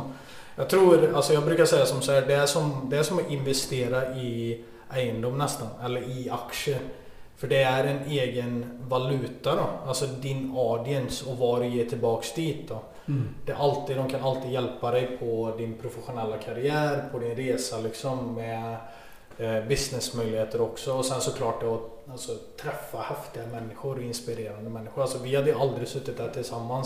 Jag 0.55 0.69
tror, 0.69 1.15
alltså, 1.15 1.33
jag 1.33 1.45
brukar 1.45 1.65
säga 1.65 1.85
som 1.85 2.01
så 2.01 2.11
här, 2.11 2.21
det 2.21 2.33
är 2.33 2.45
som, 2.45 2.87
det 2.89 2.97
är 2.97 3.03
som 3.03 3.19
att 3.19 3.31
investera 3.31 4.15
i 4.15 4.63
eiendom 4.89 5.37
nästan, 5.37 5.67
eller 5.83 6.01
i 6.01 6.29
aktier. 6.29 6.79
För 7.37 7.47
det 7.47 7.63
er 7.63 7.83
en 7.83 8.03
egen 8.07 8.65
valuta 8.87 9.55
da, 9.55 9.67
Altså 9.87 10.07
din 10.21 10.51
audience 10.55 11.25
og 11.27 11.39
hva 11.39 11.59
du 11.59 11.65
gir 11.67 11.89
tilbake 11.89 12.35
dit 12.35 12.67
da. 12.69 12.79
Mm. 13.07 13.27
Det 13.45 13.53
er 13.53 13.61
alltid, 13.61 13.97
de 13.97 14.09
kan 14.09 14.23
alltid 14.23 14.51
hjelpe 14.51 14.91
deg 14.95 15.17
på 15.19 15.51
din 15.57 15.75
professionella 15.81 16.37
karriere, 16.41 17.09
på 17.11 17.19
din 17.19 17.35
resa 17.37 17.79
liksom 17.83 18.33
med 18.35 18.77
eh, 19.37 19.59
businessmuligheter 19.67 20.61
også. 20.61 20.93
Og 20.93 21.05
sen 21.05 21.21
såklart 21.21 21.63
att 21.63 22.11
alltså, 22.11 22.31
träffa 22.61 22.97
häftiga 22.97 23.45
människor, 23.45 24.01
inspirerende 24.01 24.69
mennesker. 24.69 25.01
Altså, 25.01 25.17
vi 25.17 25.35
hadde 25.35 25.55
aldri 25.55 25.85
sittet 25.85 26.17
der 26.17 26.43
sammen 26.43 26.83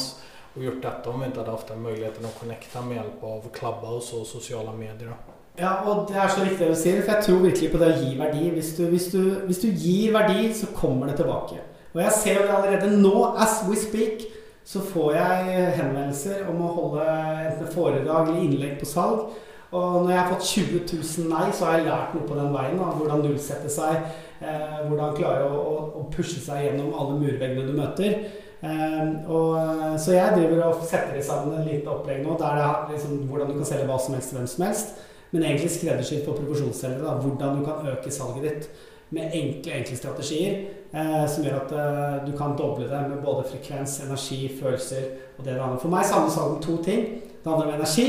og 0.55 0.63
gjort 0.63 0.81
dette 0.81 1.09
om 1.09 1.21
vi 1.21 1.27
ikke 1.29 1.43
hadde 1.43 1.51
hatt 1.51 1.67
den 1.69 1.83
muligheten 1.85 2.25
å 2.25 2.37
connecte 2.39 2.81
med 2.81 2.97
hjelp 2.97 3.23
av 3.23 3.49
Clubhouse 3.53 4.15
og 4.17 4.25
sociala 4.27 4.73
medier. 4.73 5.13
Ja, 5.59 5.73
og 5.83 6.07
det 6.07 6.15
er 6.15 6.29
så 6.31 6.43
riktig 6.43 6.59
det 6.59 6.71
du 6.71 6.79
sier, 6.79 7.01
for 7.03 7.17
jeg 7.17 7.25
tror 7.25 7.41
virkelig 7.43 7.71
på 7.73 7.79
det 7.81 7.89
å 7.91 7.97
gi 7.99 8.13
verdi. 8.19 8.45
Hvis 8.55 8.69
du, 8.77 8.85
hvis, 8.93 9.09
du, 9.11 9.19
hvis 9.49 9.59
du, 9.59 9.67
gir 9.73 10.13
verdi, 10.15 10.47
så 10.55 10.69
kommer 10.75 11.09
det 11.09 11.17
tilbake. 11.19 11.59
Og 11.91 12.01
jeg 12.03 12.15
ser 12.15 12.37
jo 12.37 12.45
det 12.45 12.55
allerede 12.55 13.01
nå, 13.01 13.15
as 13.43 13.59
we 13.67 13.75
speak, 13.79 14.23
så 14.69 14.81
får 14.85 15.15
jeg 15.17 15.67
henvendelser 15.79 16.47
om 16.51 16.61
å 16.63 16.73
holde 16.75 17.05
enten 17.49 17.71
foredrag 17.73 18.29
eller 18.29 18.43
innlegg 18.45 18.77
på 18.79 18.87
salg. 18.87 19.25
Og 19.69 20.03
når 20.03 20.11
jeg 20.13 20.19
har 20.19 20.29
fått 20.31 20.47
20 20.49 20.79
000 20.93 21.27
nei, 21.29 21.47
så 21.53 21.67
har 21.67 21.77
jeg 21.77 21.87
lært 21.89 22.13
noe 22.15 22.29
på 22.29 22.37
den 22.37 22.53
veien. 22.53 22.77
Da. 22.79 22.93
Hvordan 22.97 23.25
nullsette 23.25 23.69
seg, 23.73 24.07
eh, 24.39 24.79
hvordan 24.85 25.17
klare 25.17 25.49
å, 25.49 25.75
å, 25.99 26.05
pushe 26.13 26.39
seg 26.41 26.63
gjennom 26.65 26.95
alle 26.95 27.19
murveggene 27.19 27.67
du 27.67 27.75
møter. 27.77 28.15
Eh, 28.61 29.03
og, 29.27 29.99
så 30.01 30.15
jeg 30.15 30.37
driver 30.37 30.63
og 30.69 30.87
setter 30.87 31.19
sammen 31.25 31.59
en 31.59 31.67
lite 31.67 31.91
opplegg 31.91 32.23
nå 32.23 32.39
der 32.39 32.57
det 32.57 32.65
er 32.65 32.89
liksom, 32.95 33.21
hvordan 33.29 33.51
du 33.51 33.59
kan 33.59 33.69
selge 33.69 33.91
hva 33.91 33.99
som 34.01 34.17
helst 34.17 34.33
til 34.33 34.39
hvem 34.39 34.49
som 34.53 34.65
helst 34.65 34.97
men 35.31 35.43
egentlig 35.43 35.71
skreddersydd 35.71 36.25
på 36.25 36.37
profesjonsselgere. 36.37 37.17
Hvordan 37.23 37.59
du 37.59 37.65
kan 37.65 37.89
øke 37.93 38.11
salget 38.11 38.45
ditt 38.47 38.69
med 39.09 39.33
enkle, 39.33 39.73
enkle 39.79 39.97
strategier 39.97 40.59
eh, 40.93 41.25
som 41.29 41.45
gjør 41.45 41.59
at 41.63 41.73
eh, 41.73 42.27
du 42.27 42.31
kan 42.37 42.55
doble 42.57 42.85
det 42.89 43.01
med 43.09 43.23
både 43.25 43.47
frekvens, 43.49 43.99
energi, 44.05 44.43
følelser 44.61 45.09
og 45.37 45.45
det 45.45 45.55
det 45.55 45.61
handler 45.61 45.81
For 45.81 45.93
meg 45.93 46.05
så 46.05 46.19
handler 46.19 46.35
salg 46.35 46.55
om 46.55 46.63
to 46.63 46.77
ting. 46.85 47.05
Det 47.43 47.49
handler 47.49 47.71
om 47.71 47.77
energi 47.79 48.07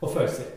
og 0.00 0.12
følelser. 0.12 0.54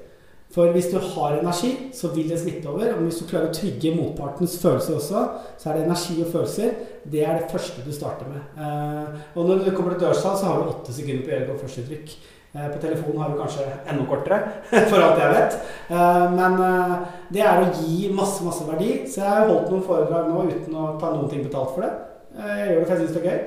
For 0.52 0.72
hvis 0.76 0.90
du 0.92 0.98
har 1.00 1.38
energi, 1.38 1.70
så 1.96 2.10
vil 2.12 2.28
det 2.30 2.40
smitte 2.42 2.68
over. 2.68 2.90
Og 2.94 3.06
hvis 3.06 3.22
du 3.22 3.28
klarer 3.30 3.48
å 3.48 3.56
trygge 3.56 3.94
motpartens 3.96 4.58
følelser 4.60 4.98
også, 4.98 5.22
så 5.58 5.70
er 5.70 5.78
det 5.78 5.86
energi 5.86 6.18
og 6.20 6.32
følelser. 6.34 6.74
Det 7.12 7.24
er 7.24 7.40
det 7.40 7.52
første 7.54 7.86
du 7.86 7.92
starter 7.96 8.28
med. 8.28 8.42
Eh, 8.60 9.22
og 9.36 9.48
når 9.48 9.64
du 9.64 9.72
kommer 9.72 9.96
til 9.96 10.10
dørsalg, 10.10 10.36
så 10.40 10.50
har 10.50 10.60
du 10.60 10.74
åtte 10.74 10.96
sekunder 10.96 11.24
på 11.24 11.32
å 11.32 11.38
gjøre 11.38 11.60
første 11.64 11.86
trykk. 11.88 12.18
Eh, 12.54 12.68
på 12.68 12.82
telefonen 12.84 13.22
har 13.22 13.30
du 13.30 13.38
kanskje 13.40 13.64
enda 13.88 14.06
kortere, 14.10 14.40
for 14.92 15.00
alt 15.00 15.20
jeg 15.22 15.32
vet. 15.32 15.54
Eh, 15.88 16.24
men 16.36 16.58
eh, 16.66 16.96
det 17.32 17.46
er 17.48 17.62
å 17.62 17.70
gi 17.78 18.10
masse, 18.12 18.44
masse 18.44 18.66
verdi. 18.68 19.06
Så 19.08 19.22
jeg 19.22 19.30
har 19.30 19.48
holdt 19.48 19.70
noen 19.72 19.86
foredrag 19.86 20.28
nå 20.28 20.44
uten 20.50 20.76
å 20.76 20.90
ta 21.00 21.14
noen 21.14 21.30
ting 21.32 21.46
betalt 21.46 21.72
for 21.72 21.86
det. 21.86 21.94
Jeg 22.42 22.68
gjør 22.68 22.82
det 22.82 22.90
for 22.90 22.94
jeg 22.96 23.06
syns 23.06 23.16
det 23.16 23.22
er 23.22 23.30
gøy. 23.30 23.42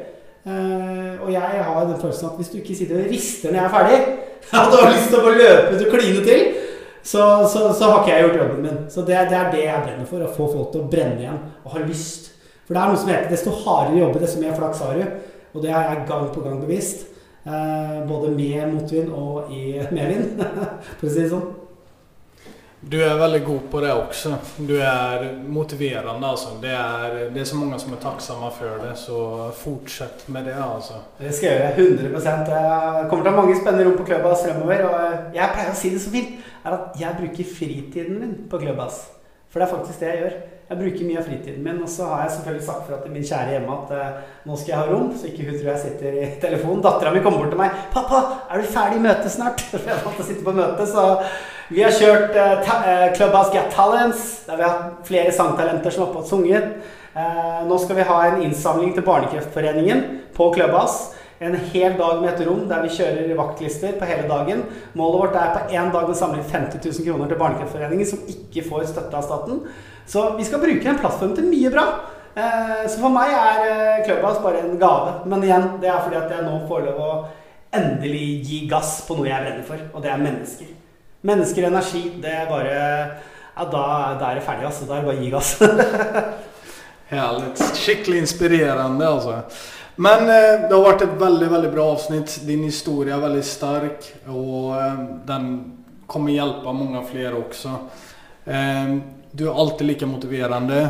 Og 1.24 1.28
jeg 1.32 1.60
har 1.66 1.86
den 1.88 2.00
følelsen 2.00 2.30
at 2.30 2.40
hvis 2.40 2.50
du 2.52 2.56
ikke 2.60 2.76
sitter 2.76 2.98
og 3.00 3.12
rister 3.12 3.52
når 3.52 3.60
jeg 3.60 3.68
er 3.68 3.74
ferdig, 3.76 4.00
at 4.60 4.72
du 4.72 4.76
har 4.76 4.90
lyst 4.92 5.08
til 5.12 5.20
å 5.20 5.24
få 5.24 5.36
løpe 5.36 5.70
ut 5.72 5.84
og 5.86 5.94
kline 5.94 6.24
til, 6.24 6.42
så, 7.04 7.22
så, 7.52 7.68
så, 7.76 7.88
har 7.90 8.00
ikke 8.00 8.12
jeg 8.12 8.24
gjort 8.24 8.40
jobben 8.40 8.64
min. 8.64 8.82
Så 8.92 9.04
det, 9.04 9.22
det, 9.28 9.36
er 9.36 9.50
det 9.52 9.64
jeg 9.66 9.84
brenner 9.84 10.08
for. 10.08 10.24
Å 10.24 10.32
få 10.32 10.48
folk 10.48 10.70
til 10.72 10.84
å 10.84 10.88
brenne 10.88 11.20
igjen 11.20 11.40
og 11.60 11.76
ha 11.76 11.84
lyst. 11.84 12.30
For 12.64 12.72
det 12.72 12.80
er 12.80 12.92
noe 12.92 13.00
som 13.04 13.12
heter 13.12 13.32
desto 13.32 13.52
hardere 13.66 14.00
jobbe, 14.00 14.24
desto 14.24 14.40
mer 14.40 14.56
flaks 14.56 14.80
har 14.80 14.96
du. 14.96 15.34
Og 15.52 15.64
det 15.64 15.76
har 15.76 15.90
jeg 15.90 16.06
gang 16.08 16.30
på 16.32 16.44
gang 16.44 16.62
bevisst. 16.64 17.10
Eh, 17.44 18.06
både 18.08 18.30
med 18.32 18.72
motvind 18.72 19.12
og 19.12 19.52
i 19.52 19.76
medvind, 19.96 20.40
for 20.98 21.08
å 21.08 21.12
si 21.12 21.20
det 21.20 21.28
sånn. 21.32 21.52
Du 22.84 22.98
er 23.00 23.16
veldig 23.16 23.40
god 23.44 23.60
på 23.72 23.80
det 23.80 23.92
også. 23.96 24.34
Du 24.68 24.74
er 24.76 25.22
motiverende. 25.48 26.28
Altså. 26.28 26.58
Det 26.60 26.72
er, 26.72 27.14
det 27.32 27.40
er 27.40 27.48
så 27.48 27.56
mange 27.56 27.78
som 27.80 27.94
er 27.96 28.00
takksomme 28.02 28.50
for 28.52 28.82
det, 28.82 28.92
så 29.00 29.20
fortsett 29.56 30.26
med 30.28 30.44
det 30.50 30.56
altså. 30.60 31.00
Det 31.16 31.32
skal 31.32 31.48
jeg 31.48 31.62
gjøre. 31.62 32.10
100 32.12 32.52
Jeg 32.52 33.08
kommer 33.08 33.24
til 33.24 33.30
å 33.30 33.32
ha 33.32 33.38
mange 33.38 33.56
spennende 33.56 33.88
rom 33.88 33.96
på 33.96 34.04
Clubhouse 34.10 34.44
fremover. 34.44 34.84
Og 34.90 35.36
jeg 35.36 35.56
pleier 35.56 35.72
å 35.72 35.78
si 35.80 35.94
det 35.94 36.02
så 36.04 36.12
fint, 36.12 36.36
er 36.64 36.76
at 36.76 37.00
jeg 37.00 37.20
bruker 37.22 37.52
fritiden 37.56 38.20
min 38.20 38.36
på 38.52 38.60
Clubhouse. 38.60 39.23
For 39.54 39.62
det 39.62 39.68
er 39.68 39.70
faktisk 39.70 40.00
det 40.02 40.08
jeg 40.08 40.18
gjør. 40.18 40.32
Jeg 40.64 40.78
bruker 40.80 41.06
mye 41.06 41.18
av 41.20 41.26
fritiden 41.28 41.62
min. 41.62 41.76
Og 41.84 41.90
så 41.92 42.08
har 42.10 42.24
jeg 42.24 42.32
selvfølgelig 42.34 42.64
sagt 42.66 42.88
fra 42.88 42.96
til 43.04 43.12
min 43.14 43.26
kjære 43.28 43.52
hjemme 43.52 43.76
at 43.76 43.92
uh, 43.94 44.32
nå 44.50 44.56
skal 44.58 44.72
jeg 44.72 44.80
ha 44.80 44.88
rom, 44.88 45.12
så 45.14 45.28
ikke 45.28 45.46
hun 45.46 45.60
tror 45.60 45.70
jeg 45.70 45.82
sitter 45.84 46.16
i 46.18 46.24
telefonen. 46.44 46.82
Dattera 46.82 47.12
mi 47.14 47.22
kommer 47.22 47.44
bort 47.44 47.54
til 47.54 47.60
meg. 47.60 47.76
'Pappa, 47.92 48.22
er 48.50 48.58
du 48.58 48.72
ferdig 48.74 48.98
i 48.98 49.04
møtet 49.04 49.30
snart?' 49.30 49.62
For 49.70 49.92
jeg 49.92 50.02
måtte 50.08 50.26
sitte 50.26 50.42
på 50.48 50.56
møte. 50.58 50.88
Så 50.90 51.06
vi 51.70 51.86
har 51.86 51.94
kjørt 51.94 52.34
uh, 52.34 53.06
Clubhouse 53.14 53.54
Get 53.54 53.70
Talents, 53.78 54.26
der 54.48 54.58
vi 54.58 54.66
har 54.66 54.74
hatt 54.74 55.06
flere 55.06 55.38
sangtalenter 55.38 55.94
som 55.94 56.02
har 56.02 56.10
oppe 56.10 56.24
og 56.24 56.30
sunget. 56.32 56.74
Nå 57.70 57.76
skal 57.78 57.94
vi 57.94 58.08
ha 58.08 58.14
en 58.26 58.40
innsamling 58.42 58.88
til 58.96 59.04
Barnekreftforeningen 59.06 60.00
på 60.34 60.48
Clubhouse. 60.56 61.13
En 61.42 61.54
hel 61.72 61.96
dag 61.98 62.20
med 62.22 62.30
et 62.30 62.44
rom 62.46 62.62
der 62.70 62.84
vi 62.84 62.92
kjører 62.94 63.32
vaktlister 63.38 63.96
på 63.98 64.06
hele 64.06 64.28
dagen. 64.30 64.62
Målet 64.94 65.20
vårt 65.20 65.38
er 65.40 65.54
på 65.54 65.74
én 65.74 65.90
dag 65.94 66.10
å 66.10 66.14
samle 66.16 66.38
inn 66.38 66.50
50 66.50 66.78
000 66.78 67.06
kroner 67.08 67.30
til 67.30 67.40
Barnekreftforeningen, 67.40 68.06
som 68.06 68.22
ikke 68.30 68.66
får 68.68 68.86
støtte 68.92 69.18
av 69.18 69.26
staten. 69.26 69.64
Så 70.06 70.28
vi 70.38 70.46
skal 70.46 70.62
bruke 70.62 70.90
en 70.90 71.00
plattform 71.00 71.34
til 71.34 71.48
mye 71.50 71.72
bra. 71.74 71.86
Eh, 72.34 72.84
så 72.90 73.00
for 73.00 73.14
meg 73.14 73.34
er 73.34 73.66
eh, 73.66 74.04
Clubhouse 74.06 74.42
bare 74.44 74.62
en 74.62 74.78
gave. 74.78 75.16
Men 75.30 75.44
igjen, 75.46 75.68
det 75.82 75.90
er 75.90 76.00
fordi 76.06 76.20
at 76.22 76.32
jeg 76.36 76.46
nå 76.46 76.56
får 76.70 76.86
lov 76.88 77.02
å 77.02 77.12
endelig 77.74 78.24
gi 78.46 78.62
gass 78.70 78.96
på 79.08 79.18
noe 79.18 79.28
jeg 79.28 79.42
brenner 79.42 79.66
for, 79.66 79.84
og 79.90 80.02
det 80.04 80.10
er 80.14 80.22
mennesker. 80.22 80.72
Mennesker 81.24 81.64
og 81.64 81.72
energi, 81.72 82.02
det 82.22 82.34
er 82.42 82.50
bare 82.50 82.74
Ja, 83.54 83.64
da, 83.70 83.84
da 84.18 84.30
er 84.30 84.40
det 84.40 84.42
ferdig, 84.46 84.66
altså. 84.66 84.86
Da 84.86 84.96
er 84.96 85.02
det 85.02 85.08
bare 85.08 85.18
å 85.18 85.22
gi 85.22 85.30
gass. 85.30 85.52
Herlig. 87.14 87.52
Skikkelig 87.78 88.24
inspirerende, 88.24 89.06
altså. 89.06 89.36
Men 89.96 90.20
eh, 90.20 90.68
det 90.68 90.74
har 90.74 90.82
vært 90.82 91.02
et 91.06 91.18
veldig 91.20 91.48
veldig 91.52 91.70
bra 91.74 91.86
avsnitt. 91.92 92.40
Din 92.46 92.64
historie 92.66 93.14
er 93.14 93.22
veldig 93.22 93.44
stark 93.46 94.08
og 94.26 94.72
eh, 94.78 95.04
den 95.28 95.50
kommer 96.10 96.34
hjelpe 96.34 96.72
mange 96.74 97.02
flere 97.10 97.38
også. 97.38 97.76
Eh, 98.44 98.96
du 99.34 99.46
er 99.48 99.60
alltid 99.60 99.86
lika 99.86 100.06
motiverende 100.06 100.88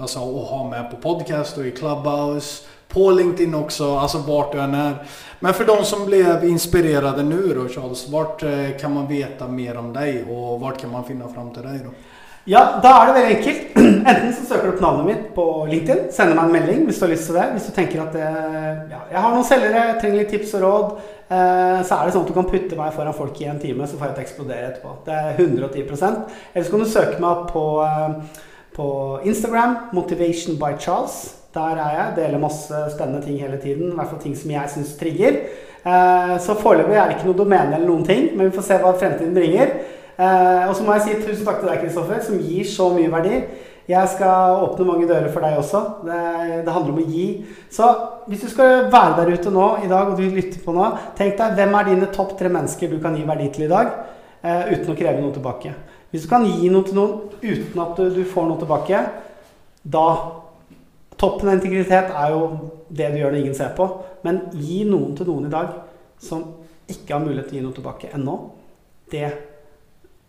alltså, 0.00 0.18
att 0.18 0.48
ha 0.48 0.68
med 0.70 0.90
på 0.90 0.96
podcast 0.96 1.58
og 1.58 1.66
i 1.66 1.70
Clubhouse. 1.70 2.64
På 2.88 3.10
LinkedIn 3.10 3.54
også, 3.54 3.98
altså 3.98 4.18
vart 4.18 4.52
du 4.52 4.58
än 4.60 4.74
er. 4.74 4.94
Men 5.40 5.54
for 5.54 5.64
de 5.64 5.84
som 5.84 6.04
ble 6.06 6.20
inspirert 6.48 7.24
nå, 7.24 7.68
Charles, 7.68 8.04
eh, 8.42 8.76
kan 8.80 8.92
man 8.92 9.08
veta 9.08 9.48
mer 9.48 9.78
om 9.78 9.92
deg, 9.92 10.28
og 10.28 10.60
vart 10.60 10.80
kan 10.80 10.90
man 10.90 11.04
finne 11.04 11.28
fram 11.34 11.54
til 11.54 11.62
deg? 11.62 11.84
då? 11.84 11.90
Ja, 12.44 12.80
da 12.82 12.90
er 12.98 13.06
det 13.06 13.12
veldig 13.14 13.34
enkelt. 13.36 13.74
Enten 14.10 14.32
så 14.34 14.44
søker 14.48 14.64
du 14.66 14.70
opp 14.72 14.80
navnet 14.82 15.06
mitt 15.06 15.26
på 15.36 15.44
LinkedIn, 15.68 16.08
sender 16.10 16.34
meg 16.34 16.48
en 16.48 16.54
melding 16.56 16.80
hvis 16.88 16.98
du 16.98 17.04
har 17.04 17.12
lyst 17.12 17.28
til 17.28 17.36
det. 17.38 17.44
Hvis 17.54 17.68
du 17.68 17.74
tenker 17.76 18.02
at 18.02 18.16
eh, 18.18 18.80
ja, 18.90 19.02
jeg 19.12 19.22
har 19.22 19.36
noen 19.36 19.46
selgere, 19.46 19.84
trenger 20.00 20.18
litt 20.18 20.32
tips 20.34 20.56
og 20.58 20.64
råd, 20.64 20.88
eh, 21.28 21.76
så 21.86 21.98
er 22.00 22.08
det 22.08 22.16
sånn 22.16 22.26
at 22.26 22.32
du 22.32 22.34
kan 22.34 22.48
putte 22.50 22.78
meg 22.80 22.96
foran 22.96 23.14
folk 23.14 23.38
i 23.38 23.46
en 23.52 23.62
time, 23.62 23.86
så 23.86 24.00
får 24.00 24.08
jeg 24.08 24.16
til 24.16 24.24
å 24.24 24.26
eksplodere 24.26 24.72
etterpå. 24.72 24.96
Det 25.06 25.20
er 25.20 25.38
110 25.38 25.86
Eller 25.92 26.66
så 26.66 26.74
kan 26.74 26.82
du 26.82 26.90
søke 26.96 27.22
meg 27.22 27.30
opp 27.30 27.46
på, 27.54 27.64
eh, 27.86 28.42
på 28.74 28.90
Instagram, 29.22 29.78
Motivation 29.94 30.58
by 30.58 30.74
Charles. 30.82 31.22
Der 31.54 31.78
er 31.78 31.94
jeg. 32.00 32.12
Deler 32.18 32.42
masse 32.42 32.84
spennende 32.90 33.22
ting 33.22 33.38
hele 33.38 33.62
tiden. 33.62 33.92
I 33.92 34.00
hvert 34.00 34.10
fall 34.10 34.24
ting 34.26 34.34
som 34.34 34.50
jeg 34.50 34.70
syns 34.72 34.96
trigger. 34.98 35.42
Så 36.40 36.54
foreløpig 36.56 36.94
er 36.96 37.10
det 37.10 37.18
ikke 37.18 37.26
noe 37.26 37.36
domene 37.36 37.74
eller 37.74 37.90
noen 37.90 38.06
ting, 38.06 38.30
men 38.32 38.48
vi 38.48 38.54
får 38.56 38.64
se 38.64 38.78
hva 38.80 38.94
fremtiden 38.96 39.34
bringer. 39.36 39.74
Eh, 40.18 40.64
og 40.68 40.74
så 40.76 40.84
må 40.84 40.96
jeg 40.96 41.04
si 41.04 41.18
tusen 41.22 41.46
takk 41.46 41.60
til 41.62 41.70
deg, 41.70 41.84
Kristoffer, 41.84 42.22
som 42.24 42.40
gir 42.40 42.66
så 42.68 42.88
mye 42.94 43.12
verdi. 43.12 43.38
Jeg 43.90 44.10
skal 44.12 44.60
åpne 44.62 44.86
mange 44.86 45.08
dører 45.10 45.30
for 45.32 45.42
deg 45.44 45.56
også. 45.58 45.80
Det, 46.06 46.18
det, 46.66 46.74
handler 46.74 46.92
om 46.92 47.00
å 47.02 47.06
gi. 47.14 47.26
Så 47.72 47.88
hvis 48.28 48.44
du 48.44 48.50
skal 48.52 48.86
være 48.92 49.16
der 49.18 49.32
ute 49.34 49.54
nå 49.54 49.68
i 49.82 49.90
dag, 49.90 50.12
og 50.12 50.20
du 50.20 50.26
lytter 50.26 50.62
på 50.62 50.74
nå, 50.76 50.90
tenk 51.18 51.34
deg 51.40 51.56
hvem 51.58 51.74
er 51.78 51.88
dine 51.90 52.12
topp 52.14 52.36
tre 52.38 52.52
mennesker 52.52 52.92
du 52.92 53.00
kan 53.02 53.16
gi 53.18 53.26
verdi 53.26 53.48
til 53.54 53.66
i 53.66 53.72
dag, 53.72 53.90
eh, 54.42 54.70
uten 54.76 54.94
å 54.94 54.98
kreve 54.98 55.18
noe 55.18 55.34
tilbake. 55.34 55.74
Hvis 56.12 56.26
du 56.26 56.30
kan 56.30 56.46
gi 56.46 56.70
noe 56.70 56.86
til 56.86 56.98
noen 57.00 57.18
uten 57.42 57.82
at 57.82 57.98
du, 57.98 58.06
du 58.20 58.22
får 58.28 58.48
noe 58.48 58.62
tilbake, 58.62 59.02
da 59.82 60.06
Toppen 61.22 61.52
av 61.52 61.54
integritet 61.54 62.08
er 62.18 62.32
jo 62.34 62.46
det 62.90 63.12
du 63.12 63.20
gjør 63.20 63.30
når 63.30 63.40
ingen 63.44 63.54
ser 63.54 63.74
på. 63.76 63.84
Men 64.26 64.40
gi 64.58 64.80
noen 64.88 65.12
til 65.14 65.28
noen 65.28 65.46
i 65.46 65.52
dag 65.52 65.68
som 66.22 66.42
ikke 66.90 67.14
har 67.14 67.22
mulighet 67.22 67.46
til 67.50 67.56
å 67.56 67.60
gi 67.60 67.64
noe 67.66 67.76
tilbake 67.76 68.10
ennå. 68.16 68.34
Det 69.12 69.28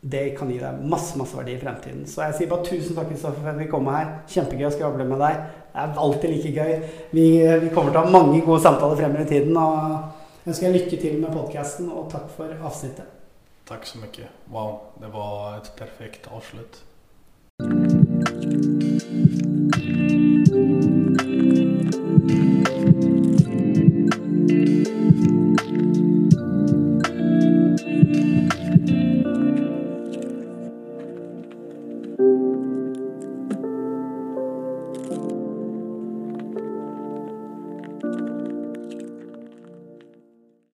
det 0.04 0.24
kan 0.38 0.50
gi 0.52 0.58
deg 0.60 0.82
masse 0.92 1.18
masse 1.20 1.38
verdi 1.38 1.54
i 1.56 1.62
fremtiden. 1.62 2.04
Så 2.10 2.26
jeg 2.26 2.36
sier 2.38 2.50
bare 2.52 2.68
tusen 2.68 2.98
takk 2.98 3.14
for 3.22 3.52
at 3.52 3.60
vi 3.60 3.70
kom 3.72 3.88
her. 3.88 4.10
Kjempegøy 4.28 4.68
å 4.68 4.74
skravle 4.76 5.08
med 5.08 5.24
deg. 5.24 5.46
Det 5.74 5.84
er 5.84 6.02
alltid 6.06 6.34
like 6.34 6.52
gøy. 6.58 6.74
Vi, 7.16 7.28
vi 7.64 7.72
kommer 7.74 7.94
til 7.94 8.02
å 8.02 8.06
ha 8.06 8.14
mange 8.14 8.44
gode 8.44 8.62
samtaler 8.66 9.00
fremover 9.00 9.24
i 9.24 9.32
tiden. 9.32 9.58
Og 9.58 10.48
ønsker 10.48 10.68
jeg 10.68 10.76
lykke 10.78 11.02
til 11.06 11.20
med 11.24 11.32
podkasten, 11.34 11.88
og 11.90 12.10
takk 12.12 12.28
for 12.36 12.52
avsnittet. 12.68 13.08
Takk 13.70 13.88
så 13.88 14.04
mye. 14.04 14.28
Wow, 14.52 14.92
det 15.00 15.14
var 15.16 15.62
et 15.62 15.72
perfekt 15.80 16.28
avslutt. 16.28 16.84